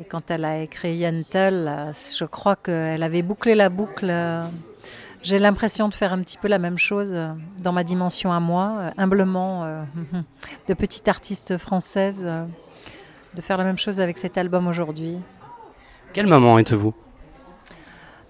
et 0.00 0.04
quand 0.04 0.30
elle 0.30 0.44
a 0.44 0.58
écrit 0.58 0.96
Yentl, 0.96 1.66
euh, 1.68 1.92
je 1.92 2.24
crois 2.24 2.54
qu'elle 2.54 3.02
avait 3.02 3.22
bouclé 3.22 3.56
la 3.56 3.70
boucle. 3.70 4.14
J'ai 5.24 5.40
l'impression 5.40 5.88
de 5.88 5.94
faire 5.94 6.12
un 6.12 6.22
petit 6.22 6.38
peu 6.38 6.46
la 6.46 6.60
même 6.60 6.78
chose 6.78 7.16
dans 7.58 7.72
ma 7.72 7.82
dimension 7.82 8.32
à 8.32 8.38
moi, 8.38 8.92
humblement, 8.96 9.64
euh, 9.64 9.82
de 10.68 10.74
petite 10.74 11.08
artiste 11.08 11.58
française, 11.58 12.22
euh, 12.24 12.44
de 13.34 13.40
faire 13.40 13.58
la 13.58 13.64
même 13.64 13.78
chose 13.78 14.00
avec 14.00 14.16
cet 14.16 14.38
album 14.38 14.68
aujourd'hui. 14.68 15.18
Quelle 16.12 16.28
maman 16.28 16.60
êtes-vous? 16.60 16.94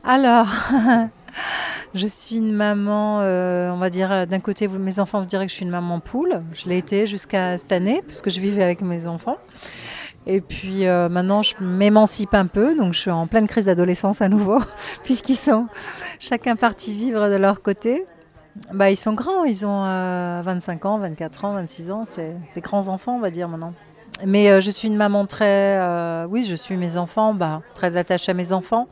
Alors, 0.02 0.48
je 1.94 2.06
suis 2.06 2.36
une 2.36 2.52
maman, 2.52 3.20
euh, 3.22 3.70
on 3.70 3.78
va 3.78 3.90
dire, 3.90 4.12
euh, 4.12 4.26
d'un 4.26 4.40
côté, 4.40 4.68
mes 4.68 4.98
enfants 4.98 5.20
vous 5.20 5.26
diraient 5.26 5.46
que 5.46 5.50
je 5.50 5.56
suis 5.56 5.64
une 5.64 5.70
maman 5.70 6.00
poule. 6.00 6.42
Je 6.52 6.68
l'ai 6.68 6.78
été 6.78 7.06
jusqu'à 7.06 7.56
cette 7.56 7.72
année, 7.72 8.02
puisque 8.06 8.30
je 8.30 8.40
vivais 8.40 8.62
avec 8.62 8.82
mes 8.82 9.06
enfants. 9.06 9.38
Et 10.26 10.42
puis 10.42 10.86
euh, 10.86 11.08
maintenant, 11.08 11.40
je 11.40 11.54
m'émancipe 11.60 12.34
un 12.34 12.46
peu, 12.46 12.76
donc 12.76 12.92
je 12.92 12.98
suis 12.98 13.10
en 13.10 13.26
pleine 13.26 13.46
crise 13.46 13.64
d'adolescence 13.64 14.20
à 14.20 14.28
nouveau, 14.28 14.58
puisqu'ils 15.02 15.36
sont 15.36 15.66
chacun 16.18 16.54
partis 16.56 16.92
vivre 16.92 17.30
de 17.30 17.36
leur 17.36 17.62
côté. 17.62 18.04
Bah, 18.74 18.90
ils 18.90 18.96
sont 18.96 19.14
grands, 19.14 19.44
ils 19.44 19.64
ont 19.64 19.84
euh, 19.86 20.42
25 20.44 20.84
ans, 20.84 20.98
24 20.98 21.44
ans, 21.46 21.52
26 21.54 21.90
ans, 21.90 22.04
c'est 22.04 22.34
des 22.54 22.60
grands 22.60 22.88
enfants, 22.88 23.16
on 23.16 23.20
va 23.20 23.30
dire 23.30 23.48
maintenant. 23.48 23.72
Mais 24.26 24.60
je 24.60 24.70
suis 24.70 24.88
une 24.88 24.96
maman 24.96 25.26
très, 25.26 25.80
oui, 26.28 26.42
je 26.42 26.56
suis 26.56 26.76
mes 26.76 26.96
enfants, 26.96 27.34
bah, 27.34 27.62
très 27.74 27.96
attachée 27.96 28.32
à 28.32 28.34
mes 28.34 28.52
enfants. 28.52 28.88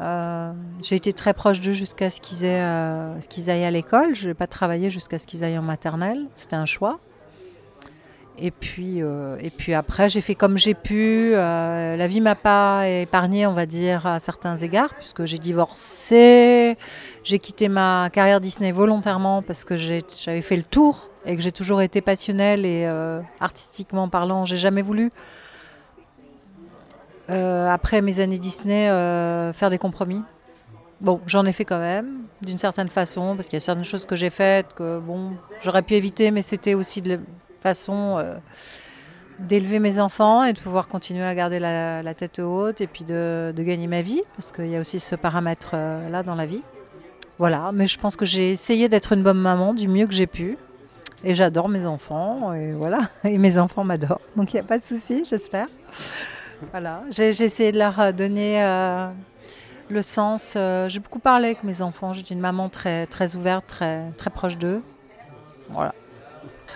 Euh, 0.00 0.52
j'ai 0.82 0.96
été 0.96 1.12
très 1.12 1.34
proche 1.34 1.60
d'eux 1.60 1.72
jusqu'à 1.72 2.08
ce 2.08 2.20
qu'ils 2.20 2.38
euh, 2.44 3.18
qu'ils 3.28 3.50
aillent 3.50 3.64
à 3.64 3.70
l'école. 3.70 4.14
Je 4.14 4.28
n'ai 4.28 4.34
pas 4.34 4.46
travaillé 4.46 4.88
jusqu'à 4.88 5.18
ce 5.18 5.26
qu'ils 5.26 5.44
aillent 5.44 5.58
en 5.58 5.62
maternelle. 5.62 6.26
C'était 6.34 6.56
un 6.56 6.64
choix. 6.64 6.98
Et 8.38 8.50
puis, 8.50 9.02
euh, 9.02 9.36
et 9.40 9.50
puis 9.50 9.74
après, 9.74 10.08
j'ai 10.08 10.22
fait 10.22 10.34
comme 10.34 10.56
j'ai 10.56 10.72
pu. 10.72 11.32
Euh, 11.34 11.96
la 11.96 12.06
vie 12.06 12.22
m'a 12.22 12.34
pas 12.34 12.88
épargné, 12.88 13.46
on 13.46 13.52
va 13.52 13.66
dire, 13.66 14.06
à 14.06 14.18
certains 14.18 14.56
égards, 14.56 14.94
puisque 14.94 15.26
j'ai 15.26 15.36
divorcé. 15.36 16.78
J'ai 17.22 17.38
quitté 17.38 17.68
ma 17.68 18.08
carrière 18.10 18.40
Disney 18.40 18.72
volontairement 18.72 19.42
parce 19.42 19.64
que 19.64 19.76
j'avais 19.76 20.40
fait 20.40 20.56
le 20.56 20.62
tour 20.62 21.10
et 21.26 21.36
que 21.36 21.42
j'ai 21.42 21.52
toujours 21.52 21.82
été 21.82 22.00
passionnelle 22.00 22.64
et 22.64 22.86
artistiquement 23.40 24.08
parlant, 24.08 24.46
j'ai 24.46 24.56
jamais 24.56 24.80
voulu 24.80 25.12
après 27.30 28.02
mes 28.02 28.20
années 28.20 28.38
Disney, 28.38 28.88
euh, 28.88 29.52
faire 29.52 29.70
des 29.70 29.78
compromis. 29.78 30.22
Bon, 31.00 31.20
j'en 31.26 31.46
ai 31.46 31.52
fait 31.52 31.64
quand 31.64 31.78
même, 31.78 32.24
d'une 32.42 32.58
certaine 32.58 32.88
façon, 32.88 33.34
parce 33.34 33.48
qu'il 33.48 33.56
y 33.56 33.62
a 33.62 33.64
certaines 33.64 33.84
choses 33.84 34.04
que 34.04 34.16
j'ai 34.16 34.28
faites 34.28 34.74
que 34.74 34.98
bon, 34.98 35.32
j'aurais 35.62 35.82
pu 35.82 35.94
éviter, 35.94 36.30
mais 36.30 36.42
c'était 36.42 36.74
aussi 36.74 37.00
de 37.00 37.14
la 37.14 37.16
façon 37.60 38.18
euh, 38.18 38.34
d'élever 39.38 39.78
mes 39.78 39.98
enfants 39.98 40.44
et 40.44 40.52
de 40.52 40.58
pouvoir 40.58 40.88
continuer 40.88 41.24
à 41.24 41.34
garder 41.34 41.58
la, 41.58 42.14
tête 42.14 42.38
haute 42.38 42.82
et 42.82 42.86
puis 42.86 43.04
de 43.04 43.54
gagner 43.56 43.86
ma 43.86 44.02
vie, 44.02 44.22
parce 44.36 44.52
qu'il 44.52 44.68
y 44.68 44.76
a 44.76 44.80
aussi 44.80 45.00
ce 45.00 45.14
paramètre-là 45.14 46.22
dans 46.22 46.34
la 46.34 46.44
vie. 46.44 46.62
Voilà, 47.38 47.70
mais 47.72 47.86
je 47.86 47.98
pense 47.98 48.16
que 48.16 48.26
j'ai 48.26 48.50
essayé 48.50 48.90
d'être 48.90 49.14
une 49.14 49.22
bonne 49.22 49.40
maman 49.40 49.72
du 49.72 49.88
mieux 49.88 50.06
que 50.06 50.12
j'ai 50.12 50.26
pu. 50.26 50.58
Et 51.24 51.34
j'adore 51.34 51.70
mes 51.70 51.86
enfants, 51.86 52.52
et 52.52 52.72
voilà. 52.72 53.00
Et 53.24 53.38
mes 53.38 53.56
enfants 53.56 53.84
m'adorent. 53.84 54.20
Donc 54.36 54.52
il 54.52 54.56
n'y 54.56 54.60
a 54.60 54.64
pas 54.64 54.78
de 54.78 54.84
souci, 54.84 55.24
j'espère. 55.24 55.66
Voilà, 56.70 57.02
j'ai 57.10 57.28
essayé 57.28 57.72
de 57.72 57.78
leur 57.78 57.98
euh, 58.00 58.12
donner 58.12 58.62
euh, 58.62 59.08
le 59.88 60.02
sens. 60.02 60.54
euh, 60.56 60.88
j'ai 60.88 61.00
beaucoup 61.00 61.18
parlé 61.18 61.46
avec 61.46 61.64
mes 61.64 61.82
enfants. 61.82 62.12
J'ai 62.12 62.22
une 62.30 62.40
maman 62.40 62.68
très, 62.68 63.06
très 63.06 63.34
ouverte, 63.36 63.66
très, 63.66 64.02
très 64.16 64.30
proche 64.30 64.56
d'eux. 64.58 64.82
Voilà. 65.70 65.94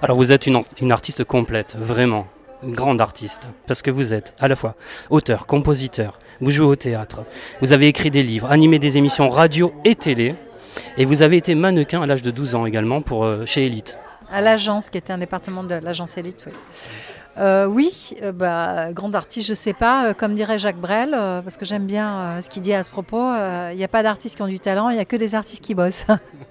Alors 0.03 0.17
vous 0.17 0.33
êtes 0.33 0.47
une, 0.47 0.61
une 0.81 0.93
artiste 0.93 1.25
complète, 1.25 1.77
vraiment, 1.79 2.27
grande 2.65 3.01
artiste, 3.01 3.43
parce 3.67 3.83
que 3.83 3.91
vous 3.91 4.13
êtes 4.13 4.35
à 4.41 4.49
la 4.49 4.57
fois 4.57 4.75
auteur, 5.11 5.47
compositeur, 5.47 6.19
vous 6.41 6.51
jouez 6.51 6.67
au 6.67 6.77
théâtre, 6.77 7.21
vous 7.61 7.73
avez 7.73 7.87
écrit 7.87 8.11
des 8.11 8.23
livres, 8.23 8.51
animé 8.51 8.79
des 8.79 8.99
émissions 8.99 9.29
radio 9.29 9.73
et 9.85 9.95
télé, 9.95 10.35
et 10.97 11.05
vous 11.05 11.23
avez 11.23 11.37
été 11.37 11.55
mannequin 11.55 12.03
à 12.03 12.07
l'âge 12.07 12.23
de 12.23 12.31
12 12.33 12.55
ans 12.57 12.67
également 12.67 13.03
pour, 13.03 13.25
euh, 13.25 13.47
chez 13.47 13.67
Elite. 13.67 13.99
À 14.33 14.41
l'agence, 14.41 14.91
qui 14.91 14.99
était 14.99 15.13
un 15.13 15.19
département 15.19 15.63
de 15.63 15.77
l'agence 15.77 16.19
Élite, 16.19 16.45
oui. 16.49 16.53
Euh, 17.37 17.67
oui, 17.67 18.15
euh, 18.23 18.31
bah, 18.31 18.93
grande 18.93 19.17
artiste, 19.17 19.49
je 19.49 19.55
sais 19.55 19.73
pas, 19.73 20.07
euh, 20.07 20.15
comme 20.15 20.37
dirait 20.37 20.57
Jacques 20.59 20.79
Brel, 20.81 21.15
euh, 21.15 21.43
parce 21.43 21.57
que 21.57 21.65
j'aime 21.65 21.85
bien 21.85 22.17
euh, 22.17 22.41
ce 22.41 22.49
qu'il 22.49 22.63
dit 22.63 22.73
à 22.73 22.85
ce 22.85 22.91
propos, 22.91 23.19
il 23.73 23.77
n'y 23.77 23.83
a 23.83 23.89
pas 23.89 24.05
d'artistes 24.05 24.37
qui 24.37 24.43
ont 24.43 24.47
du 24.47 24.61
talent, 24.61 24.89
il 24.91 24.95
n'y 24.95 25.01
a 25.01 25.05
que 25.05 25.17
des 25.17 25.35
artistes 25.35 25.63
qui 25.65 25.75
bossent. 25.75 26.05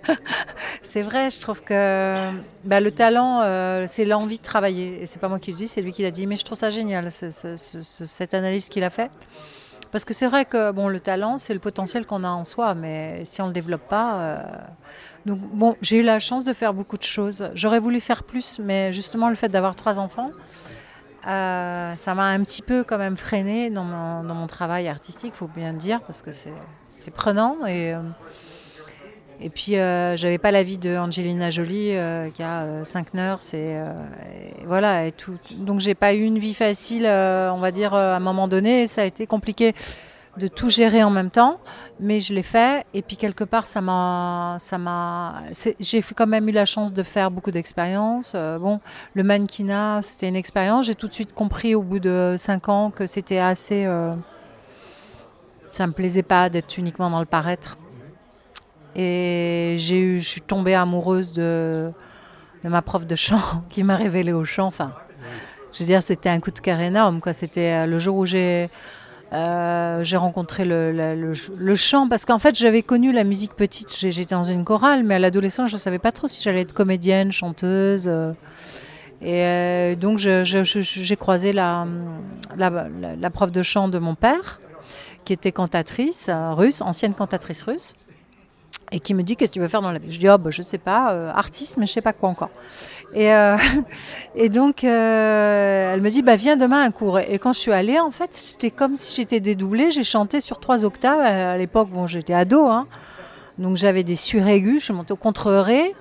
c'est 0.81 1.01
vrai, 1.01 1.31
je 1.31 1.39
trouve 1.39 1.61
que 1.61 2.31
bah, 2.65 2.81
le 2.81 2.91
talent, 2.91 3.41
c'est 3.87 4.03
l'envie 4.03 4.39
de 4.39 4.43
travailler. 4.43 5.01
Et 5.01 5.05
c'est 5.05 5.19
pas 5.19 5.29
moi 5.29 5.39
qui 5.39 5.51
le 5.51 5.57
dis, 5.57 5.69
c'est 5.69 5.81
lui 5.81 5.93
qui 5.93 6.01
l'a 6.03 6.11
dit, 6.11 6.27
mais 6.27 6.35
je 6.35 6.43
trouve 6.43 6.57
ça 6.57 6.69
génial, 6.69 7.09
ce- 7.11 7.29
ce- 7.29 7.55
ce- 7.55 7.81
ce- 7.81 8.05
cette 8.05 8.33
analyse 8.33 8.67
qu'il 8.67 8.83
a 8.83 8.89
fait. 8.89 9.09
Parce 9.93 10.03
que 10.03 10.13
c'est 10.13 10.27
vrai 10.27 10.43
que 10.43 10.71
bon, 10.71 10.89
le 10.89 10.99
talent, 10.99 11.38
c'est 11.38 11.53
le 11.53 11.60
potentiel 11.62 12.06
qu'on 12.06 12.23
a 12.25 12.29
en 12.29 12.43
soi, 12.43 12.73
mais 12.73 13.23
si 13.23 13.41
on 13.41 13.45
ne 13.45 13.49
le 13.51 13.53
développe 13.53 13.88
pas. 13.88 14.19
euh, 14.19 14.43
Donc, 15.25 15.39
bon, 15.39 15.77
j'ai 15.82 15.97
eu 15.99 16.01
la 16.01 16.19
chance 16.19 16.43
de 16.43 16.51
faire 16.51 16.73
beaucoup 16.73 16.97
de 16.97 17.03
choses. 17.03 17.49
J'aurais 17.53 17.79
voulu 17.79 18.01
faire 18.01 18.23
plus, 18.23 18.60
mais 18.60 18.91
justement, 18.91 19.29
le 19.29 19.36
fait 19.36 19.49
d'avoir 19.49 19.75
trois 19.75 19.99
enfants, 19.99 20.32
euh, 21.27 21.93
ça 21.97 22.15
m'a 22.15 22.25
un 22.25 22.41
petit 22.43 22.62
peu 22.62 22.84
quand 22.84 22.97
même 22.97 23.15
freiné 23.17 23.69
dans 23.69 23.86
mon, 23.86 24.23
dans 24.23 24.34
mon 24.36 24.47
travail 24.47 24.89
artistique, 24.89 25.36
faut 25.36 25.47
bien 25.47 25.71
le 25.71 25.77
dire, 25.77 26.01
parce 26.01 26.21
que 26.21 26.32
c'est 26.34 26.53
c'est 26.91 27.12
prenant. 27.12 27.65
Et, 27.65 27.93
euh, 27.93 27.99
et 29.43 29.49
puis, 29.49 29.77
euh, 29.77 30.15
j'avais 30.15 30.38
pas 30.38 30.51
la 30.51 30.63
vie 30.63 30.77
de 30.77 30.95
Angelina 30.95 31.49
Jolie, 31.49 31.97
euh, 31.97 32.29
qui 32.29 32.41
a 32.41 32.62
euh, 32.62 32.84
cinq 32.86 33.13
nurses, 33.13 33.53
et, 33.53 33.75
euh, 33.75 33.91
et 34.62 34.65
voilà, 34.65 35.06
et. 35.06 35.13
Donc, 35.58 35.82
j'ai 35.82 35.95
pas 35.95 36.13
eu 36.13 36.21
une 36.21 36.39
vie 36.39 36.53
facile, 36.53 37.06
on 37.06 37.60
va 37.60 37.71
dire, 37.71 37.93
à 37.93 38.15
un 38.15 38.19
moment 38.21 38.47
donné. 38.47 38.88
Ça 38.88 39.01
a 39.01 39.06
été 39.06 39.27
compliqué 39.27 39.73
de 40.38 40.47
tout 40.47 40.69
gérer 40.69 41.03
en 41.03 41.10
même 41.10 41.29
temps, 41.29 41.60
mais 41.99 42.21
je 42.21 42.34
l'ai 42.34 42.41
fait. 42.41 42.86
Et 42.93 43.01
puis 43.01 43.17
quelque 43.17 43.43
part, 43.43 43.67
ça 43.67 43.82
m'a, 43.82 44.58
j'ai 45.79 46.01
quand 46.01 46.25
même 46.25 46.47
eu 46.49 46.51
la 46.51 46.65
chance 46.65 46.93
de 46.93 47.03
faire 47.03 47.29
beaucoup 47.29 47.51
d'expériences. 47.51 48.34
Bon, 48.34 48.79
le 49.13 49.23
mannequinat, 49.23 50.01
c'était 50.01 50.27
une 50.27 50.36
expérience. 50.36 50.86
J'ai 50.88 50.95
tout 50.95 51.08
de 51.08 51.13
suite 51.13 51.34
compris 51.34 51.75
au 51.75 51.84
bout 51.84 51.99
de 51.99 52.36
cinq 52.38 52.69
ans 52.69 52.89
que 52.89 53.06
c'était 53.06 53.39
assez. 53.39 53.86
euh, 53.86 54.13
ça 55.71 55.86
me 55.88 55.93
plaisait 55.93 56.23
pas 56.23 56.49
d'être 56.49 56.77
uniquement 56.77 57.10
dans 57.10 57.19
le 57.19 57.25
paraître. 57.25 57.77
Et 58.95 59.75
j'ai 59.77 60.19
je 60.19 60.27
suis 60.27 60.41
tombée 60.41 60.75
amoureuse 60.75 61.34
de, 61.34 61.91
ma 62.63 62.82
prof 62.82 63.06
de 63.06 63.15
chant 63.15 63.63
qui 63.69 63.84
m'a 63.84 63.95
révélée 63.95 64.34
au 64.34 64.45
chant. 64.45 64.67
Enfin, 64.67 64.93
je 65.74 65.80
veux 65.80 65.86
dire, 65.86 66.03
c'était 66.03 66.30
un 66.30 66.39
coup 66.39 66.51
de 66.51 66.59
cœur 66.59 66.80
énorme. 66.80 67.20
C'était 67.34 67.84
euh, 67.84 67.86
le 67.86 67.97
jour 67.97 68.17
où 68.17 68.26
j'ai 68.26 68.70
euh, 69.34 70.03
rencontré 70.13 70.63
le, 70.65 71.34
chant 71.76 72.07
parce 72.07 72.26
qu'en 72.26 72.38
fait 72.38 72.55
j'avais 72.55 72.84
connu 72.84 73.11
la 73.11 73.24
musique 73.24 73.55
petite, 73.55 73.95
j'étais 73.97 74.36
dans 74.36 74.43
une 74.43 74.63
chorale, 74.63 75.03
mais 75.03 75.15
à 75.15 75.20
l'adolescence 75.20 75.72
je 75.72 75.76
ne 75.76 75.80
savais 75.80 75.97
pas 75.97 76.11
trop 76.11 76.28
si 76.28 76.41
j'allais 76.41 76.61
être 76.61 76.74
comédienne, 76.74 77.32
chanteuse. 77.32 78.07
euh, 78.07 78.34
et 79.26 79.95
donc 79.95 80.20
j'ai 80.20 81.15
croisé 81.15 81.53
la, 81.53 81.88
la, 82.57 83.30
prof 83.32 83.51
de 83.51 83.63
chant 83.63 83.88
de 83.88 83.97
mon 83.97 84.15
père, 84.15 84.59
qui 85.24 85.34
était 85.34 85.53
cantatrice 85.53 86.30
russe, 86.30 86.82
ancienne 86.82 87.13
cantatrice 87.13 87.63
russe. 87.63 87.93
Et 88.93 88.99
qui 88.99 89.15
me 89.15 89.23
dit 89.23 89.35
qu'est-ce 89.35 89.51
que 89.51 89.55
tu 89.55 89.59
veux 89.59 89.67
faire 89.67 89.81
dans 89.81 89.91
la 89.91 89.97
vie? 89.97 90.11
Je 90.11 90.19
dis 90.19 90.29
oh 90.29 90.37
bah, 90.37 90.51
je 90.51 90.61
sais 90.61 90.77
pas, 90.77 91.11
euh, 91.11 91.31
artiste, 91.33 91.77
mais 91.77 91.87
je 91.87 91.91
sais 91.91 92.01
pas 92.01 92.13
quoi 92.13 92.29
encore. 92.29 92.51
Et, 93.13 93.33
euh, 93.33 93.57
et 94.35 94.49
donc 94.49 94.83
euh, 94.83 95.93
elle 95.93 96.01
me 96.01 96.09
dit 96.09 96.21
bah 96.21 96.35
viens 96.35 96.55
demain 96.55 96.81
à 96.81 96.85
un 96.85 96.91
cours. 96.91 97.19
Et 97.19 97.39
quand 97.39 97.53
je 97.53 97.59
suis 97.59 97.73
allée 97.73 97.99
en 97.99 98.11
fait 98.11 98.29
c'était 98.31 98.69
comme 98.69 98.95
si 98.95 99.15
j'étais 99.15 99.39
dédoublée. 99.39 99.89
J'ai 99.89 100.03
chanté 100.03 100.39
sur 100.39 100.59
trois 100.59 100.85
octaves 100.85 101.19
à 101.19 101.57
l'époque. 101.57 101.89
Bon 101.89 102.05
j'étais 102.05 102.33
ado, 102.33 102.67
hein, 102.67 102.87
donc 103.57 103.77
j'avais 103.77 104.03
des 104.03 104.15
suraigus. 104.15 104.79
Je 104.79 104.85
suis 104.85 104.93
montée 104.93 105.13
au 105.13 105.17
contre 105.17 105.51
ré, 105.51 105.95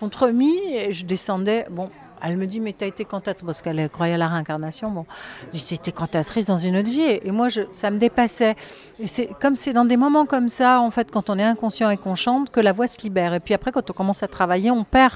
contre 0.00 0.28
mi, 0.28 0.56
et 0.72 0.92
je 0.92 1.04
descendais. 1.04 1.66
Bon. 1.70 1.90
Elle 2.22 2.36
me 2.36 2.46
dit, 2.46 2.60
mais 2.60 2.72
tu 2.72 2.84
as 2.84 2.86
été 2.86 3.04
cantatrice, 3.04 3.44
parce 3.44 3.62
qu'elle 3.62 3.88
croyait 3.90 4.14
à 4.14 4.18
la 4.18 4.26
réincarnation. 4.26 4.90
Bon, 4.90 5.06
j'ai 5.52 5.74
été 5.74 5.92
cantatrice 5.92 6.46
dans 6.46 6.56
une 6.56 6.76
autre 6.76 6.90
vie. 6.90 7.20
Et 7.22 7.30
moi, 7.30 7.48
ça 7.72 7.90
me 7.90 7.98
dépassait. 7.98 8.56
C'est 9.04 9.28
comme 9.40 9.54
c'est 9.54 9.72
dans 9.72 9.84
des 9.84 9.96
moments 9.96 10.26
comme 10.26 10.48
ça, 10.48 10.80
en 10.80 10.90
fait, 10.90 11.10
quand 11.10 11.30
on 11.30 11.38
est 11.38 11.44
inconscient 11.44 11.90
et 11.90 11.96
qu'on 11.96 12.14
chante, 12.14 12.50
que 12.50 12.60
la 12.60 12.72
voix 12.72 12.86
se 12.86 13.00
libère. 13.02 13.34
Et 13.34 13.40
puis 13.40 13.54
après, 13.54 13.72
quand 13.72 13.90
on 13.90 13.92
commence 13.92 14.22
à 14.22 14.28
travailler, 14.28 14.70
on 14.70 14.84
perd 14.84 15.14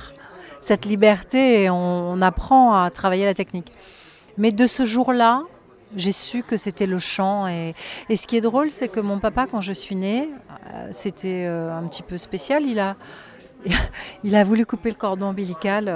cette 0.61 0.85
liberté 0.85 1.63
et 1.63 1.71
on, 1.71 2.21
apprend 2.21 2.75
à 2.75 2.91
travailler 2.91 3.25
la 3.25 3.35
technique. 3.35 3.73
Mais 4.37 4.53
de 4.53 4.67
ce 4.67 4.85
jour-là, 4.85 5.43
j'ai 5.97 6.13
su 6.13 6.43
que 6.43 6.57
c'était 6.57 6.87
le 6.87 6.99
chant. 6.99 7.49
Et, 7.49 7.75
et 8.09 8.17
ce 8.17 8.27
qui 8.27 8.37
est 8.37 8.41
drôle, 8.41 8.71
c'est 8.71 8.89
que 8.89 9.01
mon 9.01 9.19
papa, 9.19 9.47
quand 9.51 9.63
je 9.63 9.73
suis 9.73 9.97
née, 9.97 10.29
euh, 10.75 10.89
c'était 10.93 11.47
euh, 11.47 11.77
un 11.77 11.87
petit 11.89 12.03
peu 12.03 12.19
spécial. 12.19 12.63
Il 12.65 12.79
a, 12.79 12.97
il 14.25 14.37
a 14.37 14.45
voulu 14.45 14.67
couper 14.67 14.91
le 14.91 14.97
cordon 14.97 15.29
ombilical. 15.29 15.89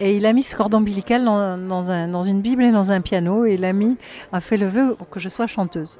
Et 0.00 0.16
il 0.16 0.26
a 0.26 0.32
mis 0.32 0.42
ce 0.42 0.56
cordon 0.56 0.78
ombilical 0.78 1.24
dans, 1.24 1.56
dans 1.56 1.90
un- 1.90 2.08
dans 2.08 2.22
une 2.22 2.40
Bible 2.40 2.62
et 2.62 2.72
dans 2.72 2.92
un 2.92 3.00
piano. 3.00 3.46
Et 3.46 3.54
il 3.54 3.64
a, 3.64 4.40
fait 4.40 4.56
le 4.56 4.66
vœu 4.66 4.94
pour 4.94 5.08
que 5.08 5.20
je 5.20 5.28
sois 5.28 5.46
chanteuse. 5.46 5.98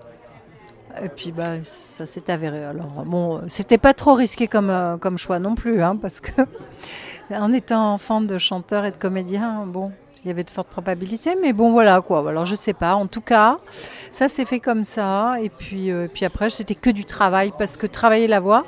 Et 1.03 1.09
puis 1.09 1.33
bah, 1.33 1.63
ça 1.65 2.07
s'est 2.07 2.31
avéré. 2.31 2.65
Alors 2.65 3.05
bon, 3.05 3.43
c'était 3.49 3.79
pas 3.79 3.95
trop 3.95 4.15
risqué 4.15 4.47
comme, 4.47 4.71
euh, 4.71 5.17
choix 5.17 5.39
non 5.39 5.55
plus, 5.55 5.83
hein, 5.83 5.97
parce 5.97 6.21
que 6.21 6.31
en 7.31 7.53
étant 7.53 7.95
enfant 7.95 8.21
de 8.21 8.39
chanteur 8.39 8.85
et 8.85 8.91
de 8.91 8.97
comédien, 8.97 9.65
bon, 9.67 9.91
il 10.25 10.29
y 10.29 10.31
avait 10.31 10.45
de 10.45 10.51
fortes 10.51 10.69
probabilités, 10.69 11.37
mais 11.41 11.53
bon 11.53 11.71
voilà 11.71 12.01
quoi. 12.01 12.29
Alors 12.29 12.47
je 12.47 12.55
sais 12.55 12.73
pas. 12.73 12.95
En 12.95 13.07
tout 13.07 13.21
cas, 13.21 13.59
ça 14.11 14.29
s'est 14.29 14.45
fait 14.45 14.61
comme 14.61 14.85
ça. 14.85 15.35
Et 15.43 15.51
puis, 15.51 15.91
euh, 15.91 16.07
puis 16.13 16.25
après, 16.25 16.49
c'était 16.51 16.75
que 16.75 16.91
du 16.91 17.05
travail, 17.05 17.53
parce 17.59 17.77
que 17.77 17.87
travailler 17.87 18.27
la 18.27 18.41
voix, 18.41 18.65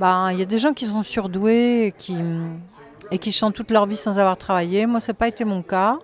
ben, 0.00 0.30
il 0.32 0.38
y 0.38 0.42
a 0.42 0.46
des 0.46 0.58
gens 0.58 0.72
qui 0.72 0.86
sont 0.86 1.02
surdoués 1.02 1.86
et 1.86 1.92
qui, 1.92 2.16
et 3.10 3.18
qui 3.18 3.32
chantent 3.32 3.54
toute 3.54 3.70
leur 3.70 3.86
vie 3.86 3.96
sans 3.96 4.18
avoir 4.18 4.36
travaillé. 4.36 4.86
Moi, 4.86 5.00
ça 5.00 5.12
n'a 5.12 5.16
pas 5.16 5.28
été 5.28 5.44
mon 5.44 5.62
cas. 5.62 5.98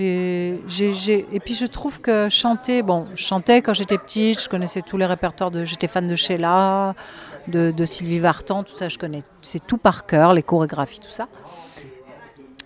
Et 0.00 0.60
puis 1.44 1.54
je 1.54 1.66
trouve 1.66 2.00
que 2.00 2.28
chanter, 2.30 2.82
bon, 2.82 3.04
je 3.14 3.22
chantais 3.22 3.60
quand 3.60 3.74
j'étais 3.74 3.98
petite, 3.98 4.40
je 4.40 4.48
connaissais 4.48 4.80
tous 4.80 4.96
les 4.96 5.04
répertoires 5.04 5.50
de, 5.50 5.64
j'étais 5.64 5.88
fan 5.88 6.08
de 6.08 6.14
Sheila, 6.14 6.94
de, 7.48 7.84
Sylvie 7.84 8.18
Vartan, 8.18 8.62
tout 8.62 8.72
ça, 8.72 8.88
je 8.88 8.96
connais, 8.96 9.22
c'est 9.42 9.64
tout 9.66 9.76
par 9.76 10.06
cœur, 10.06 10.32
les 10.32 10.42
chorégraphies, 10.42 11.00
tout 11.00 11.10
ça. 11.10 11.28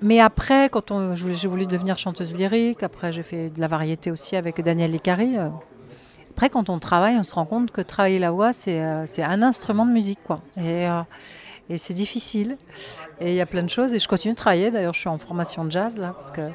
Mais 0.02 0.20
après, 0.20 0.68
quand 0.68 0.90
on, 0.90 1.14
j'ai 1.14 1.48
voulu 1.48 1.66
devenir 1.66 1.98
chanteuse 1.98 2.36
lyrique, 2.36 2.82
après 2.82 3.12
j'ai 3.12 3.22
fait 3.22 3.48
de 3.48 3.60
la 3.60 3.66
variété 3.66 4.10
aussi 4.10 4.36
avec 4.36 4.62
Daniel 4.62 4.90
Licari. 4.90 5.38
euh. 5.38 5.48
Après, 6.30 6.50
quand 6.50 6.68
on 6.68 6.78
travaille, 6.78 7.16
on 7.16 7.22
se 7.22 7.34
rend 7.34 7.46
compte 7.46 7.70
que 7.70 7.80
travailler 7.80 8.18
la 8.18 8.30
voix, 8.30 8.52
c'est, 8.52 8.78
euh, 8.78 9.06
un 9.18 9.42
instrument 9.42 9.86
de 9.86 9.90
musique, 9.90 10.18
quoi. 10.22 10.40
Et, 10.58 10.86
euh, 10.86 11.00
et 11.68 11.78
c'est 11.78 11.94
difficile. 11.94 12.56
Et 13.20 13.30
il 13.30 13.34
y 13.34 13.40
a 13.40 13.46
plein 13.46 13.62
de 13.62 13.70
choses. 13.70 13.92
Et 13.94 13.98
je 13.98 14.08
continue 14.08 14.34
de 14.34 14.38
travailler. 14.38 14.70
D'ailleurs, 14.70 14.94
je 14.94 15.00
suis 15.00 15.08
en 15.08 15.18
formation 15.18 15.64
de 15.64 15.70
jazz, 15.70 15.98
là, 15.98 16.08
parce 16.12 16.30
que 16.30 16.42
euh, 16.42 16.50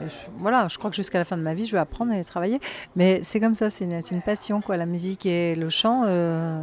je- 0.00 0.30
voilà, 0.38 0.66
je 0.68 0.78
crois 0.78 0.90
que 0.90 0.96
jusqu'à 0.96 1.18
la 1.18 1.24
fin 1.24 1.36
de 1.36 1.42
ma 1.42 1.54
vie, 1.54 1.66
je 1.66 1.72
vais 1.72 1.78
apprendre 1.78 2.12
et 2.12 2.24
travailler. 2.24 2.60
Mais 2.96 3.20
c'est 3.22 3.40
comme 3.40 3.54
ça, 3.54 3.70
c'est 3.70 3.84
une, 3.84 4.22
passion, 4.22 4.60
quoi. 4.60 4.76
La 4.76 4.86
musique 4.86 5.26
et 5.26 5.54
le 5.54 5.70
chant, 5.70 6.02
euh, 6.06 6.62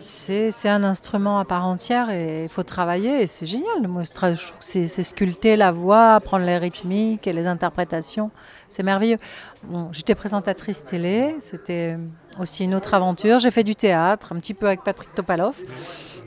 c'est 0.00 0.68
un 0.68 0.82
instrument 0.84 1.38
à 1.38 1.44
part 1.44 1.66
entière 1.66 2.10
et 2.10 2.44
il 2.44 2.48
faut 2.48 2.62
travailler. 2.62 3.22
Et 3.22 3.26
c'est 3.26 3.46
génial. 3.46 3.86
Moi, 3.88 4.02
je, 4.02 4.10
trouve 4.12 4.34
que 4.34 4.64
c'est 4.64 5.02
sculpter 5.02 5.56
la 5.56 5.72
voix, 5.72 6.14
apprendre 6.14 6.44
les 6.44 6.58
rythmiques 6.58 7.26
et 7.26 7.32
les 7.32 7.46
interprétations. 7.46 8.30
C'est 8.68 8.82
merveilleux. 8.82 9.18
Bon, 9.64 9.88
J'étais 9.92 10.14
présentatrice 10.14 10.84
télé, 10.84 11.36
c'était 11.40 11.98
aussi 12.38 12.64
une 12.64 12.74
autre 12.74 12.94
aventure. 12.94 13.38
J'ai 13.38 13.50
fait 13.50 13.64
du 13.64 13.76
théâtre, 13.76 14.32
un 14.32 14.40
petit 14.40 14.54
peu 14.54 14.66
avec 14.66 14.82
Patrick 14.82 15.14
Topalov. 15.14 15.56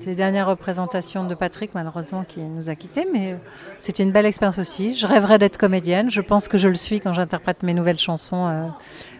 Les 0.06 0.16
dernières 0.16 0.48
représentations 0.48 1.24
de 1.24 1.34
Patrick, 1.36 1.72
malheureusement, 1.74 2.24
qui 2.28 2.42
nous 2.42 2.70
a 2.70 2.76
quittés, 2.76 3.08
mais 3.12 3.34
euh, 3.34 3.36
c'était 3.80 4.04
une 4.04 4.12
belle 4.12 4.26
expérience 4.26 4.60
aussi. 4.60 4.94
Je 4.96 5.08
rêverais 5.08 5.38
d'être 5.40 5.58
comédienne. 5.58 6.10
Je 6.10 6.22
pense 6.22 6.48
que 6.48 6.58
je 6.58 6.68
le 6.68 6.76
suis 6.76 7.00
quand 7.00 7.14
j'interprète 7.14 7.64
mes 7.64 7.74
nouvelles 7.74 8.00
chansons 8.00 8.48
euh, 8.48 8.68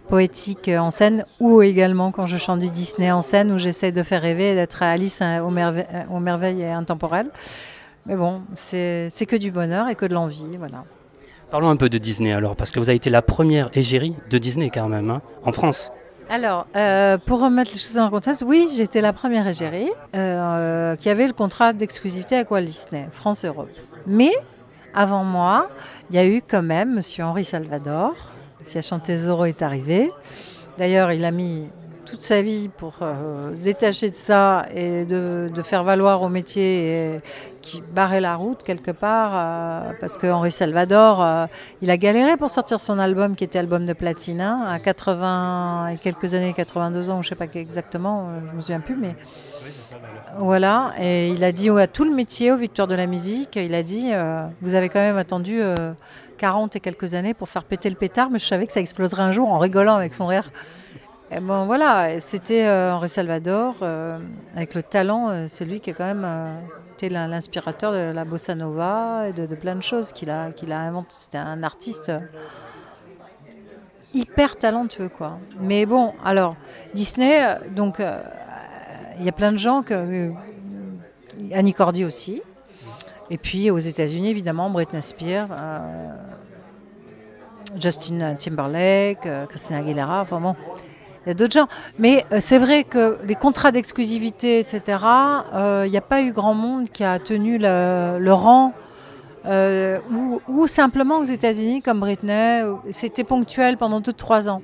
poétiques 0.10 0.68
euh, 0.68 0.80
en 0.80 0.90
scène, 0.90 1.26
ou 1.40 1.62
également 1.62 2.12
quand 2.12 2.26
je 2.26 2.38
chante 2.38 2.60
du 2.60 2.70
Disney 2.70 3.12
en 3.12 3.22
scène, 3.22 3.52
où 3.52 3.60
j'essaie 3.60 3.92
de 3.92 4.04
faire 4.04 4.22
rêver 4.22 4.52
et 4.52 4.56
d'être 4.56 4.84
Alice 4.84 5.20
euh, 5.22 5.40
aux, 5.40 5.52
merve- 5.52 5.86
merveilles 6.20 6.66
intemporelles. 6.66 7.30
Mais 8.06 8.18
bon, 8.18 8.42
c'est 8.56 9.08
c'est 9.10 9.26
que 9.26 9.38
du 9.38 9.50
bonheur 9.52 9.88
et 9.88 9.96
que 9.96 10.06
de 10.06 10.14
l'envie, 10.14 10.58
voilà. 10.58 10.84
Parlons 11.52 11.70
un 11.70 11.78
peu 11.78 11.88
de 11.88 11.98
Disney 11.98 12.34
alors, 12.34 12.56
parce 12.58 12.72
que 12.72 12.80
vous 12.80 12.90
avez 12.90 12.98
été 12.98 13.10
la 13.10 13.22
première 13.22 13.70
égérie 13.76 14.16
de 14.30 14.38
Disney 14.38 14.70
quand 14.70 14.90
même, 14.90 15.10
hein, 15.10 15.22
en 15.46 15.52
France. 15.54 15.92
Alors, 16.34 16.66
euh, 16.76 17.20
pour 17.20 17.42
remettre 17.42 17.70
les 17.74 17.78
choses 17.78 17.94
dans 17.94 18.06
le 18.06 18.10
contexte, 18.10 18.44
oui, 18.44 18.68
j'étais 18.76 19.02
la 19.02 19.14
première 19.14 19.48
égérie 19.48 19.92
euh, 20.16 20.96
qui 20.96 21.08
avait 21.12 21.28
le 21.28 21.34
contrat 21.34 21.74
d'exclusivité 21.74 22.38
avec 22.38 22.50
Walt 22.50 22.64
Disney, 22.64 23.08
France-Europe. 23.12 23.70
Mais 24.08 24.32
avant 24.96 25.24
moi, 25.24 25.70
il 26.10 26.16
y 26.16 26.18
a 26.18 26.26
eu 26.26 26.42
quand 26.42 26.64
même 26.64 26.96
Monsieur 26.96 27.24
Henri 27.24 27.44
Salvador, 27.44 28.16
qui 28.68 28.80
a 28.80 28.82
chanté 28.82 29.16
Zorro 29.16 29.46
est 29.46 29.62
arrivé. 29.62 30.10
D'ailleurs, 30.80 31.12
il 31.12 31.24
a 31.24 31.30
mis 31.30 31.70
toute 32.14 32.22
sa 32.22 32.44
vie 32.44 32.70
pour 32.70 32.98
euh, 33.02 33.56
se 33.56 33.62
détacher 33.62 34.12
de 34.12 34.16
ça 34.16 34.68
et 34.72 35.04
de, 35.04 35.50
de 35.52 35.62
faire 35.64 35.84
valoir 35.84 36.22
au 36.22 36.30
métier 36.30 37.16
et 37.16 37.18
qui 37.64 37.82
barrait 37.82 38.22
la 38.22 38.36
route 38.36 38.62
quelque 38.62 38.92
part 38.92 39.32
euh, 39.34 39.94
parce 40.00 40.20
que 40.20 40.28
Henri 40.28 40.52
Salvador 40.52 41.24
euh, 41.24 41.48
il 41.82 41.90
a 41.90 41.98
galéré 41.98 42.38
pour 42.38 42.52
sortir 42.52 42.80
son 42.80 43.00
album 43.00 43.36
qui 43.36 43.44
était 43.44 43.58
album 43.58 43.88
de 43.88 43.94
platine 43.94 44.42
hein, 44.42 44.64
à 44.70 44.78
80 44.78 45.88
et 45.88 45.96
quelques 45.96 46.36
années 46.36 46.54
82 46.54 47.10
ans 47.10 47.24
je 47.24 47.30
sais 47.30 47.36
pas 47.36 47.48
exactement 47.56 48.28
je 48.52 48.56
me 48.58 48.62
souviens 48.62 48.80
plus 48.80 48.96
mais 48.96 49.16
voilà. 50.38 50.94
Et 51.00 51.30
il 51.30 51.44
a 51.44 51.52
dit 51.52 51.70
à 51.72 51.88
tout 51.88 52.04
le 52.04 52.14
métier 52.14 52.52
aux 52.52 52.58
victoires 52.58 52.88
de 52.88 52.96
la 52.96 53.08
musique 53.08 53.56
il 53.56 53.74
a 53.74 53.82
dit 53.82 54.12
vous 54.62 54.76
avez 54.76 54.90
quand 54.90 55.00
même 55.00 55.18
attendu 55.18 55.60
euh, 55.60 55.94
40 56.38 56.76
et 56.76 56.80
quelques 56.80 57.16
années 57.16 57.34
pour 57.34 57.50
faire 57.50 57.64
péter 57.64 57.90
le 57.90 57.96
pétard 57.96 58.30
mais 58.30 58.38
je 58.38 58.46
savais 58.46 58.68
que 58.68 58.74
ça 58.74 58.82
exploserait 58.82 59.24
un 59.24 59.32
jour 59.32 59.52
en 59.52 59.58
rigolant 59.58 59.96
avec 59.96 60.14
son 60.14 60.28
rire 60.28 60.52
et 61.36 61.40
bon 61.40 61.66
voilà, 61.66 62.20
c'était 62.20 62.66
euh, 62.66 62.94
Henri 62.94 63.10
Salvador, 63.10 63.76
euh, 63.82 64.18
avec 64.56 64.74
le 64.76 64.84
talent, 64.84 65.30
euh, 65.30 65.46
c'est 65.48 65.66
lui 65.66 65.80
qui 65.80 65.90
a 65.92 65.94
quand 65.94 66.06
même 66.06 66.24
euh, 66.26 66.60
été 66.94 67.10
l'in- 67.10 67.28
l'inspirateur 67.28 67.92
de 67.92 68.12
la 68.14 68.26
bossa 68.26 68.56
nova 68.56 69.28
et 69.30 69.34
de, 69.34 69.56
plein 69.56 69.76
de 69.76 69.84
choses 69.84 70.12
qu'il 70.12 70.30
a, 70.30 70.52
qu'il 70.52 70.72
inventé. 70.72 71.10
C'était 71.12 71.38
un 71.38 71.64
artiste 71.64 72.10
euh, 72.10 72.20
hyper 74.14 74.58
talentueux, 74.58 75.10
quoi. 75.10 75.40
Mais 75.60 75.86
bon, 75.86 76.14
alors, 76.24 76.56
Disney, 76.94 77.44
euh, 77.44 77.56
donc, 77.76 78.00
euh, 78.00 78.22
il 79.20 79.26
y 79.26 79.30
a 79.30 79.34
plein 79.34 79.52
de 79.52 79.58
gens, 79.58 79.82
que, 79.82 79.94
euh, 79.94 80.32
Annie 81.52 81.74
Cordy 81.74 82.06
aussi, 82.06 82.42
et 83.30 83.38
puis 83.38 83.72
aux 83.72 83.80
États-Unis, 83.80 84.30
évidemment, 84.30 84.70
Britney 84.70 85.02
Spears, 85.02 85.48
euh, 85.52 86.10
Justin 87.80 88.36
Timberlake, 88.36 89.26
euh, 89.26 89.46
Christina 89.48 89.80
Aguilera, 89.80 90.22
enfin 90.22 90.40
bon. 90.40 90.56
Il 91.26 91.30
y 91.30 91.32
a 91.32 91.34
d'autres 91.34 91.54
gens. 91.54 91.68
Mais 92.00 92.26
euh, 92.32 92.40
c'est 92.42 92.58
vrai 92.58 92.84
que 92.84 93.18
les 93.26 93.36
contrats 93.36 93.72
d'exclusivité, 93.72 94.60
etc., 94.60 94.98
euh, 95.54 95.84
il 95.86 95.92
n'y 95.92 95.98
a 95.98 96.02
pas 96.02 96.22
eu 96.22 96.34
grand 96.34 96.54
monde 96.54 96.90
qui 96.90 97.04
a 97.04 97.20
tenu 97.20 97.58
le, 97.58 98.32
rang. 98.32 98.74
euh, 99.46 100.00
ou, 100.48 100.68
simplement 100.68 101.20
aux 101.20 101.24
États-Unis, 101.24 101.82
comme 101.82 102.00
Britney, 102.00 102.64
c'était 102.90 103.24
ponctuel 103.24 103.78
pendant 103.78 104.02
2-3 104.02 104.50
ans. 104.50 104.62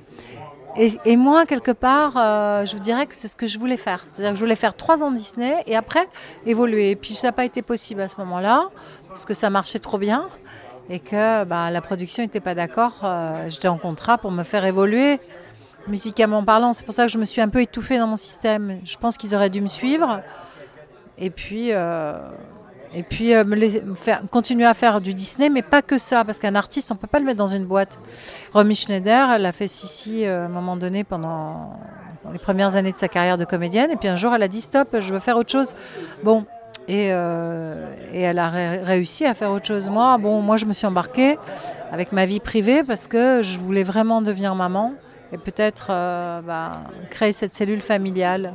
Et, 0.76 1.16
moi, 1.16 1.46
quelque 1.46 1.72
part, 1.72 2.12
je 2.64 2.72
vous 2.76 2.82
dirais 2.82 3.06
que 3.06 3.14
c'est 3.14 3.26
ce 3.26 3.36
que 3.36 3.46
je 3.46 3.58
voulais 3.58 3.76
faire. 3.76 4.04
C'est-à-dire 4.06 4.30
que 4.30 4.36
je 4.36 4.40
voulais 4.40 4.54
faire 4.54 4.74
3 4.74 5.02
ans 5.02 5.10
Disney 5.10 5.62
et 5.66 5.76
après 5.76 6.08
évoluer. 6.46 6.90
Et 6.90 6.96
puis 6.96 7.12
ça 7.12 7.28
n'a 7.28 7.32
pas 7.32 7.44
été 7.44 7.60
possible 7.60 8.00
à 8.02 8.08
ce 8.08 8.18
moment-là, 8.18 8.68
parce 9.08 9.24
que 9.26 9.34
ça 9.34 9.50
marchait 9.50 9.80
trop 9.80 9.98
bien 9.98 10.28
et 10.88 11.00
que 11.00 11.44
bah, 11.44 11.70
la 11.70 11.80
production 11.80 12.22
n'était 12.22 12.40
pas 12.40 12.54
d'accord. 12.54 13.04
J'étais 13.48 13.68
en 13.68 13.78
contrat 13.78 14.16
pour 14.16 14.30
me 14.30 14.44
faire 14.44 14.64
évoluer 14.64 15.18
musicalement 15.88 16.42
parlant. 16.44 16.72
C'est 16.72 16.84
pour 16.84 16.94
ça 16.94 17.06
que 17.06 17.12
je 17.12 17.18
me 17.18 17.24
suis 17.24 17.40
un 17.40 17.48
peu 17.48 17.60
étouffée 17.60 17.98
dans 17.98 18.06
mon 18.06 18.16
système. 18.16 18.80
Je 18.84 18.96
pense 18.96 19.16
qu'ils 19.16 19.34
auraient 19.34 19.50
dû 19.50 19.60
me 19.60 19.66
suivre. 19.66 20.20
Et 21.18 21.30
puis, 21.30 21.72
euh, 21.72 22.18
et 22.94 23.02
puis 23.02 23.34
euh, 23.34 23.44
me 23.44 23.94
faire, 23.94 24.22
continuer 24.30 24.64
à 24.64 24.74
faire 24.74 25.00
du 25.00 25.12
Disney, 25.14 25.50
mais 25.50 25.62
pas 25.62 25.82
que 25.82 25.98
ça, 25.98 26.24
parce 26.24 26.38
qu'un 26.38 26.54
artiste, 26.54 26.90
on 26.90 26.96
peut 26.96 27.06
pas 27.06 27.18
le 27.18 27.26
mettre 27.26 27.38
dans 27.38 27.46
une 27.46 27.66
boîte. 27.66 27.98
Romy 28.52 28.74
Schneider, 28.74 29.30
elle 29.30 29.44
a 29.46 29.52
fait 29.52 29.68
Sissi 29.68 30.24
euh, 30.24 30.42
à 30.42 30.46
un 30.46 30.48
moment 30.48 30.76
donné 30.76 31.04
pendant 31.04 31.78
les 32.32 32.38
premières 32.38 32.76
années 32.76 32.92
de 32.92 32.96
sa 32.96 33.08
carrière 33.08 33.36
de 33.38 33.44
comédienne, 33.44 33.90
et 33.90 33.96
puis 33.96 34.08
un 34.08 34.16
jour, 34.16 34.34
elle 34.34 34.42
a 34.42 34.48
dit 34.48 34.60
stop, 34.60 34.96
je 34.98 35.12
veux 35.12 35.20
faire 35.20 35.36
autre 35.36 35.50
chose. 35.50 35.74
Bon. 36.22 36.46
Et, 36.88 37.04
elle 37.06 38.38
a 38.38 38.48
ré- 38.48 38.82
réussi 38.82 39.24
à 39.24 39.34
faire 39.34 39.52
autre 39.52 39.66
chose. 39.66 39.88
Moi, 39.88 40.16
bon, 40.18 40.40
moi, 40.40 40.56
je 40.56 40.64
me 40.64 40.72
suis 40.72 40.86
embarquée 40.86 41.38
avec 41.92 42.10
ma 42.10 42.24
vie 42.26 42.40
privée 42.40 42.82
parce 42.82 43.06
que 43.06 43.42
je 43.42 43.58
voulais 43.58 43.84
vraiment 43.84 44.22
devenir 44.22 44.54
maman 44.56 44.94
et 45.32 45.38
peut-être 45.38 45.88
euh, 45.90 46.40
bah, 46.42 46.72
créer 47.10 47.32
cette 47.32 47.54
cellule 47.54 47.82
familiale. 47.82 48.54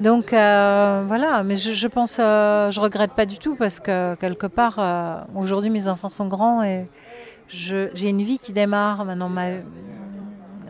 Donc 0.00 0.32
euh, 0.32 1.04
voilà, 1.06 1.42
mais 1.42 1.56
je, 1.56 1.86
pense, 1.86 2.18
euh, 2.20 2.70
je 2.70 2.80
regrette 2.80 3.12
pas 3.12 3.24
du 3.24 3.38
tout 3.38 3.56
parce 3.56 3.80
que 3.80 4.14
quelque 4.16 4.46
part, 4.46 4.76
euh, 4.78 5.16
aujourd'hui 5.34 5.70
mes 5.70 5.88
enfants 5.88 6.08
sont 6.08 6.28
grands 6.28 6.62
et 6.62 6.86
j'ai 7.48 8.08
une 8.08 8.22
vie 8.22 8.38
qui 8.38 8.52
démarre 8.52 9.04
maintenant. 9.04 9.28
Ma, 9.28 9.46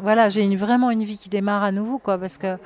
voilà, 0.01 0.29
j'ai 0.29 0.55
vraiment 0.55 0.91
une 0.91 1.03
vie 1.03 1.16
qui 1.16 1.29
démarre 1.29 1.64
à 1.64 1.72
nouveau, 1.72 1.99
quoi, 1.99 2.18
parce 2.18 2.37
que 2.39 2.59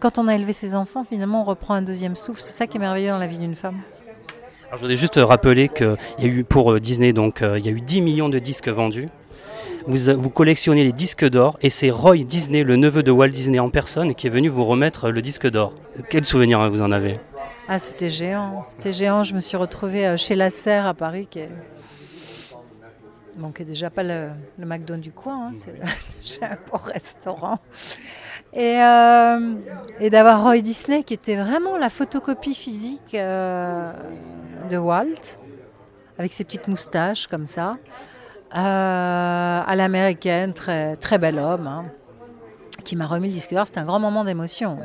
quand 0.00 0.18
on 0.18 0.26
a 0.26 0.34
élevé 0.34 0.54
ses 0.54 0.74
enfants, 0.74 1.04
finalement, 1.04 1.42
on 1.42 1.44
reprend 1.44 1.74
un 1.74 1.82
deuxième 1.82 2.16
souffle. 2.16 2.40
C'est 2.42 2.52
ça 2.52 2.66
qui 2.66 2.78
est 2.78 2.80
merveilleux 2.80 3.10
dans 3.10 3.18
la 3.18 3.26
vie 3.26 3.38
d'une 3.38 3.54
femme. 3.54 3.76
Alors, 4.68 4.78
je 4.78 4.80
voudrais 4.80 4.96
juste 4.96 5.20
rappeler 5.22 5.68
qu'il 5.68 5.96
y 6.18 6.24
a 6.24 6.28
eu 6.28 6.44
pour 6.44 6.80
Disney, 6.80 7.12
donc 7.12 7.42
il 7.42 7.64
y 7.64 7.68
a 7.68 7.72
eu 7.72 7.80
10 7.80 8.00
millions 8.00 8.28
de 8.30 8.38
disques 8.38 8.68
vendus. 8.68 9.10
Vous, 9.88 10.20
vous 10.20 10.28
collectionnez 10.28 10.84
les 10.84 10.92
disques 10.92 11.24
d'or 11.26 11.58
et 11.62 11.70
c'est 11.70 11.88
Roy 11.88 12.18
Disney, 12.18 12.62
le 12.62 12.76
neveu 12.76 13.02
de 13.02 13.10
Walt 13.10 13.28
Disney 13.28 13.58
en 13.58 13.70
personne, 13.70 14.14
qui 14.14 14.26
est 14.26 14.30
venu 14.30 14.50
vous 14.50 14.66
remettre 14.66 15.08
le 15.08 15.22
disque 15.22 15.48
d'or. 15.48 15.72
Quel 16.10 16.26
souvenir 16.26 16.68
vous 16.68 16.82
en 16.82 16.92
avez? 16.92 17.18
Ah, 17.68 17.78
c'était 17.78 18.10
géant. 18.10 18.64
C'était 18.66 18.92
géant. 18.92 19.22
Je 19.22 19.34
me 19.34 19.40
suis 19.40 19.56
retrouvée 19.56 20.06
euh, 20.06 20.16
chez 20.18 20.34
La 20.34 20.50
Serre 20.50 20.86
à 20.86 20.92
Paris, 20.92 21.26
qui 21.26 21.38
est, 21.38 21.48
bon, 23.38 23.50
déjà 23.60 23.88
pas 23.88 24.02
le, 24.02 24.28
le 24.58 24.66
McDo 24.66 24.96
du 24.96 25.10
coin. 25.10 25.48
hein, 25.48 25.52
c'est 26.22 26.42
un 26.42 26.58
beau 26.70 26.76
restaurant. 26.76 27.58
Et, 28.52 28.82
euh, 28.82 29.54
d'avoir 30.10 30.42
Roy 30.42 30.60
Disney, 30.60 31.02
qui 31.02 31.14
était 31.14 31.36
vraiment 31.36 31.78
la 31.78 31.88
photocopie 31.88 32.54
physique 32.54 33.14
euh, 33.14 33.90
de 34.70 34.76
Walt, 34.76 35.38
avec 36.18 36.34
ses 36.34 36.44
petites 36.44 36.68
moustaches 36.68 37.26
comme 37.26 37.46
ça, 37.46 37.70
euh, 37.70 38.17
à 38.50 39.74
l'américaine, 39.76 40.52
très, 40.52 40.96
très 40.96 41.18
bel 41.18 41.38
homme, 41.38 41.66
hein, 41.66 41.84
qui 42.84 42.96
m'a 42.96 43.06
remis 43.06 43.28
le 43.28 43.34
disque 43.34 43.52
d'or. 43.52 43.66
C'était 43.66 43.80
un 43.80 43.84
grand 43.84 44.00
moment 44.00 44.24
d'émotion. 44.24 44.78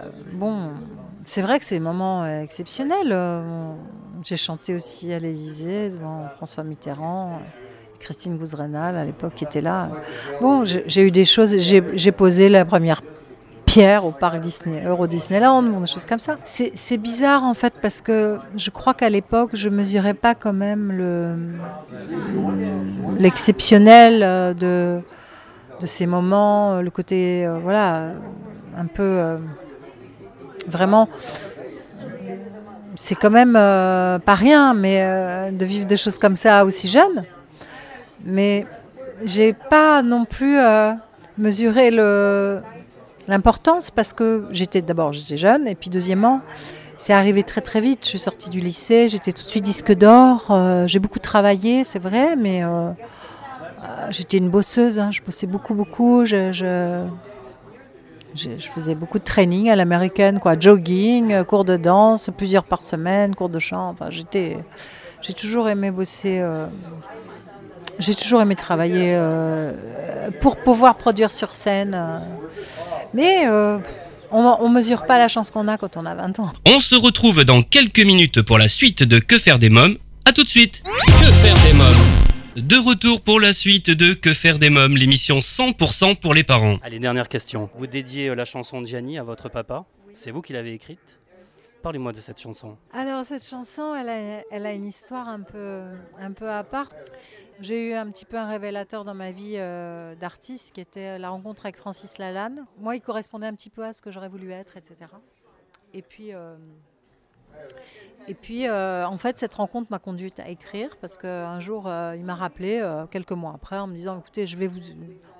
Euh, 0.00 0.08
bon, 0.32 0.70
c'est 1.24 1.42
vrai 1.42 1.58
que 1.58 1.64
c'est 1.64 1.76
un 1.78 1.80
moment 1.80 2.22
euh, 2.24 2.42
exceptionnel. 2.42 3.08
euh, 3.10 3.72
J'ai 4.22 4.36
chanté 4.36 4.74
aussi 4.74 5.12
à 5.12 5.18
l'Élysée 5.18 5.90
devant 5.90 6.28
François 6.36 6.62
Mitterrand, 6.64 7.40
Christine 7.98 8.38
Gouzrenal 8.38 8.96
à 8.96 9.04
l'époque 9.04 9.34
qui 9.34 9.44
était 9.44 9.60
là. 9.60 9.90
Bon, 10.40 10.64
j'ai 10.64 11.02
eu 11.02 11.10
des 11.10 11.24
choses. 11.24 11.56
J'ai 11.58 12.12
posé 12.12 12.48
la 12.48 12.64
première 12.64 13.02
pierre 13.70 14.04
au 14.04 14.10
parc 14.10 14.40
Disney, 14.40 14.82
Euro 14.84 15.06
Disneyland, 15.06 15.62
des 15.62 15.86
choses 15.86 16.04
comme 16.04 16.18
ça. 16.18 16.38
C'est 16.42 16.96
bizarre 16.96 17.44
en 17.44 17.54
fait 17.54 17.72
parce 17.80 18.00
que 18.00 18.38
je 18.56 18.68
crois 18.70 18.94
qu'à 18.94 19.08
l'époque 19.08 19.50
je 19.52 19.68
mesurais 19.68 20.14
pas 20.14 20.34
quand 20.34 20.52
même 20.52 20.90
le 20.90 21.36
l'exceptionnel 23.20 24.22
euh, 24.24 24.54
de 24.54 25.00
de 25.80 25.86
ces 25.86 26.06
moments, 26.06 26.72
euh, 26.72 26.82
le 26.82 26.90
côté 26.90 27.46
euh, 27.46 27.58
voilà 27.62 28.08
un 28.76 28.86
peu 28.86 29.38
vraiment 30.66 31.08
c'est 32.96 33.14
quand 33.14 33.30
même 33.30 33.52
pas 33.52 34.34
rien, 34.34 34.74
mais 34.74 34.96
de 35.52 35.64
vivre 35.64 35.86
des 35.86 35.96
choses 35.96 36.18
comme 36.18 36.34
ça 36.34 36.64
aussi 36.64 36.88
jeune. 36.88 37.24
Mais 38.24 38.66
j'ai 39.24 39.52
pas 39.52 40.02
non 40.02 40.24
plus 40.24 40.58
mesuré 41.38 41.90
le 41.92 42.60
l'importance 43.30 43.90
parce 43.90 44.12
que 44.12 44.46
j'étais 44.50 44.82
d'abord 44.82 45.12
j'étais 45.12 45.36
jeune 45.36 45.66
et 45.66 45.74
puis 45.74 45.88
deuxièmement 45.88 46.42
c'est 47.00 47.14
arrivé 47.14 47.42
très 47.42 47.62
très 47.62 47.80
vite. 47.80 48.00
Je 48.04 48.08
suis 48.10 48.18
sortie 48.18 48.50
du 48.50 48.60
lycée, 48.60 49.08
j'étais 49.08 49.32
tout 49.32 49.42
de 49.42 49.48
suite 49.48 49.64
disque 49.64 49.92
d'or. 49.92 50.48
euh, 50.50 50.86
j'ai 50.86 50.98
beaucoup 50.98 51.18
travaillé, 51.18 51.82
c'est 51.82 51.98
vrai, 51.98 52.36
mais 52.36 52.62
euh, 52.62 52.68
euh, 52.68 52.92
j'étais 54.10 54.36
une 54.36 54.50
bosseuse. 54.50 54.98
hein, 54.98 55.10
je 55.10 55.22
bossais 55.22 55.46
beaucoup 55.46 55.72
beaucoup. 55.72 56.26
Je, 56.26 56.52
je, 56.52 57.06
faisais 58.74 58.94
beaucoup 58.94 59.18
de 59.18 59.24
training 59.24 59.70
à 59.70 59.76
l'américaine, 59.76 60.40
quoi, 60.40 60.58
jogging, 60.58 61.42
cours 61.44 61.64
de 61.64 61.78
danse, 61.78 62.28
plusieurs 62.36 62.64
par 62.64 62.82
semaine, 62.82 63.34
cours 63.34 63.48
de 63.48 63.58
chant. 63.58 63.88
Enfin, 63.88 64.10
j'étais, 64.10 64.58
j'ai 65.22 65.32
toujours 65.32 65.70
aimé 65.70 65.90
bosser. 65.90 66.44
j'ai 67.98 68.14
toujours 68.14 68.42
aimé 68.42 68.56
travailler 68.56 69.18
pour 70.42 70.56
pouvoir 70.58 70.96
produire 70.96 71.32
sur 71.32 71.54
scène. 71.54 71.98
Mais 73.14 73.46
euh, 73.46 73.78
on 74.30 74.68
ne 74.68 74.74
mesure 74.74 75.06
pas 75.06 75.18
la 75.18 75.28
chance 75.28 75.50
qu'on 75.50 75.68
a 75.68 75.76
quand 75.78 75.96
on 75.96 76.06
a 76.06 76.14
20 76.14 76.38
ans. 76.40 76.52
On 76.66 76.78
se 76.80 76.94
retrouve 76.94 77.44
dans 77.44 77.62
quelques 77.62 78.00
minutes 78.00 78.42
pour 78.42 78.58
la 78.58 78.68
suite 78.68 79.02
de 79.02 79.18
Que 79.18 79.38
faire 79.38 79.58
des 79.58 79.70
mômes. 79.70 79.96
À 80.24 80.32
tout 80.32 80.42
de 80.42 80.48
suite. 80.48 80.82
Que 80.84 81.30
faire 81.32 81.54
des 81.66 81.72
mômes 81.74 82.66
De 82.68 82.76
retour 82.76 83.22
pour 83.22 83.40
la 83.40 83.52
suite 83.52 83.90
de 83.90 84.14
Que 84.14 84.32
faire 84.32 84.58
des 84.58 84.70
mômes, 84.70 84.96
l'émission 84.96 85.38
100% 85.38 86.16
pour 86.16 86.34
les 86.34 86.44
parents. 86.44 86.78
Allez, 86.82 86.98
dernière 86.98 87.28
question. 87.28 87.70
Vous 87.76 87.86
dédiez 87.86 88.28
euh, 88.28 88.34
la 88.34 88.44
chanson 88.44 88.80
de 88.80 88.86
Gianni 88.86 89.18
à 89.18 89.22
votre 89.22 89.48
papa. 89.48 89.84
C'est 90.12 90.30
vous 90.30 90.42
qui 90.42 90.52
l'avez 90.52 90.74
écrite. 90.74 91.18
Parlez-moi 91.82 92.12
de 92.12 92.20
cette 92.20 92.40
chanson. 92.40 92.76
Alors 92.92 93.24
cette 93.24 93.46
chanson, 93.48 93.94
elle 93.94 94.08
a, 94.10 94.42
elle 94.50 94.66
a 94.66 94.72
une 94.72 94.86
histoire 94.86 95.26
un 95.28 95.40
peu, 95.40 95.80
un 96.20 96.32
peu 96.32 96.50
à 96.50 96.62
part. 96.62 96.88
J'ai 97.60 97.90
eu 97.90 97.92
un 97.92 98.10
petit 98.10 98.24
peu 98.24 98.38
un 98.38 98.46
révélateur 98.46 99.04
dans 99.04 99.14
ma 99.14 99.32
vie 99.32 99.56
euh, 99.56 100.14
d'artiste 100.14 100.74
qui 100.74 100.80
était 100.80 101.18
la 101.18 101.28
rencontre 101.28 101.66
avec 101.66 101.76
Francis 101.76 102.16
Lalanne. 102.16 102.64
Moi, 102.78 102.96
il 102.96 103.02
correspondait 103.02 103.46
un 103.46 103.54
petit 103.54 103.68
peu 103.68 103.84
à 103.84 103.92
ce 103.92 104.00
que 104.00 104.10
j'aurais 104.10 104.30
voulu 104.30 104.50
être, 104.50 104.78
etc. 104.78 105.10
Et 105.92 106.00
puis, 106.00 106.32
euh, 106.32 106.56
et 108.28 108.34
puis 108.34 108.66
euh, 108.66 109.06
en 109.06 109.18
fait, 109.18 109.38
cette 109.38 109.54
rencontre 109.54 109.90
m'a 109.90 109.98
conduite 109.98 110.40
à 110.40 110.48
écrire 110.48 110.96
parce 111.02 111.18
qu'un 111.18 111.60
jour, 111.60 111.82
il 112.14 112.24
m'a 112.24 112.34
rappelé, 112.34 112.82
quelques 113.10 113.32
mois 113.32 113.52
après, 113.54 113.76
en 113.76 113.86
me 113.86 113.94
disant 113.94 114.18
écoutez, 114.18 114.46
je 114.46 114.56
vais 114.56 114.66
vous, 114.66 114.80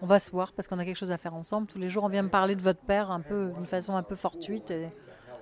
on 0.02 0.06
va 0.06 0.18
se 0.18 0.30
voir 0.30 0.52
parce 0.52 0.68
qu'on 0.68 0.78
a 0.78 0.84
quelque 0.84 0.98
chose 0.98 1.12
à 1.12 1.16
faire 1.16 1.34
ensemble. 1.34 1.68
Tous 1.68 1.78
les 1.78 1.88
jours, 1.88 2.04
on 2.04 2.08
vient 2.08 2.22
me 2.22 2.28
parler 2.28 2.54
de 2.54 2.62
votre 2.62 2.80
père 2.80 3.10
un 3.10 3.20
peu, 3.20 3.50
d'une 3.56 3.66
façon 3.66 3.96
un 3.96 4.02
peu 4.02 4.16
fortuite. 4.16 4.74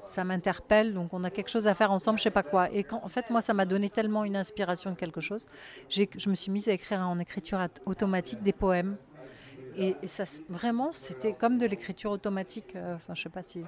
Ça 0.08 0.24
m'interpelle, 0.24 0.94
donc 0.94 1.12
on 1.12 1.22
a 1.24 1.30
quelque 1.30 1.48
chose 1.50 1.66
à 1.66 1.74
faire 1.74 1.92
ensemble, 1.92 2.18
je 2.18 2.24
sais 2.24 2.30
pas 2.30 2.42
quoi. 2.42 2.70
Et 2.72 2.84
en 2.90 3.08
fait, 3.08 3.30
moi, 3.30 3.40
ça 3.40 3.54
m'a 3.54 3.64
donné 3.66 3.88
tellement 3.90 4.24
une 4.24 4.36
inspiration 4.36 4.90
de 4.90 4.96
quelque 4.96 5.20
chose, 5.20 5.46
je 5.88 6.28
me 6.28 6.34
suis 6.34 6.50
mise 6.50 6.68
à 6.68 6.72
écrire 6.72 7.00
en 7.00 7.18
écriture 7.18 7.60
at- 7.60 7.68
automatique 7.86 8.42
des 8.42 8.52
poèmes. 8.52 8.96
Et, 9.76 9.94
ça, 10.08 10.24
vraiment, 10.48 10.90
c'était 10.90 11.34
comme 11.34 11.56
de 11.56 11.64
l'écriture 11.66 12.10
automatique. 12.10 12.74
euh, 12.74 12.96
Enfin, 12.96 13.14
je 13.14 13.22
sais 13.22 13.28
pas 13.28 13.42
si, 13.42 13.62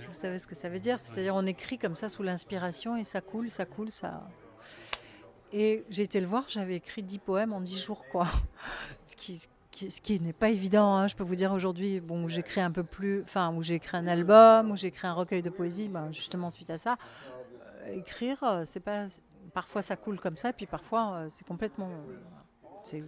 si 0.00 0.06
vous 0.08 0.12
savez 0.14 0.38
ce 0.40 0.48
que 0.48 0.54
ça 0.56 0.68
veut 0.68 0.80
dire. 0.80 0.98
C'est-à-dire, 0.98 1.36
on 1.36 1.46
écrit 1.46 1.78
comme 1.78 1.94
ça 1.94 2.08
sous 2.08 2.24
l'inspiration 2.24 2.96
et 2.96 3.04
ça 3.04 3.20
coule, 3.20 3.48
ça 3.48 3.64
coule, 3.64 3.92
ça. 3.92 4.28
Et 5.52 5.84
j'ai 5.90 6.02
été 6.02 6.20
le 6.20 6.26
voir, 6.26 6.44
j'avais 6.48 6.74
écrit 6.74 7.04
10 7.04 7.18
poèmes 7.18 7.52
en 7.52 7.60
10 7.60 7.84
jours, 7.84 8.04
quoi. 8.10 8.26
Ce 9.04 9.14
qui, 9.14 9.40
qui- 9.74 9.90
ce 9.90 10.00
qui 10.00 10.20
n'est 10.20 10.32
pas 10.32 10.48
évident, 10.50 10.94
hein, 10.94 11.06
je 11.08 11.14
peux 11.16 11.24
vous 11.24 11.34
dire 11.36 11.52
aujourd'hui, 11.52 12.00
bon, 12.00 12.24
où 12.24 12.28
j'écris 12.28 12.60
un 12.60 12.70
peu 12.70 12.84
plus, 12.84 13.22
enfin, 13.22 13.52
où 13.54 13.62
j'ai 13.62 13.74
écrit 13.74 13.96
un 13.96 14.06
album, 14.06 14.70
où 14.70 14.76
j'ai 14.76 14.88
écrit 14.88 15.06
un 15.06 15.12
recueil 15.12 15.42
de 15.42 15.50
poésie, 15.50 15.88
ben, 15.88 16.10
justement 16.12 16.50
suite 16.50 16.70
à 16.70 16.78
ça, 16.78 16.96
euh, 17.86 17.94
écrire, 17.94 18.42
euh, 18.42 18.62
c'est 18.64 18.80
pas, 18.80 19.06
parfois 19.52 19.82
ça 19.82 19.96
coule 19.96 20.18
comme 20.20 20.36
ça, 20.36 20.52
puis 20.52 20.66
parfois 20.66 21.12
euh, 21.14 21.26
c'est 21.28 21.46
complètement, 21.46 21.88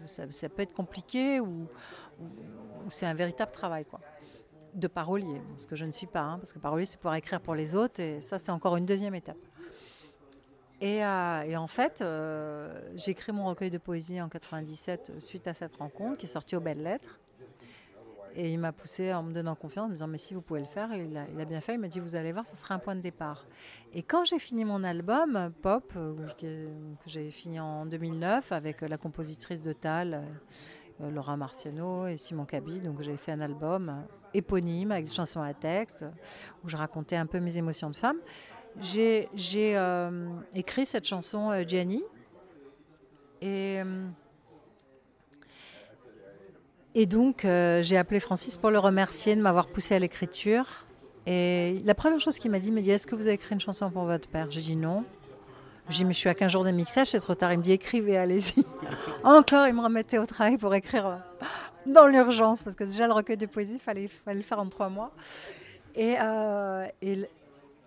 ça, 0.07 0.23
ça 0.31 0.49
peut 0.49 0.63
être 0.63 0.75
compliqué 0.75 1.41
ou, 1.41 1.69
ou- 2.21 2.25
ou 2.87 2.91
c'est 2.91 3.07
un 3.07 3.15
véritable 3.15 3.53
travail, 3.53 3.85
quoi, 3.85 4.01
de 4.75 4.89
parolier, 4.89 5.41
ce 5.57 5.67
que 5.67 5.77
je 5.77 5.85
ne 5.85 5.93
suis 5.93 6.07
pas, 6.07 6.23
hein, 6.23 6.39
parce 6.39 6.53
que 6.53 6.59
parolier 6.59 6.87
c'est 6.87 6.97
pouvoir 6.99 7.15
écrire 7.17 7.41
pour 7.41 7.55
les 7.55 7.75
autres, 7.75 8.01
et 8.01 8.21
ça 8.21 8.39
c'est 8.39 8.51
encore 8.53 8.77
une 8.77 8.87
deuxième 8.87 9.15
étape. 9.15 9.37
Et, 10.81 11.05
euh, 11.05 11.43
et 11.43 11.57
en 11.57 11.67
fait, 11.67 12.01
euh, 12.03 12.81
j'ai 12.95 13.13
écrit 13.13 13.33
mon 13.33 13.47
recueil 13.47 13.71
de 13.71 13.79
poésie 13.79 14.21
en 14.21 14.29
97 14.29 15.11
euh, 15.11 15.21
suite 15.21 15.47
à 15.47 15.55
cette 15.55 15.77
rencontre 15.77 16.19
qui 16.19 16.27
est 16.27 16.31
sorti 16.31 16.55
aux 16.55 16.61
Belles 16.61 16.83
Lettres. 16.83 17.19
Et 18.39 18.53
il 18.53 18.59
m'a 18.59 18.73
poussé 18.73 19.15
en 19.15 19.23
me 19.23 19.33
donnant 19.33 19.55
confiance, 19.55 19.87
en 19.87 19.89
me 19.89 19.93
disant 19.95 20.07
Mais 20.07 20.19
si 20.19 20.35
vous 20.35 20.43
pouvez 20.43 20.61
le 20.61 20.67
faire, 20.67 20.91
il 20.95 21.17
a, 21.17 21.45
bien 21.47 21.63
fait. 21.63 21.73
Il 21.73 21.81
m'a 21.81 21.89
dit 21.89 22.01
Vous 22.01 22.17
allez 22.17 22.33
voir, 22.33 22.47
ce 22.47 22.55
sera 22.55 22.75
un 22.75 22.79
point 22.79 22.95
de 22.95 23.01
départ. 23.01 23.47
Et 23.95 24.03
quand 24.03 24.27
j'ai 24.27 24.39
fini 24.39 24.67
mon 24.67 24.85
album, 24.85 25.51
Pop, 25.63 25.91
euh, 25.97 26.15
que, 26.39 26.69
j'ai 27.07 27.31
fini 27.31 27.59
en 27.59 27.87
2009 27.87 28.53
avec 28.53 28.83
la 28.83 28.99
compositrice 28.99 29.63
de 29.63 29.73
Tal, 29.73 30.23
Laura 31.01 31.39
Marciano 31.39 32.07
et 32.07 32.19
Simon 32.19 32.45
Cabi, 32.45 32.81
donc 32.81 33.03
j'ai 33.03 33.17
fait 33.17 33.33
un 33.33 33.41
album 33.41 34.05
éponyme 34.33 34.93
avec 34.93 35.07
des 35.07 35.13
chansons 35.13 35.43
à 35.43 35.53
texte 35.53 36.05
où 36.65 36.69
je 36.69 36.77
racontais 36.77 37.17
un 37.17 37.27
peu 37.27 37.41
mes 37.41 37.57
émotions 37.57 37.91
de 37.91 37.97
femme. 37.97 38.19
J'ai 38.83 39.29
euh, 39.77 40.29
écrit 40.55 40.87
cette 40.87 41.07
chanson 41.07 41.51
euh, 41.51 41.65
Gianni. 41.67 42.03
Et, 43.41 43.81
euh, 43.81 44.07
et 46.95 47.07
donc, 47.07 47.45
euh, 47.45 47.83
j'ai 47.83 47.97
appelé 47.97 48.21
Francis 48.21 48.59
pour 48.59 48.71
le 48.71 48.79
remercier 48.79 49.37
de 49.37 49.41
m'avoir 49.41 49.69
poussé 49.69 49.95
à 49.95 49.99
l'écriture. 49.99 50.87
Et 51.27 51.81
la 51.85 51.95
première 51.95 52.21
chose 52.21 52.39
qu'il 52.39 52.51
m'a 52.51 52.59
dit, 52.59 52.69
il 52.69 52.75
m'a 52.75 52.81
dit 52.81 52.91
Est-ce 52.91 53.07
que 53.07 53.15
vous 53.15 53.27
avez 53.27 53.35
écrit 53.35 53.55
une 53.55 53.61
chanson 53.61 53.91
pour 53.91 54.05
votre 54.05 54.29
père? 54.29 54.51
J'ai 54.51 54.61
dit 54.61 54.77
non. 54.77 55.05
J'ai 55.89 55.99
dit 55.99 56.05
Mais 56.05 56.13
je 56.13 56.19
suis 56.19 56.29
à 56.29 56.35
15 56.35 56.53
jours 56.53 56.65
de 56.65 56.71
mixage, 56.71 57.09
c'est 57.09 57.21
trop 57.21 57.35
tard. 57.35 57.53
Il 57.53 57.59
me 57.59 57.63
dit 57.63 57.73
Écrivez, 57.73 58.17
allez-y. 58.17 58.65
Encore, 59.25 59.67
il 59.67 59.75
me 59.75 59.83
remettait 59.83 60.19
au 60.19 60.27
travail 60.27 60.57
pour 60.57 60.75
écrire 60.75 61.19
dans 61.87 62.07
l'urgence, 62.07 62.63
parce 62.63 62.77
que 62.77 62.85
déjà, 62.85 63.07
le 63.07 63.13
recueil 63.13 63.37
de 63.37 63.47
poésie, 63.47 63.75
il 63.75 63.81
fallait, 63.81 64.09
le 64.27 64.43
faire 64.43 64.59
en 64.59 64.69
trois 64.69 64.89
mois. 64.89 65.13
Et, 65.95 66.17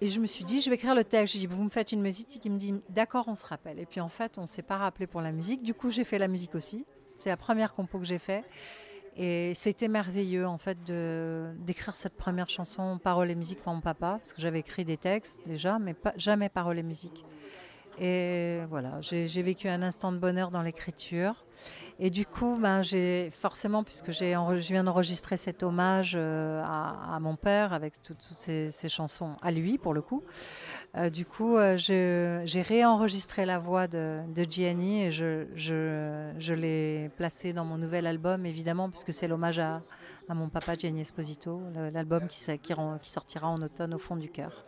et 0.02 0.08
je 0.08 0.20
me 0.20 0.26
suis 0.26 0.45
dit, 0.45 0.62
je 0.62 0.70
vais 0.70 0.76
écrire 0.76 0.95
le 0.95 1.04
texte. 1.04 1.34
J'ai 1.34 1.39
dit, 1.39 1.47
vous 1.47 1.64
me 1.64 1.70
faites 1.70 1.91
une 1.91 2.02
musique. 2.02 2.39
Il 2.43 2.52
me 2.52 2.58
dit, 2.58 2.74
d'accord, 2.89 3.28
on 3.28 3.36
se 3.36 3.45
rappelle. 3.45 3.80
Et 3.80 3.86
puis 3.86 4.00
en 4.00 4.08
fait, 4.08 4.38
on 4.38 4.43
ne 4.43 4.47
s'est 4.47 4.62
pas 4.62 4.78
rappelé 4.78 5.08
pour 5.08 5.22
la 5.22 5.32
musique. 5.32 5.64
Du 5.64 5.74
coup, 5.74 5.89
j'ai 5.89 6.04
fait 6.04 6.18
la 6.18 6.28
musique 6.28 6.56
aussi. 6.56 6.86
C'est 7.16 7.30
la 7.30 7.38
première 7.38 7.74
compo 7.74 8.00
que 8.00 8.06
j'ai 8.06 8.18
fait. 8.18 8.43
Et 9.18 9.54
c'était 9.54 9.89
merveilleux 9.89 10.47
en 10.47 10.58
fait 10.58 10.78
d'écrire 10.86 11.95
cette 11.95 12.16
première 12.16 12.50
chanson 12.50 12.97
paroles 12.97 13.30
et 13.30 13.36
musique 13.36 13.62
pour 13.62 13.74
mon 13.74 13.82
papa, 13.82 14.18
parce 14.20 14.32
que 14.32 14.39
j'avais 14.39 14.60
écrit 14.60 14.86
des 14.86 14.95
textes 14.95 15.41
déjà, 15.45 15.78
mais 15.78 15.93
jamais 16.16 16.47
paroles 16.47 16.80
et 16.80 16.84
musique. 16.84 17.26
Et 18.00 18.60
voilà, 18.70 19.02
j'ai 19.02 19.41
vécu 19.41 19.68
un 19.68 19.82
instant 19.82 20.14
de 20.14 20.20
bonheur 20.20 20.52
dans 20.52 20.62
l'écriture. 20.62 21.43
Et 22.02 22.10
du 22.10 22.26
coup, 22.26 22.58
ben, 22.58 22.82
j'ai 22.82 23.30
forcément, 23.41 23.84
puisque 23.84 24.12
j'ai 24.12 24.32
je 24.34 24.68
viens 24.72 24.86
d'enregistrer 24.86 25.36
cet 25.36 25.64
hommage 25.64 26.14
euh, 26.16 26.64
à, 26.66 27.20
mon 27.20 27.36
père 27.36 27.74
avec 27.74 28.02
tout- 28.02 28.14
toutes 28.14 28.38
ces, 28.38 28.70
ces 28.70 28.88
chansons 28.88 29.36
à 29.41 29.52
lui 29.52 29.78
pour 29.78 29.93
le 29.93 30.02
coup, 30.02 30.24
euh, 30.95 31.10
du 31.10 31.26
coup, 31.26 31.58
euh, 31.58 31.76
j'ai 31.78 32.62
réenregistré 32.62 33.45
la 33.45 33.60
voix 33.60 33.88
de, 33.88 34.22
de 34.34 34.43
Gianni 34.50 35.04
et 35.04 35.12
je, 35.12 36.54
l'ai 36.54 37.10
placée 37.18 37.52
dans 37.52 37.66
mon 37.66 37.78
nouvel 37.78 38.08
album, 38.08 38.45
évidemment, 38.45 38.89
puisque 38.89 39.14
c'est 39.14 39.28
l'hommage 39.28 39.60
à, 39.60 39.82
mon 40.30 40.47
papa 40.47 40.76
Gianni 40.76 41.02
Esposito, 41.02 41.60
l'album 41.91 42.28
qui 42.28 42.39
sortira 43.02 43.47
en 43.47 43.62
automne 43.62 43.93
au 43.95 44.00
fond 44.00 44.16
du 44.16 44.30
cœur. 44.30 44.64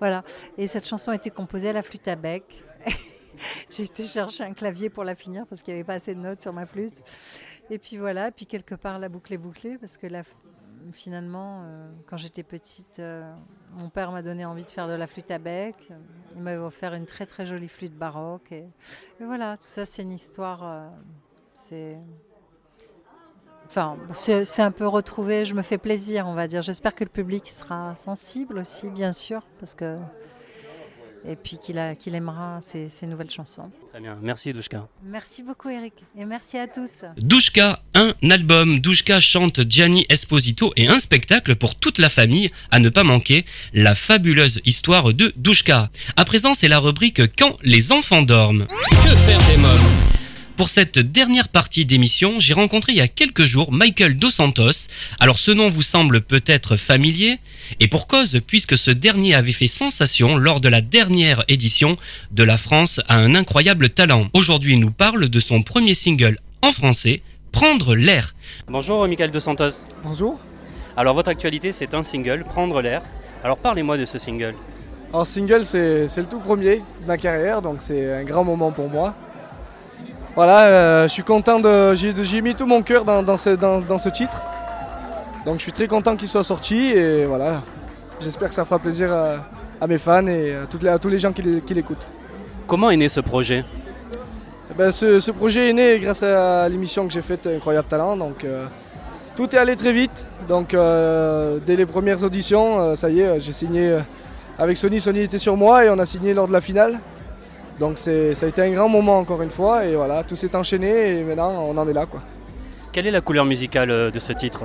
Voilà. 0.00 0.24
Et 0.58 0.66
cette 0.66 0.88
chanson 0.88 1.12
a 1.12 1.14
été 1.14 1.30
composée 1.30 1.70
à 1.70 1.72
la 1.72 1.82
flûte 1.82 2.08
à 2.08 2.16
bec. 2.16 2.64
J'ai 3.70 3.84
été 3.84 4.06
chercher 4.06 4.44
un 4.44 4.52
clavier 4.52 4.90
pour 4.90 5.04
la 5.04 5.14
finir 5.14 5.46
parce 5.46 5.62
qu'il 5.62 5.74
n'y 5.74 5.80
avait 5.80 5.86
pas 5.86 5.94
assez 5.94 6.14
de 6.14 6.20
notes 6.20 6.40
sur 6.40 6.52
ma 6.52 6.66
flûte. 6.66 7.02
Et 7.70 7.78
puis 7.78 7.96
voilà, 7.96 8.30
puis 8.30 8.46
quelque 8.46 8.74
part 8.74 8.98
la 8.98 9.08
boucle 9.08 9.32
est 9.32 9.38
bouclée 9.38 9.78
parce 9.78 9.96
que 9.96 10.06
là, 10.06 10.22
finalement, 10.92 11.62
euh, 11.64 11.90
quand 12.06 12.16
j'étais 12.16 12.42
petite, 12.42 12.98
euh, 12.98 13.32
mon 13.76 13.88
père 13.88 14.12
m'a 14.12 14.22
donné 14.22 14.44
envie 14.44 14.64
de 14.64 14.70
faire 14.70 14.88
de 14.88 14.92
la 14.92 15.06
flûte 15.06 15.30
à 15.30 15.38
bec. 15.38 15.76
Il 16.36 16.42
m'avait 16.42 16.58
offert 16.58 16.94
une 16.94 17.06
très 17.06 17.26
très 17.26 17.46
jolie 17.46 17.68
flûte 17.68 17.96
baroque. 17.96 18.52
Et, 18.52 18.66
voilà, 19.20 19.56
tout 19.56 19.68
ça 19.68 19.86
c'est 19.86 20.02
une 20.02 20.12
histoire. 20.12 20.62
euh, 20.64 20.88
c'est. 21.54 21.98
Enfin, 23.66 23.96
c'est 24.12 24.62
un 24.62 24.70
peu 24.70 24.86
retrouvé, 24.86 25.46
je 25.46 25.54
me 25.54 25.62
fais 25.62 25.78
plaisir, 25.78 26.26
on 26.28 26.34
va 26.34 26.46
dire. 26.46 26.60
J'espère 26.60 26.94
que 26.94 27.02
le 27.02 27.08
public 27.10 27.48
sera 27.48 27.96
sensible 27.96 28.58
aussi, 28.58 28.88
bien 28.90 29.10
sûr, 29.10 29.42
parce 29.58 29.74
que. 29.74 29.96
Et 31.26 31.36
puis 31.36 31.56
qu'il 31.58 31.78
a- 31.78 31.94
qu'il 31.94 32.14
aimera 32.14 32.58
ces, 32.60 32.88
ces 32.90 33.06
nouvelles 33.06 33.30
chansons. 33.30 33.70
Très 33.90 34.00
bien, 34.00 34.18
merci 34.22 34.52
Douchka. 34.52 34.86
Merci 35.04 35.42
beaucoup, 35.42 35.70
Eric, 35.70 35.94
et 36.18 36.24
merci 36.26 36.58
à 36.58 36.66
tous. 36.66 37.04
Douchka, 37.16 37.80
un 37.94 38.12
album. 38.30 38.80
Douchka 38.80 39.20
chante 39.20 39.60
Gianni 39.70 40.04
Esposito 40.10 40.72
et 40.76 40.86
un 40.88 40.98
spectacle 40.98 41.56
pour 41.56 41.76
toute 41.76 41.98
la 41.98 42.10
famille 42.10 42.50
à 42.70 42.78
ne 42.78 42.90
pas 42.90 43.04
manquer. 43.04 43.44
La 43.72 43.94
fabuleuse 43.94 44.60
histoire 44.66 45.14
de 45.14 45.32
Douchka. 45.36 45.88
À 46.16 46.24
présent, 46.26 46.52
c'est 46.52 46.68
la 46.68 46.78
rubrique 46.78 47.22
Quand 47.38 47.56
les 47.62 47.90
enfants 47.92 48.22
dorment. 48.22 48.66
Que 48.66 49.14
faire 49.16 49.38
des 49.48 49.56
mômes? 49.56 49.93
Pour 50.56 50.68
cette 50.68 50.98
dernière 50.98 51.48
partie 51.48 51.84
d'émission, 51.84 52.34
j'ai 52.38 52.54
rencontré 52.54 52.92
il 52.92 52.98
y 52.98 53.00
a 53.00 53.08
quelques 53.08 53.44
jours 53.44 53.72
Michael 53.72 54.16
Dos 54.16 54.30
Santos. 54.30 54.88
Alors 55.18 55.38
ce 55.38 55.50
nom 55.50 55.68
vous 55.68 55.82
semble 55.82 56.20
peut-être 56.20 56.76
familier, 56.76 57.38
et 57.80 57.88
pour 57.88 58.06
cause, 58.06 58.40
puisque 58.46 58.78
ce 58.78 58.90
dernier 58.90 59.34
avait 59.34 59.52
fait 59.52 59.66
sensation 59.66 60.36
lors 60.36 60.60
de 60.60 60.68
la 60.68 60.80
dernière 60.80 61.44
édition 61.48 61.96
de 62.30 62.44
La 62.44 62.56
France 62.56 63.00
a 63.08 63.16
un 63.16 63.34
incroyable 63.34 63.90
talent. 63.90 64.28
Aujourd'hui, 64.32 64.74
il 64.74 64.80
nous 64.80 64.92
parle 64.92 65.28
de 65.28 65.40
son 65.40 65.62
premier 65.62 65.94
single 65.94 66.38
en 66.62 66.72
français, 66.72 67.22
Prendre 67.50 67.94
l'air. 67.94 68.34
Bonjour 68.66 69.06
Michael 69.06 69.30
Dos 69.30 69.40
Santos. 69.40 69.70
Bonjour. 70.02 70.40
Alors 70.96 71.14
votre 71.14 71.30
actualité 71.30 71.70
c'est 71.70 71.94
un 71.94 72.02
single, 72.02 72.44
Prendre 72.44 72.82
l'air. 72.82 73.02
Alors 73.44 73.58
parlez-moi 73.58 73.96
de 73.96 74.04
ce 74.04 74.18
single. 74.18 74.54
Alors 75.12 75.26
single 75.26 75.64
c'est 75.64 76.08
c'est 76.08 76.20
le 76.20 76.26
tout 76.26 76.40
premier 76.40 76.78
de 76.78 77.06
ma 77.06 77.16
carrière 77.16 77.62
donc 77.62 77.76
c'est 77.78 78.12
un 78.12 78.24
grand 78.24 78.42
moment 78.42 78.72
pour 78.72 78.88
moi. 78.88 79.14
Voilà, 80.34 80.62
euh, 80.66 81.02
je 81.04 81.12
suis 81.12 81.22
content 81.22 81.60
de. 81.60 81.94
J'ai 81.94 82.40
mis 82.40 82.54
tout 82.54 82.66
mon 82.66 82.82
cœur 82.82 83.04
dans, 83.04 83.22
dans 83.22 83.36
ce, 83.36 83.50
dans- 83.50 83.80
dans 83.80 83.98
ce 83.98 84.08
titre. 84.08 84.42
Donc 85.44 85.56
je 85.58 85.62
suis 85.62 85.72
très 85.72 85.86
content 85.86 86.16
qu'il 86.16 86.28
soit 86.28 86.42
sorti 86.44 86.90
et 86.90 87.24
voilà. 87.26 87.62
J'espère 88.20 88.48
que 88.48 88.54
ça 88.54 88.64
fera 88.64 88.78
plaisir 88.78 89.12
à, 89.12 89.46
à 89.80 89.86
mes 89.86 89.98
fans 89.98 90.26
et 90.26 90.54
à, 90.56 90.66
toutes 90.66 90.82
les- 90.82 90.88
à 90.88 90.98
tous 90.98 91.08
les 91.08 91.18
gens 91.18 91.32
qui 91.32 91.42
l'é- 91.42 91.60
qui 91.60 91.74
l'écoutent. 91.74 92.08
Comment 92.66 92.90
est 92.90 92.96
né 92.96 93.08
ce 93.08 93.20
projet? 93.20 93.64
Eh 94.70 94.74
ben, 94.76 94.90
ce, 94.90 95.20
ce 95.20 95.30
projet 95.30 95.70
est 95.70 95.72
né 95.72 95.98
grâce 96.00 96.22
à 96.22 96.68
l'émission 96.68 97.06
que 97.06 97.12
j'ai 97.12 97.22
faite 97.22 97.46
Incroyable 97.46 97.86
Talent. 97.86 98.16
Donc, 98.16 98.42
euh, 98.42 98.66
tout 99.36 99.54
est 99.54 99.58
allé 99.58 99.76
très 99.76 99.92
vite. 99.92 100.26
Donc, 100.48 100.74
euh, 100.74 101.58
dès 101.64 101.76
les 101.76 101.86
premières 101.86 102.24
auditions, 102.24 102.96
ça 102.96 103.08
y 103.10 103.20
est, 103.20 103.38
j'ai 103.40 103.52
signé 103.52 103.98
avec 104.58 104.76
Sony. 104.78 105.00
Sony 105.00 105.20
était 105.20 105.38
sur 105.38 105.56
moi 105.56 105.84
et 105.84 105.90
on 105.90 105.98
a 105.98 106.06
signé 106.06 106.32
lors 106.34 106.48
de 106.48 106.52
la 106.52 106.60
finale. 106.62 106.98
Donc, 107.80 107.98
ça 107.98 108.10
a 108.10 108.46
été 108.48 108.62
un 108.62 108.70
grand 108.70 108.88
moment 108.88 109.18
encore 109.18 109.42
une 109.42 109.50
fois. 109.50 109.84
Et 109.84 109.94
voilà, 109.96 110.22
tout 110.22 110.36
s'est 110.36 110.54
enchaîné 110.54 111.18
et 111.18 111.22
maintenant 111.24 111.52
on 111.68 111.76
en 111.76 111.88
est 111.88 111.92
là. 111.92 112.06
Quoi. 112.06 112.20
Quelle 112.92 113.06
est 113.06 113.10
la 113.10 113.20
couleur 113.20 113.44
musicale 113.44 113.90
euh, 113.90 114.10
de 114.10 114.18
ce 114.20 114.32
titre? 114.32 114.62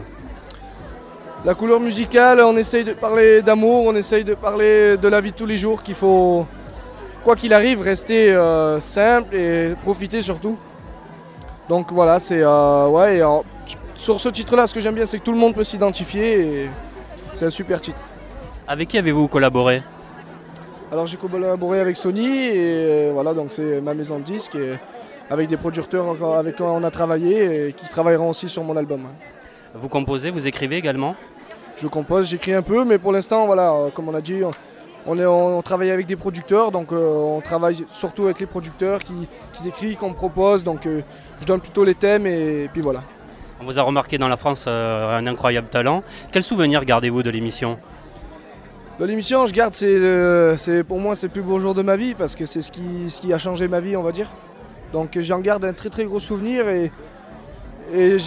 La 1.45 1.55
couleur 1.55 1.79
musicale, 1.79 2.41
on 2.41 2.55
essaye 2.57 2.83
de 2.83 2.91
parler 2.93 3.41
d'amour, 3.41 3.85
on 3.85 3.95
essaye 3.95 4.25
de 4.25 4.33
parler 4.35 4.97
de 4.97 5.07
la 5.07 5.21
vie 5.21 5.31
de 5.31 5.35
tous 5.37 5.45
les 5.45 5.55
jours, 5.55 5.81
qu'il 5.81 5.95
faut, 5.95 6.45
quoi 7.23 7.37
qu'il 7.37 7.53
arrive, 7.53 7.81
rester 7.81 8.29
euh, 8.33 8.79
simple 8.81 9.33
et 9.35 9.73
profiter 9.81 10.21
surtout. 10.21 10.57
Donc 11.69 11.93
voilà, 11.93 12.19
c'est 12.19 12.41
euh, 12.41 12.87
ouais. 12.89 13.17
et 13.17 13.23
en- 13.23 13.45
sur 13.95 14.19
ce 14.19 14.27
titre-là, 14.29 14.67
ce 14.67 14.73
que 14.73 14.79
j'aime 14.81 14.95
bien, 14.95 15.05
c'est 15.05 15.17
que 15.19 15.23
tout 15.23 15.31
le 15.31 15.37
monde 15.37 15.55
peut 15.55 15.63
s'identifier 15.63 16.41
et 16.65 16.69
c'est 17.31 17.45
un 17.45 17.49
super 17.49 17.79
titre. 17.79 17.99
Avec 18.67 18.89
qui 18.89 18.97
avez-vous 18.97 19.27
collaboré? 19.29 19.81
Alors 20.91 21.05
j'ai 21.05 21.17
collaboré 21.17 21.79
avec 21.79 21.95
Sony 21.95 22.27
et 22.27 22.53
euh, 22.55 23.11
voilà, 23.13 23.33
donc 23.33 23.51
c'est 23.51 23.79
ma 23.79 23.93
maison 23.93 24.17
de 24.17 24.23
disques 24.23 24.55
et 24.55 24.73
avec 25.29 25.47
des 25.47 25.57
producteurs 25.57 26.05
avec 26.35 26.55
qui 26.55 26.61
on 26.63 26.83
a 26.83 26.89
travaillé 26.89 27.67
et 27.67 27.73
qui 27.73 27.87
travailleront 27.87 28.29
aussi 28.29 28.49
sur 28.49 28.63
mon 28.63 28.75
album. 28.75 29.05
Vous 29.75 29.87
composez, 29.87 30.31
vous 30.31 30.47
écrivez 30.47 30.77
également? 30.77 31.15
Je 31.77 31.87
compose, 31.87 32.27
j'écris 32.27 32.53
un 32.53 32.63
peu, 32.63 32.83
mais 32.83 32.97
pour 32.97 33.11
l'instant, 33.11 33.45
voilà, 33.45 33.71
euh, 33.71 33.89
comme 33.91 34.09
on 34.09 34.15
a 34.15 34.21
dit, 34.21 34.43
on, 34.43 34.51
on 35.05 35.19
est, 35.19 35.25
on 35.25 35.61
travaille 35.61 35.91
avec 35.91 36.07
des 36.07 36.15
producteurs, 36.15 36.71
donc 36.71 36.91
euh, 36.91 37.35
on 37.37 37.39
travaille 37.39 37.85
surtout 37.91 38.25
avec 38.25 38.39
les 38.39 38.47
producteurs 38.47 38.99
qui, 38.99 39.13
qui 39.53 39.67
écrivent, 39.67 39.95
qu'on 39.95 40.09
me 40.09 40.15
propose, 40.15 40.63
donc 40.63 40.85
euh, 40.87 41.01
je 41.39 41.45
donne 41.45 41.61
plutôt 41.61 41.83
les 41.83 41.95
thèmes 41.95 42.25
et, 42.25 42.67
puis 42.73 42.81
voilà. 42.81 43.03
On 43.61 43.65
vous 43.65 43.77
a 43.77 43.83
remarqué 43.83 44.17
dans 44.17 44.27
la 44.27 44.37
France 44.37 44.65
euh, 44.67 45.17
un 45.17 45.27
incroyable 45.27 45.67
talent. 45.67 46.01
Quel 46.31 46.43
souvenir 46.43 46.83
gardez-vous 46.83 47.23
de 47.23 47.29
l'émission? 47.29 47.77
De 48.99 49.05
l'émission, 49.05 49.45
je 49.45 49.53
garde, 49.53 49.73
le- 49.81 50.55
c'est 50.57 50.83
pour 50.83 50.99
moi, 50.99 51.15
c'est 51.15 51.27
le 51.27 51.31
plus 51.31 51.41
beau 51.41 51.57
jour 51.57 51.73
de 51.73 51.81
ma 51.81 51.95
vie 51.95 52.13
parce 52.15 52.35
que 52.35 52.45
c'est 52.45 52.61
ce 52.61 52.69
qui, 52.69 53.09
ce 53.09 53.21
qui 53.21 53.31
a 53.31 53.37
changé 53.37 53.69
ma 53.69 53.79
vie, 53.79 53.95
on 53.95 54.03
va 54.03 54.11
dire. 54.11 54.27
Donc 54.91 55.15
euh, 55.15 55.21
j'en 55.21 55.39
garde 55.39 55.63
un 55.63 55.71
très 55.71 55.89
très 55.89 56.03
gros 56.03 56.19
souvenir 56.19 56.67
et, 56.67 56.91
et 57.95 58.17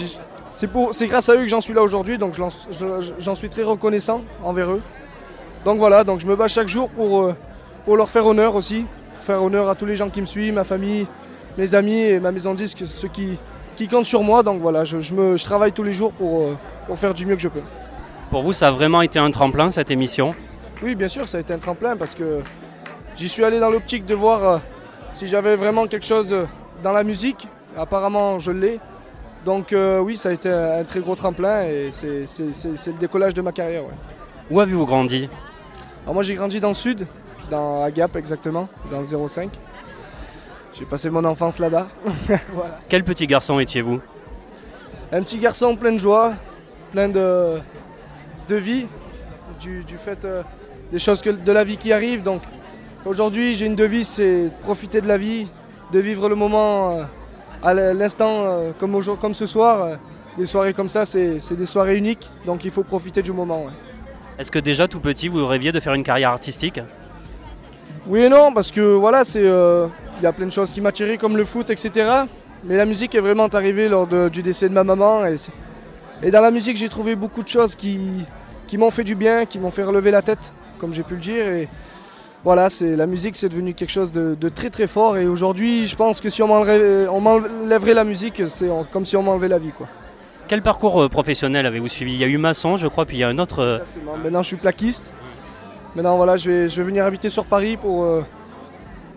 c'est, 0.48 1.06
grâce 1.08 1.28
à 1.28 1.34
eux 1.34 1.42
que 1.42 1.48
j'en 1.48 1.60
suis 1.60 1.74
là 1.74 1.82
aujourd'hui, 1.82 2.16
donc 2.16 2.34
j'en 2.34 3.34
suis 3.34 3.50
très 3.50 3.64
reconnaissant 3.64 4.22
envers 4.42 4.70
eux. 4.70 4.80
Donc 5.66 5.76
voilà, 5.76 6.04
donc 6.04 6.20
je 6.20 6.26
me 6.26 6.36
bats 6.36 6.48
chaque 6.48 6.68
jour 6.68 6.88
pour, 6.88 7.20
euh, 7.20 7.36
pour 7.84 7.98
leur 7.98 8.08
faire 8.08 8.26
honneur 8.26 8.56
aussi, 8.56 8.86
faire 9.20 9.42
honneur 9.42 9.68
à 9.68 9.74
tous 9.74 9.84
les 9.86 9.94
gens 9.96 10.08
qui 10.08 10.22
me 10.22 10.26
suivent, 10.26 10.54
ma 10.54 10.64
famille, 10.64 11.06
mes 11.58 11.74
amis 11.74 12.00
et 12.00 12.18
ma 12.18 12.32
maison 12.32 12.54
de 12.54 12.58
disques, 12.58 12.84
ceux 12.86 13.08
qui, 13.08 13.36
qui 13.76 13.88
comptent 13.88 14.06
sur 14.06 14.22
moi. 14.22 14.42
Donc 14.42 14.62
voilà, 14.62 14.86
je, 14.86 15.02
je 15.02 15.44
travaille 15.44 15.72
tous 15.72 15.82
les 15.82 15.92
jours 15.92 16.12
pour, 16.12 16.40
euh, 16.40 16.56
pour 16.86 16.98
faire 16.98 17.12
du 17.12 17.26
mieux 17.26 17.36
que 17.36 17.42
je 17.42 17.48
peux. 17.48 17.60
Pour 18.30 18.42
vous, 18.42 18.54
ça 18.54 18.68
a 18.68 18.70
vraiment 18.70 19.02
été 19.02 19.18
un 19.18 19.30
tremplin 19.30 19.70
cette 19.70 19.90
émission? 19.90 20.34
Oui, 20.82 20.94
bien 20.94 21.08
sûr, 21.08 21.28
ça 21.28 21.38
a 21.38 21.40
été 21.40 21.52
un 21.52 21.58
tremplin 21.58 21.96
parce 21.96 22.14
que 22.14 22.40
j'y 23.16 23.28
suis 23.28 23.44
allé 23.44 23.60
dans 23.60 23.70
l'optique 23.70 24.04
de 24.06 24.14
voir 24.14 24.44
euh, 24.48 24.58
si 25.14 25.26
j'avais 25.26 25.56
vraiment 25.56 25.86
quelque 25.86 26.06
chose 26.06 26.34
dans 26.82 26.92
la 26.92 27.04
musique. 27.04 27.46
Apparemment, 27.76 28.38
je 28.38 28.50
l'ai. 28.52 28.80
Donc 29.44 29.72
euh, 29.72 29.98
oui, 30.00 30.16
ça 30.16 30.28
a 30.28 30.32
été 30.32 30.48
un, 30.50 30.78
un 30.78 30.84
très 30.84 31.00
gros 31.00 31.14
tremplin 31.16 31.64
et 31.64 31.88
c'est 31.90 32.26
c'est- 32.26 32.52
c'est- 32.52 32.76
c'est 32.76 32.92
le 32.92 32.98
décollage 32.98 33.34
de 33.34 33.42
ma 33.42 33.52
carrière. 33.52 33.82
ouais. 33.84 33.94
Où 34.50 34.60
avez-vous 34.60 34.86
grandi? 34.86 35.28
Alors 36.04 36.14
moi, 36.14 36.22
j'ai 36.22 36.34
grandi 36.34 36.60
dans 36.60 36.68
le 36.68 36.74
sud, 36.74 37.06
dans 37.50 37.82
à 37.84 37.90
Gap 37.90 38.16
exactement, 38.16 38.68
dans 38.90 38.98
le 39.00 39.04
05. 39.28 39.50
J'ai 40.74 40.84
passé 40.84 41.10
mon 41.10 41.24
enfance 41.24 41.58
là-bas. 41.58 41.86
voilà. 42.52 42.80
Quel 42.88 43.04
petit 43.04 43.26
garçon 43.26 43.58
étiez-vous? 43.60 44.00
Un 45.12 45.22
petit 45.22 45.38
garçon 45.38 45.76
plein 45.76 45.92
de 45.92 45.98
joie, 45.98 46.32
plein 46.92 47.08
de, 47.08 47.58
de 48.48 48.56
vie, 48.56 48.86
du, 49.60 49.84
du 49.84 49.96
fait 49.98 50.24
euh, 50.24 50.42
des 50.92 50.98
choses 50.98 51.20
que, 51.22 51.30
de 51.30 51.52
la 51.52 51.64
vie 51.64 51.76
qui 51.78 51.92
arrivent. 51.92 52.22
Donc 52.22 52.42
aujourd'hui, 53.04 53.54
j'ai 53.56 53.66
une 53.66 53.74
devise, 53.74 54.08
c'est 54.08 54.44
de 54.44 54.50
profiter 54.62 55.00
de 55.00 55.08
la 55.08 55.18
vie, 55.18 55.48
de 55.92 55.98
vivre 55.98 56.28
le 56.28 56.34
moment 56.36 56.98
euh, 56.98 57.02
à 57.62 57.74
l'instant 57.74 58.44
euh, 58.44 58.70
comme, 58.78 59.02
comme 59.20 59.34
ce 59.34 59.46
soir. 59.46 59.82
euh, 59.82 59.96
Des 60.38 60.46
soirées 60.46 60.72
comme 60.74 60.88
ça, 60.88 61.04
c'est 61.04 61.56
des 61.56 61.66
soirées 61.66 61.96
uniques, 61.98 62.30
donc 62.46 62.64
il 62.64 62.70
faut 62.70 62.84
profiter 62.84 63.22
du 63.22 63.32
moment. 63.32 63.64
ouais. 63.64 63.72
Est-ce 64.38 64.50
que 64.50 64.58
déjà 64.58 64.88
tout 64.88 65.00
petit, 65.00 65.28
vous 65.28 65.44
rêviez 65.46 65.72
de 65.72 65.80
faire 65.80 65.92
une 65.94 66.04
carrière 66.04 66.30
artistique? 66.30 66.80
Oui 68.06 68.20
et 68.22 68.28
non, 68.28 68.52
parce 68.52 68.70
que 68.72 68.80
voilà, 68.80 69.24
c'est 69.24 69.44
euh, 69.44 69.86
il 70.18 70.22
y 70.22 70.26
a 70.26 70.32
plein 70.32 70.46
de 70.46 70.52
choses 70.52 70.70
qui 70.72 70.80
m'attiraient 70.80 71.18
comme 71.18 71.36
le 71.36 71.44
foot, 71.44 71.68
etc. 71.70 71.90
Mais 72.64 72.76
la 72.76 72.84
musique 72.86 73.14
est 73.14 73.20
vraiment 73.20 73.46
arrivée 73.48 73.88
lors 73.88 74.06
de- 74.06 74.28
du 74.28 74.42
décès 74.42 74.68
de 74.68 74.74
ma 74.74 74.84
maman. 74.84 75.26
Et, 76.22 76.30
dans 76.30 76.40
la 76.40 76.50
musique, 76.50 76.76
j'ai 76.76 76.88
trouvé 76.88 77.14
beaucoup 77.14 77.42
de 77.42 77.48
choses 77.48 77.74
qui, 77.76 77.98
qui 78.68 78.78
m'ont 78.78 78.90
fait 78.90 79.04
du 79.04 79.14
bien, 79.14 79.44
qui 79.46 79.58
m'ont 79.58 79.70
fait 79.70 79.82
relever 79.84 80.10
la 80.10 80.22
tête, 80.22 80.52
comme 80.82 80.92
j'ai 80.92 81.04
pu 81.04 81.14
le 81.14 81.20
dire. 81.20 81.46
Et 81.46 81.68
voilà, 82.44 82.68
c'est 82.68 82.96
la 82.96 83.06
musique, 83.06 83.36
c'est 83.36 83.48
devenu 83.48 83.72
quelque 83.72 83.92
chose 83.92 84.10
de, 84.10 84.34
de 84.38 84.48
très 84.50 84.68
très 84.68 84.88
fort. 84.88 85.16
Et 85.16 85.26
aujourd'hui, 85.26 85.86
je 85.86 85.94
pense 85.96 86.20
que 86.20 86.28
si 86.28 86.42
on 86.42 86.48
m'enlèverait 86.48 87.06
on 87.08 87.20
m'enlèverait 87.20 87.94
la 87.94 88.02
musique, 88.04 88.42
c'est 88.48 88.68
comme 88.92 89.06
si 89.06 89.16
on 89.16 89.22
m'enlevait 89.22 89.48
la 89.48 89.58
vie, 89.60 89.70
quoi. 89.70 89.86
Quel 90.48 90.60
parcours 90.60 91.00
euh, 91.02 91.08
professionnel 91.08 91.64
avez-vous 91.66 91.86
suivi? 91.88 92.12
Il 92.14 92.18
y 92.18 92.24
a 92.24 92.26
eu 92.26 92.36
maçon, 92.36 92.76
je 92.76 92.88
crois, 92.88 93.06
puis 93.06 93.18
il 93.18 93.20
y 93.20 93.24
a 93.24 93.28
un 93.28 93.38
autre. 93.38 93.60
euh, 93.60 93.76
Exactement. 93.78 94.16
Maintenant, 94.22 94.42
je 94.42 94.48
suis 94.48 94.56
plaquiste. 94.56 95.14
Maintenant, 95.94 96.16
voilà, 96.16 96.36
je 96.36 96.50
vais, 96.50 96.68
je 96.68 96.76
vais 96.76 96.82
venir 96.82 97.06
habiter 97.06 97.28
sur 97.30 97.44
Paris 97.44 97.76
pour 97.76 98.02
euh, 98.04 98.22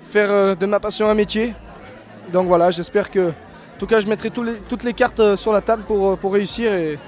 faire 0.04 0.32
euh, 0.32 0.56
de 0.56 0.66
ma 0.68 0.80
passion 0.80 1.10
un 1.10 1.16
métier. 1.16 1.54
Donc 2.32 2.48
voilà, 2.48 2.70
j'espère 2.70 3.10
que, 3.10 3.30
en 3.30 3.80
tout 3.80 3.88
cas, 3.88 4.00
je 4.00 4.08
mettrai 4.08 4.30
les- 4.44 4.60
toutes 4.70 4.84
les 4.84 4.94
cartes 4.94 5.20
euh, 5.20 5.36
sur 5.36 5.52
la 5.52 5.62
table 5.62 5.84
pour, 5.88 6.12
euh, 6.12 6.16
pour 6.16 6.32
réussir 6.34 6.72
et 6.74 7.00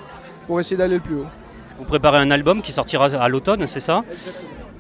pour 0.48 0.60
essayer 0.60 0.78
d'aller 0.78 0.96
le 0.96 1.02
plus 1.02 1.16
haut. 1.16 1.26
Vous 1.78 1.86
préparez 1.86 2.18
un 2.18 2.32
album 2.32 2.62
qui 2.62 2.72
sortira 2.72 3.06
à 3.06 3.30
l'automne, 3.30 3.66
c'est 3.68 3.80
ça 3.80 4.04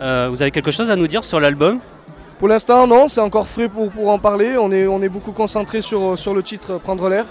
Euh, 0.01 0.27
Vous 0.29 0.41
avez 0.41 0.51
quelque 0.51 0.71
chose 0.71 0.89
à 0.89 0.95
nous 0.95 1.07
dire 1.07 1.23
sur 1.23 1.39
l'album 1.39 1.79
Pour 2.39 2.47
l'instant, 2.47 2.85
non, 2.87 3.07
c'est 3.07 3.21
encore 3.21 3.47
frais 3.47 3.69
pour, 3.69 3.89
pour 3.91 4.09
en 4.09 4.19
parler. 4.19 4.57
On 4.57 4.71
est, 4.71 4.85
on 4.87 5.01
est 5.01 5.09
beaucoup 5.09 5.31
concentré 5.31 5.81
sur, 5.81 6.17
sur 6.17 6.33
le 6.33 6.43
titre 6.43 6.77
Prendre 6.79 7.09
l'air. 7.09 7.25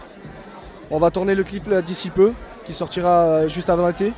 On 0.91 0.99
va 0.99 1.11
tourner 1.11 1.35
le 1.35 1.43
clip 1.43 1.69
d'ici 1.85 2.11
peu, 2.11 2.33
qui 2.65 2.73
sortira 2.73 3.09
euh, 3.09 3.49
juste 3.49 3.71
avant 3.71 3.87
l'été. 3.89 4.13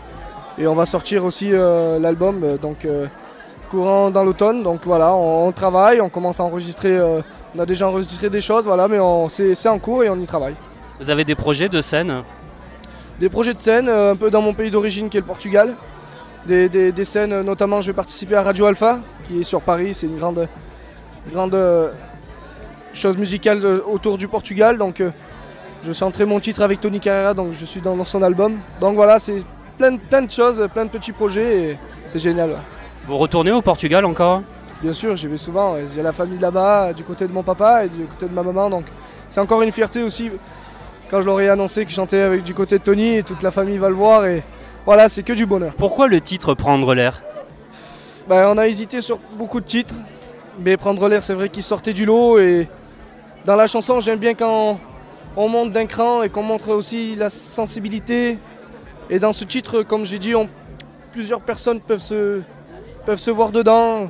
Et 0.59 0.67
on 0.67 0.75
va 0.75 0.87
sortir 0.87 1.25
aussi 1.25 1.51
euh, 1.53 1.99
l'album, 1.99 2.57
donc 2.61 2.85
euh, 2.85 3.07
courant 3.71 4.11
dans 4.11 4.25
l'automne. 4.25 4.63
Donc 4.63 4.81
voilà, 4.85 5.15
on, 5.15 5.47
on 5.49 5.53
travaille, 5.53 6.01
on 6.01 6.09
commence 6.11 6.41
à 6.41 6.45
enregistrer. 6.45 6.99
on 7.01 7.59
a 7.59 7.65
déjà 7.67 7.89
enregistré 7.89 8.29
des 8.29 8.41
choses, 8.41 8.65
voilà, 8.65 8.89
mais 8.89 8.99
c'est 9.31 9.69
en 9.69 9.79
cours 9.79 10.05
et 10.05 10.11
on 10.11 10.19
y 10.19 10.27
travaille. 10.27 10.55
Vous 11.01 11.11
avez 11.11 11.25
des 11.25 11.37
projets 11.37 11.69
de 11.69 11.81
scène 11.81 12.23
Des 13.19 13.29
projets 13.29 13.55
de 13.55 13.59
scène, 13.59 13.89
euh, 13.89 14.13
un 14.13 14.17
peu 14.17 14.31
dans 14.31 14.43
mon 14.43 14.55
pays 14.55 14.71
d'origine 14.71 15.09
qui 15.09 15.17
est 15.17 15.21
le 15.21 15.27
Portugal. 15.27 15.75
Des, 16.47 16.69
des- 16.69 16.93
des 16.93 17.05
scènes, 17.05 17.33
euh, 17.33 17.43
notamment, 17.43 17.81
je 17.81 17.89
vais 17.89 17.93
participer 17.93 18.37
à 18.37 18.43
Radio 18.43 18.67
Alpha, 18.67 19.01
qui 19.27 19.41
est 19.41 19.45
sur 19.45 19.61
Paris. 19.61 19.93
C'est 19.95 20.07
une 20.07 20.19
grande, 20.19 20.47
grande 21.33 21.55
euh, 21.55 21.91
chose 22.95 23.17
musicale 23.17 23.65
autour 23.65 24.19
du 24.19 24.29
Portugal. 24.29 24.79
Donc, 24.79 25.03
je 25.85 25.93
chanterai 25.93 26.27
mon 26.27 26.39
titre 26.41 26.63
avec 26.63 26.81
Tony 26.81 27.01
Carrera, 27.01 27.35
donc 27.35 27.53
je 27.59 27.65
suis 27.65 27.81
dans, 27.81 28.03
son 28.05 28.23
album. 28.23 28.57
Donc 28.81 28.95
voilà, 28.95 29.19
c'est 29.19 29.43
plein, 29.77 29.93
de- 29.93 29.99
plein 29.99 30.23
de 30.23 30.31
choses, 30.31 30.67
plein 30.73 30.85
de 30.85 30.91
petits 30.91 31.13
projets, 31.13 31.59
et 31.73 31.79
c'est 32.07 32.19
génial. 32.21 32.51
ouais. 32.51 32.57
Vous 33.07 33.19
retournez 33.19 33.51
au 33.53 33.63
Portugal 33.63 34.05
encore? 34.05 34.43
Bien 34.81 34.93
sûr, 34.93 35.17
j'y 35.17 35.27
vais 35.27 35.39
souvent. 35.39 35.75
J'ai 35.93 36.03
la 36.03 36.13
famille 36.13 36.39
là-bas, 36.39 36.93
du 36.93 37.03
côté 37.03 37.27
de 37.27 37.33
mon 37.33 37.43
papa 37.43 37.85
et 37.85 37.89
du 37.89 38.05
côté 38.05 38.29
de 38.29 38.35
ma 38.35 38.45
maman. 38.45 38.71
Donc, 38.71 38.85
c'est 39.29 39.41
encore 39.41 39.61
une 39.63 39.73
fierté 39.73 40.03
aussi 40.05 40.31
quand 41.11 41.21
je 41.21 41.27
leur 41.27 41.41
ai 41.41 41.49
annoncé 41.49 41.85
que 41.85 41.91
je 41.91 41.97
chantais 41.97 42.21
avec 42.21 42.43
du 42.43 42.55
côté 42.55 42.79
de 42.79 42.85
Tony 42.85 43.17
et 43.17 43.23
toute 43.23 43.43
la 43.43 43.51
famille 43.51 43.79
va 43.79 43.89
le 43.89 43.95
voir. 43.95 44.27
Et 44.27 44.43
voilà, 44.85 45.09
c'est 45.09 45.23
que 45.23 45.33
du 45.33 45.47
bonheur. 45.47 45.73
Pourquoi 45.77 46.07
le 46.09 46.21
titre 46.21 46.55
Prendre 46.55 46.95
l'air? 46.95 47.23
Ben, 48.29 48.47
on 48.49 48.59
a 48.59 48.69
hésité 48.69 49.01
sur 49.01 49.19
beaucoup 49.39 49.61
de 49.61 49.65
titres, 49.67 49.95
mais 50.61 50.77
prendre 50.77 51.09
l'air, 51.09 51.23
c'est 51.23 51.35
vrai 51.35 51.49
qu'il 51.49 51.63
sortait 51.63 51.93
du 51.95 52.05
lot. 52.05 52.39
Et 52.39 52.69
dans 53.45 53.57
la 53.57 53.67
chanson, 53.67 54.01
j'aime 54.01 54.19
bien 54.19 54.35
quand 54.35 54.79
on 55.37 55.49
monte 55.49 55.73
d'un 55.73 55.87
cran 55.87 56.23
et 56.23 56.29
qu'on 56.29 56.43
montre 56.43 56.71
aussi 56.71 57.15
la 57.17 57.31
sensibilité. 57.31 58.39
Et 59.09 59.19
dans 59.19 59.33
ce 59.33 59.45
titre, 59.45 59.83
comme 59.83 60.05
j'ai 60.05 60.19
dit, 60.19 60.35
on- 60.35 60.49
plusieurs 61.13 61.41
personnes 61.41 61.81
peuvent 61.81 62.03
se, 62.03 62.41
peuvent 63.07 63.19
se 63.19 63.31
voir 63.31 63.51
dedans. 63.51 64.07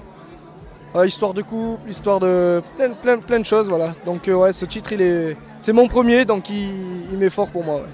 Ouais, 0.94 1.06
histoire 1.06 1.34
de 1.34 1.42
couple, 1.42 1.90
histoire 1.90 2.18
de 2.18 2.62
plein, 2.76 2.90
plein, 2.90 3.18
plein 3.18 3.40
de 3.40 3.44
choses, 3.44 3.68
voilà. 3.68 3.86
Donc 4.06 4.26
euh, 4.26 4.34
ouais, 4.34 4.52
ce 4.52 4.64
titre, 4.64 4.92
il 4.92 5.02
est, 5.02 5.36
c'est 5.58 5.72
mon 5.72 5.86
premier, 5.86 6.24
donc 6.24 6.48
il, 6.48 6.70
il 7.12 7.18
met 7.18 7.28
fort 7.28 7.50
pour 7.50 7.62
moi. 7.62 7.76
ouais. 7.76 7.88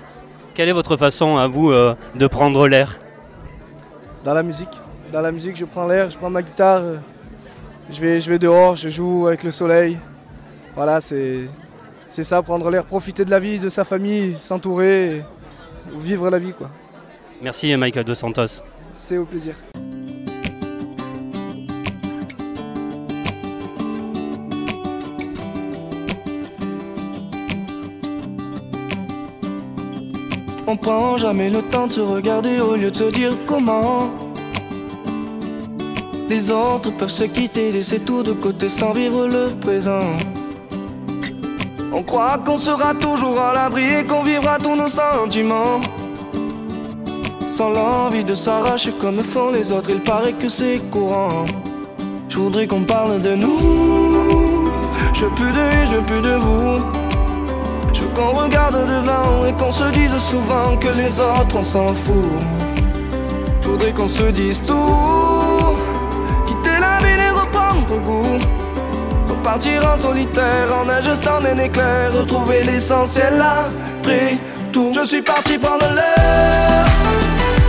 Quelle 0.54 0.68
est 0.68 0.72
votre 0.72 0.96
façon 0.96 1.36
à 1.36 1.48
vous 1.48 1.72
euh, 1.72 1.96
de 2.14 2.26
prendre 2.28 2.68
l'air? 2.68 3.00
Dans 4.22 4.32
la 4.32 4.44
musique, 4.44 4.80
dans 5.12 5.20
la 5.20 5.32
musique, 5.32 5.56
je 5.56 5.64
prends 5.64 5.86
l'air, 5.88 6.08
je 6.08 6.16
prends 6.16 6.30
ma 6.30 6.42
guitare, 6.42 6.82
euh, 6.82 6.96
je 7.90 8.00
vais, 8.00 8.20
je 8.20 8.30
vais 8.30 8.38
dehors, 8.38 8.76
je 8.76 8.88
joue 8.88 9.26
avec 9.26 9.42
le 9.42 9.50
soleil. 9.50 9.98
Voilà, 10.76 11.00
c'est, 11.00 11.48
c'est 12.08 12.24
ça, 12.24 12.42
prendre 12.42 12.70
l'air, 12.70 12.84
profiter 12.84 13.24
de 13.24 13.30
la 13.30 13.40
vie, 13.40 13.58
de 13.58 13.68
sa 13.68 13.82
famille, 13.82 14.36
s'entourer, 14.38 15.16
et 15.16 15.22
vivre 15.98 16.30
la 16.30 16.38
vie, 16.38 16.52
quoi. 16.52 16.70
Merci 17.42 17.76
Michael 17.76 18.04
Dos 18.04 18.14
Santos. 18.14 18.62
C'est 18.96 19.18
au 19.18 19.24
plaisir. 19.24 19.56
On 30.66 30.76
prend 30.76 31.18
jamais 31.18 31.50
le 31.50 31.60
temps 31.60 31.86
de 31.86 31.92
se 31.92 32.00
regarder 32.00 32.58
au 32.60 32.74
lieu 32.74 32.90
de 32.90 32.96
se 32.96 33.10
dire 33.10 33.32
comment. 33.46 34.10
Les 36.30 36.50
autres 36.50 36.90
peuvent 36.90 37.10
se 37.10 37.24
quitter, 37.24 37.70
laisser 37.70 38.00
tout 38.00 38.22
de 38.22 38.32
côté 38.32 38.70
sans 38.70 38.92
vivre 38.92 39.26
le 39.26 39.50
présent. 39.60 40.16
On 41.92 42.02
croit 42.02 42.38
qu'on 42.38 42.56
sera 42.56 42.94
toujours 42.94 43.38
à 43.38 43.52
l'abri 43.52 43.84
et 44.00 44.04
qu'on 44.04 44.22
vivra 44.22 44.58
tous 44.58 44.74
nos 44.74 44.88
sentiments. 44.88 45.80
Sans 47.46 47.68
l'envie 47.68 48.24
de 48.24 48.34
s'arracher 48.34 48.92
comme 48.98 49.18
font 49.22 49.50
les 49.50 49.70
autres, 49.70 49.90
il 49.90 50.00
paraît 50.00 50.32
que 50.32 50.48
c'est 50.48 50.80
courant. 50.90 51.44
Je 52.30 52.38
voudrais 52.38 52.66
qu'on 52.66 52.84
parle 52.84 53.20
de 53.20 53.34
nous. 53.34 54.70
Je 55.12 55.26
veux 55.26 55.30
plus 55.32 55.52
de 55.52 55.70
je 55.90 56.20
de 56.20 56.36
vous. 56.36 57.03
Je 57.94 58.00
veux 58.00 58.08
qu'on 58.08 58.32
regarde 58.32 58.74
devant 58.74 59.46
et 59.46 59.52
qu'on 59.52 59.70
se 59.70 59.84
dise 59.92 60.16
souvent 60.30 60.76
que 60.76 60.88
les 60.88 61.20
autres 61.20 61.56
on 61.56 61.62
s'en 61.62 61.94
fout. 61.94 62.32
Je 63.62 63.68
voudrais 63.68 63.92
qu'on 63.92 64.08
se 64.08 64.24
dise 64.24 64.60
tout, 64.66 65.76
quitter 66.46 66.76
la 66.80 66.98
ville 67.06 67.20
et 67.20 67.30
reprendre 67.30 67.86
goût. 68.04 68.38
Repartir 69.28 69.80
en 69.86 69.96
solitaire 69.96 70.68
en 70.76 70.88
ajustant 70.88 71.38
un 71.44 71.58
éclair, 71.58 72.12
retrouver 72.12 72.62
l'essentiel 72.64 73.40
après 73.40 74.38
tout. 74.72 74.92
Je 74.92 75.06
suis 75.06 75.22
parti 75.22 75.56
prendre 75.56 75.86
l'air, 75.94 76.84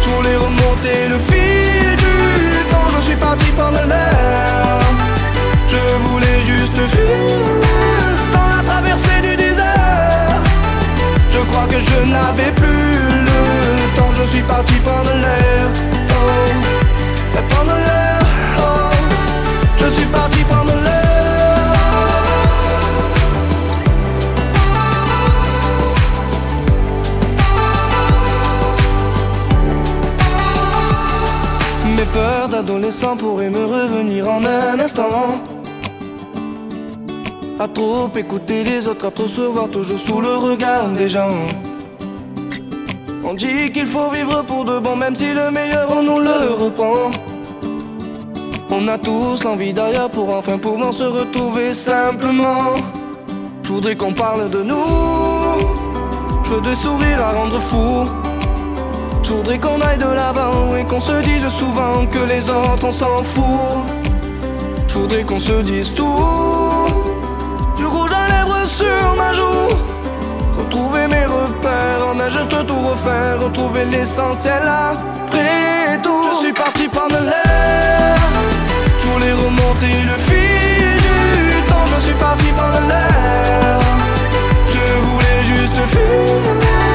je 0.01 0.09
voulais 0.09 0.37
remonter 0.37 1.07
le 1.07 1.19
fil 1.19 1.95
du 1.97 2.71
temps. 2.71 2.89
Je 2.97 3.05
suis 3.05 3.15
parti 3.15 3.45
prendre 3.51 3.83
l'air, 3.87 4.79
je 5.69 6.09
voulais 6.09 6.41
juste 6.47 6.75
fuir 6.75 7.45
l'instant, 8.09 8.47
la 8.57 8.63
traversée 8.67 9.21
du 9.21 9.35
désert. 9.35 9.54
Crois 11.51 11.67
que 11.67 11.79
je 11.79 11.99
n'avais 12.11 12.51
plus 12.51 12.93
le 13.29 13.95
temps, 13.95 14.11
je 14.13 14.23
suis 14.33 14.43
parti 14.43 14.73
prendre 14.79 15.11
l'air. 15.23 15.69
Oh, 16.09 17.41
prendre 17.49 17.75
l'air. 17.85 18.19
Oh, 18.59 18.89
je 19.79 19.87
suis 19.95 20.05
parti 20.05 20.39
prendre 20.43 20.73
l'air. 20.73 21.05
Mes 31.97 32.05
peurs 32.13 32.49
d'adolescent 32.49 33.15
pourraient 33.17 33.49
me 33.49 33.65
revenir 33.65 34.29
en 34.29 34.43
un 34.43 34.79
instant. 34.79 35.54
À 37.57 37.69
trop 37.69 38.09
écouter 38.17 38.65
les 38.65 38.85
autres, 38.85 39.07
à 39.07 39.11
trop 39.11 39.27
se 39.27 39.39
voir 39.39 39.69
toujours 39.69 39.97
sous 39.97 40.19
le 40.19 40.35
regard 40.35 40.89
des 40.89 41.07
gens. 41.07 41.45
On 43.23 43.33
dit 43.33 43.71
qu'il 43.71 43.85
faut 43.85 44.09
vivre 44.11 44.43
pour 44.43 44.65
de 44.65 44.77
bon, 44.79 44.97
même 44.97 45.15
si 45.15 45.33
le 45.33 45.49
meilleur 45.51 45.87
on 45.89 46.03
nous 46.03 46.19
le 46.19 46.53
reprend. 46.53 47.11
On 48.69 48.85
a 48.89 48.97
tous 48.97 49.41
l'envie 49.45 49.71
d'ailleurs 49.71 50.09
pour 50.09 50.35
enfin 50.35 50.57
pouvoir 50.57 50.91
se 50.93 51.03
retrouver 51.03 51.73
simplement. 51.73 52.73
Je 53.63 53.69
voudrais 53.69 53.95
qu'on 53.95 54.11
parle 54.11 54.49
de 54.49 54.61
nous. 54.61 54.85
Je 56.43 56.49
veux 56.55 56.61
des 56.61 56.75
sourires 56.75 57.21
à 57.21 57.31
rendre 57.31 57.61
fou. 57.61 58.05
Je 59.23 59.31
voudrais 59.31 59.59
qu'on 59.59 59.79
aille 59.79 59.97
de 59.97 60.13
l'avant 60.13 60.75
et 60.75 60.83
qu'on 60.83 60.99
se 60.99 61.21
dise 61.21 61.47
souvent 61.47 62.05
que 62.11 62.19
les 62.19 62.49
autres 62.49 62.85
on 62.85 62.91
s'en 62.91 63.23
fout. 63.23 63.85
Je 64.89 64.97
voudrais 64.97 65.23
qu'on 65.23 65.39
se 65.39 65.61
dise 65.61 65.93
tout. 65.93 66.44
Retrouver 70.65 71.07
mes 71.07 71.25
repères, 71.25 72.01
on 72.11 72.19
a 72.19 72.27
juste 72.27 72.65
tout 72.65 72.79
refaire. 72.79 73.39
Retrouver 73.39 73.85
l'essentiel 73.85 74.63
après 74.63 76.01
tout. 76.01 76.23
Je 76.31 76.45
suis 76.45 76.53
parti 76.53 76.87
prendre 76.87 77.19
l'air. 77.19 78.17
Je 78.99 79.07
voulais 79.07 79.33
remonter 79.33 79.95
le 80.09 80.17
fil 80.27 80.95
du 81.05 81.69
temps. 81.69 81.85
Je 81.93 82.05
suis 82.05 82.15
parti 82.15 82.47
prendre 82.57 82.81
l'air. 82.87 83.79
Je 84.73 84.85
voulais 85.05 85.39
juste 85.51 85.79
fuir 85.93 86.41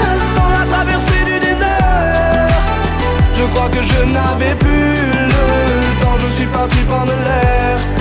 l'instant, 0.03 0.49
la 0.59 0.65
traversée 0.73 1.25
du 1.25 1.39
désert. 1.39 2.49
Je 3.37 3.45
crois 3.55 3.69
que 3.69 3.83
je 3.85 4.03
n'avais 4.13 4.57
plus 4.57 4.97
le 5.33 6.03
temps. 6.03 6.19
Je 6.19 6.37
suis 6.39 6.47
parti 6.47 6.79
prendre 6.89 7.13
l'air. 7.25 8.00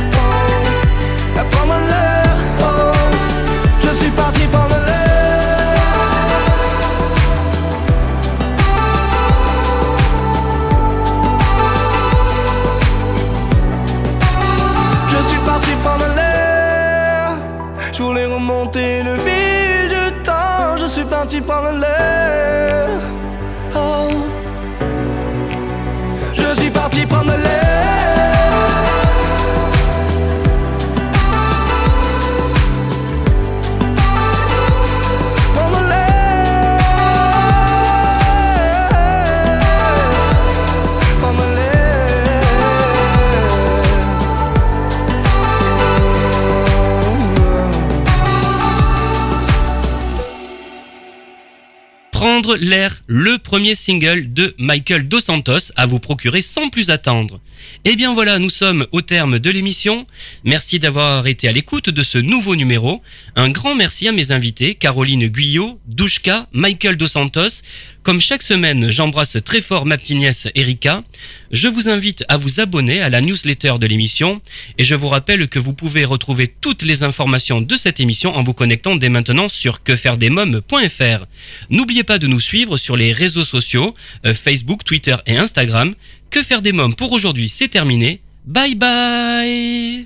L'air, 52.55 53.01
le 53.07 53.37
premier 53.37 53.75
single 53.75 54.33
de 54.33 54.55
Michael 54.57 55.07
Dos 55.07 55.19
Santos 55.19 55.71
à 55.75 55.85
vous 55.85 55.99
procurer 55.99 56.41
sans 56.41 56.69
plus 56.69 56.89
attendre. 56.89 57.39
Et 57.85 57.95
bien 57.95 58.13
voilà, 58.13 58.39
nous 58.39 58.49
sommes 58.49 58.87
au 58.91 59.01
terme 59.01 59.39
de 59.39 59.49
l'émission. 59.49 60.05
Merci 60.43 60.79
d'avoir 60.79 61.27
été 61.27 61.47
à 61.47 61.51
l'écoute 61.51 61.89
de 61.89 62.03
ce 62.03 62.17
nouveau 62.17 62.55
numéro. 62.55 63.01
Un 63.35 63.49
grand 63.49 63.75
merci 63.75 64.07
à 64.07 64.11
mes 64.11 64.31
invités, 64.31 64.75
Caroline 64.75 65.27
Guyot, 65.27 65.79
Douchka, 65.87 66.47
Michael 66.51 66.97
Dos 66.97 67.07
Santos. 67.07 67.61
Comme 68.09 68.21
chaque 68.21 68.41
semaine, 68.41 68.89
j'embrasse 68.89 69.37
très 69.45 69.61
fort 69.61 69.85
ma 69.85 69.95
petite 69.95 70.17
nièce 70.17 70.47
Erika. 70.55 71.03
Je 71.51 71.67
vous 71.67 71.89
invite 71.89 72.25
à 72.27 72.37
vous 72.37 72.59
abonner 72.59 73.01
à 73.01 73.09
la 73.09 73.21
newsletter 73.21 73.75
de 73.79 73.85
l'émission 73.85 74.41
et 74.79 74.83
je 74.83 74.95
vous 74.95 75.09
rappelle 75.09 75.47
que 75.47 75.59
vous 75.59 75.73
pouvez 75.75 76.05
retrouver 76.05 76.47
toutes 76.47 76.81
les 76.81 77.03
informations 77.03 77.61
de 77.61 77.75
cette 77.75 77.99
émission 77.99 78.35
en 78.35 78.41
vous 78.41 78.55
connectant 78.55 78.95
dès 78.95 79.09
maintenant 79.09 79.47
sur 79.47 79.83
quefairedesmoms.fr. 79.83 81.27
N'oubliez 81.69 82.03
pas 82.03 82.17
de 82.17 82.25
nous 82.25 82.41
suivre 82.41 82.77
sur 82.77 82.97
les 82.97 83.11
réseaux 83.11 83.45
sociaux, 83.45 83.93
euh, 84.25 84.33
Facebook, 84.33 84.83
Twitter 84.83 85.17
et 85.27 85.37
Instagram. 85.37 85.93
Que 86.31 86.41
faire 86.41 86.63
des 86.63 86.71
mômes 86.71 86.95
pour 86.95 87.11
aujourd'hui, 87.11 87.47
c'est 87.47 87.67
terminé. 87.67 88.21
Bye 88.43 88.73
bye 88.73 90.05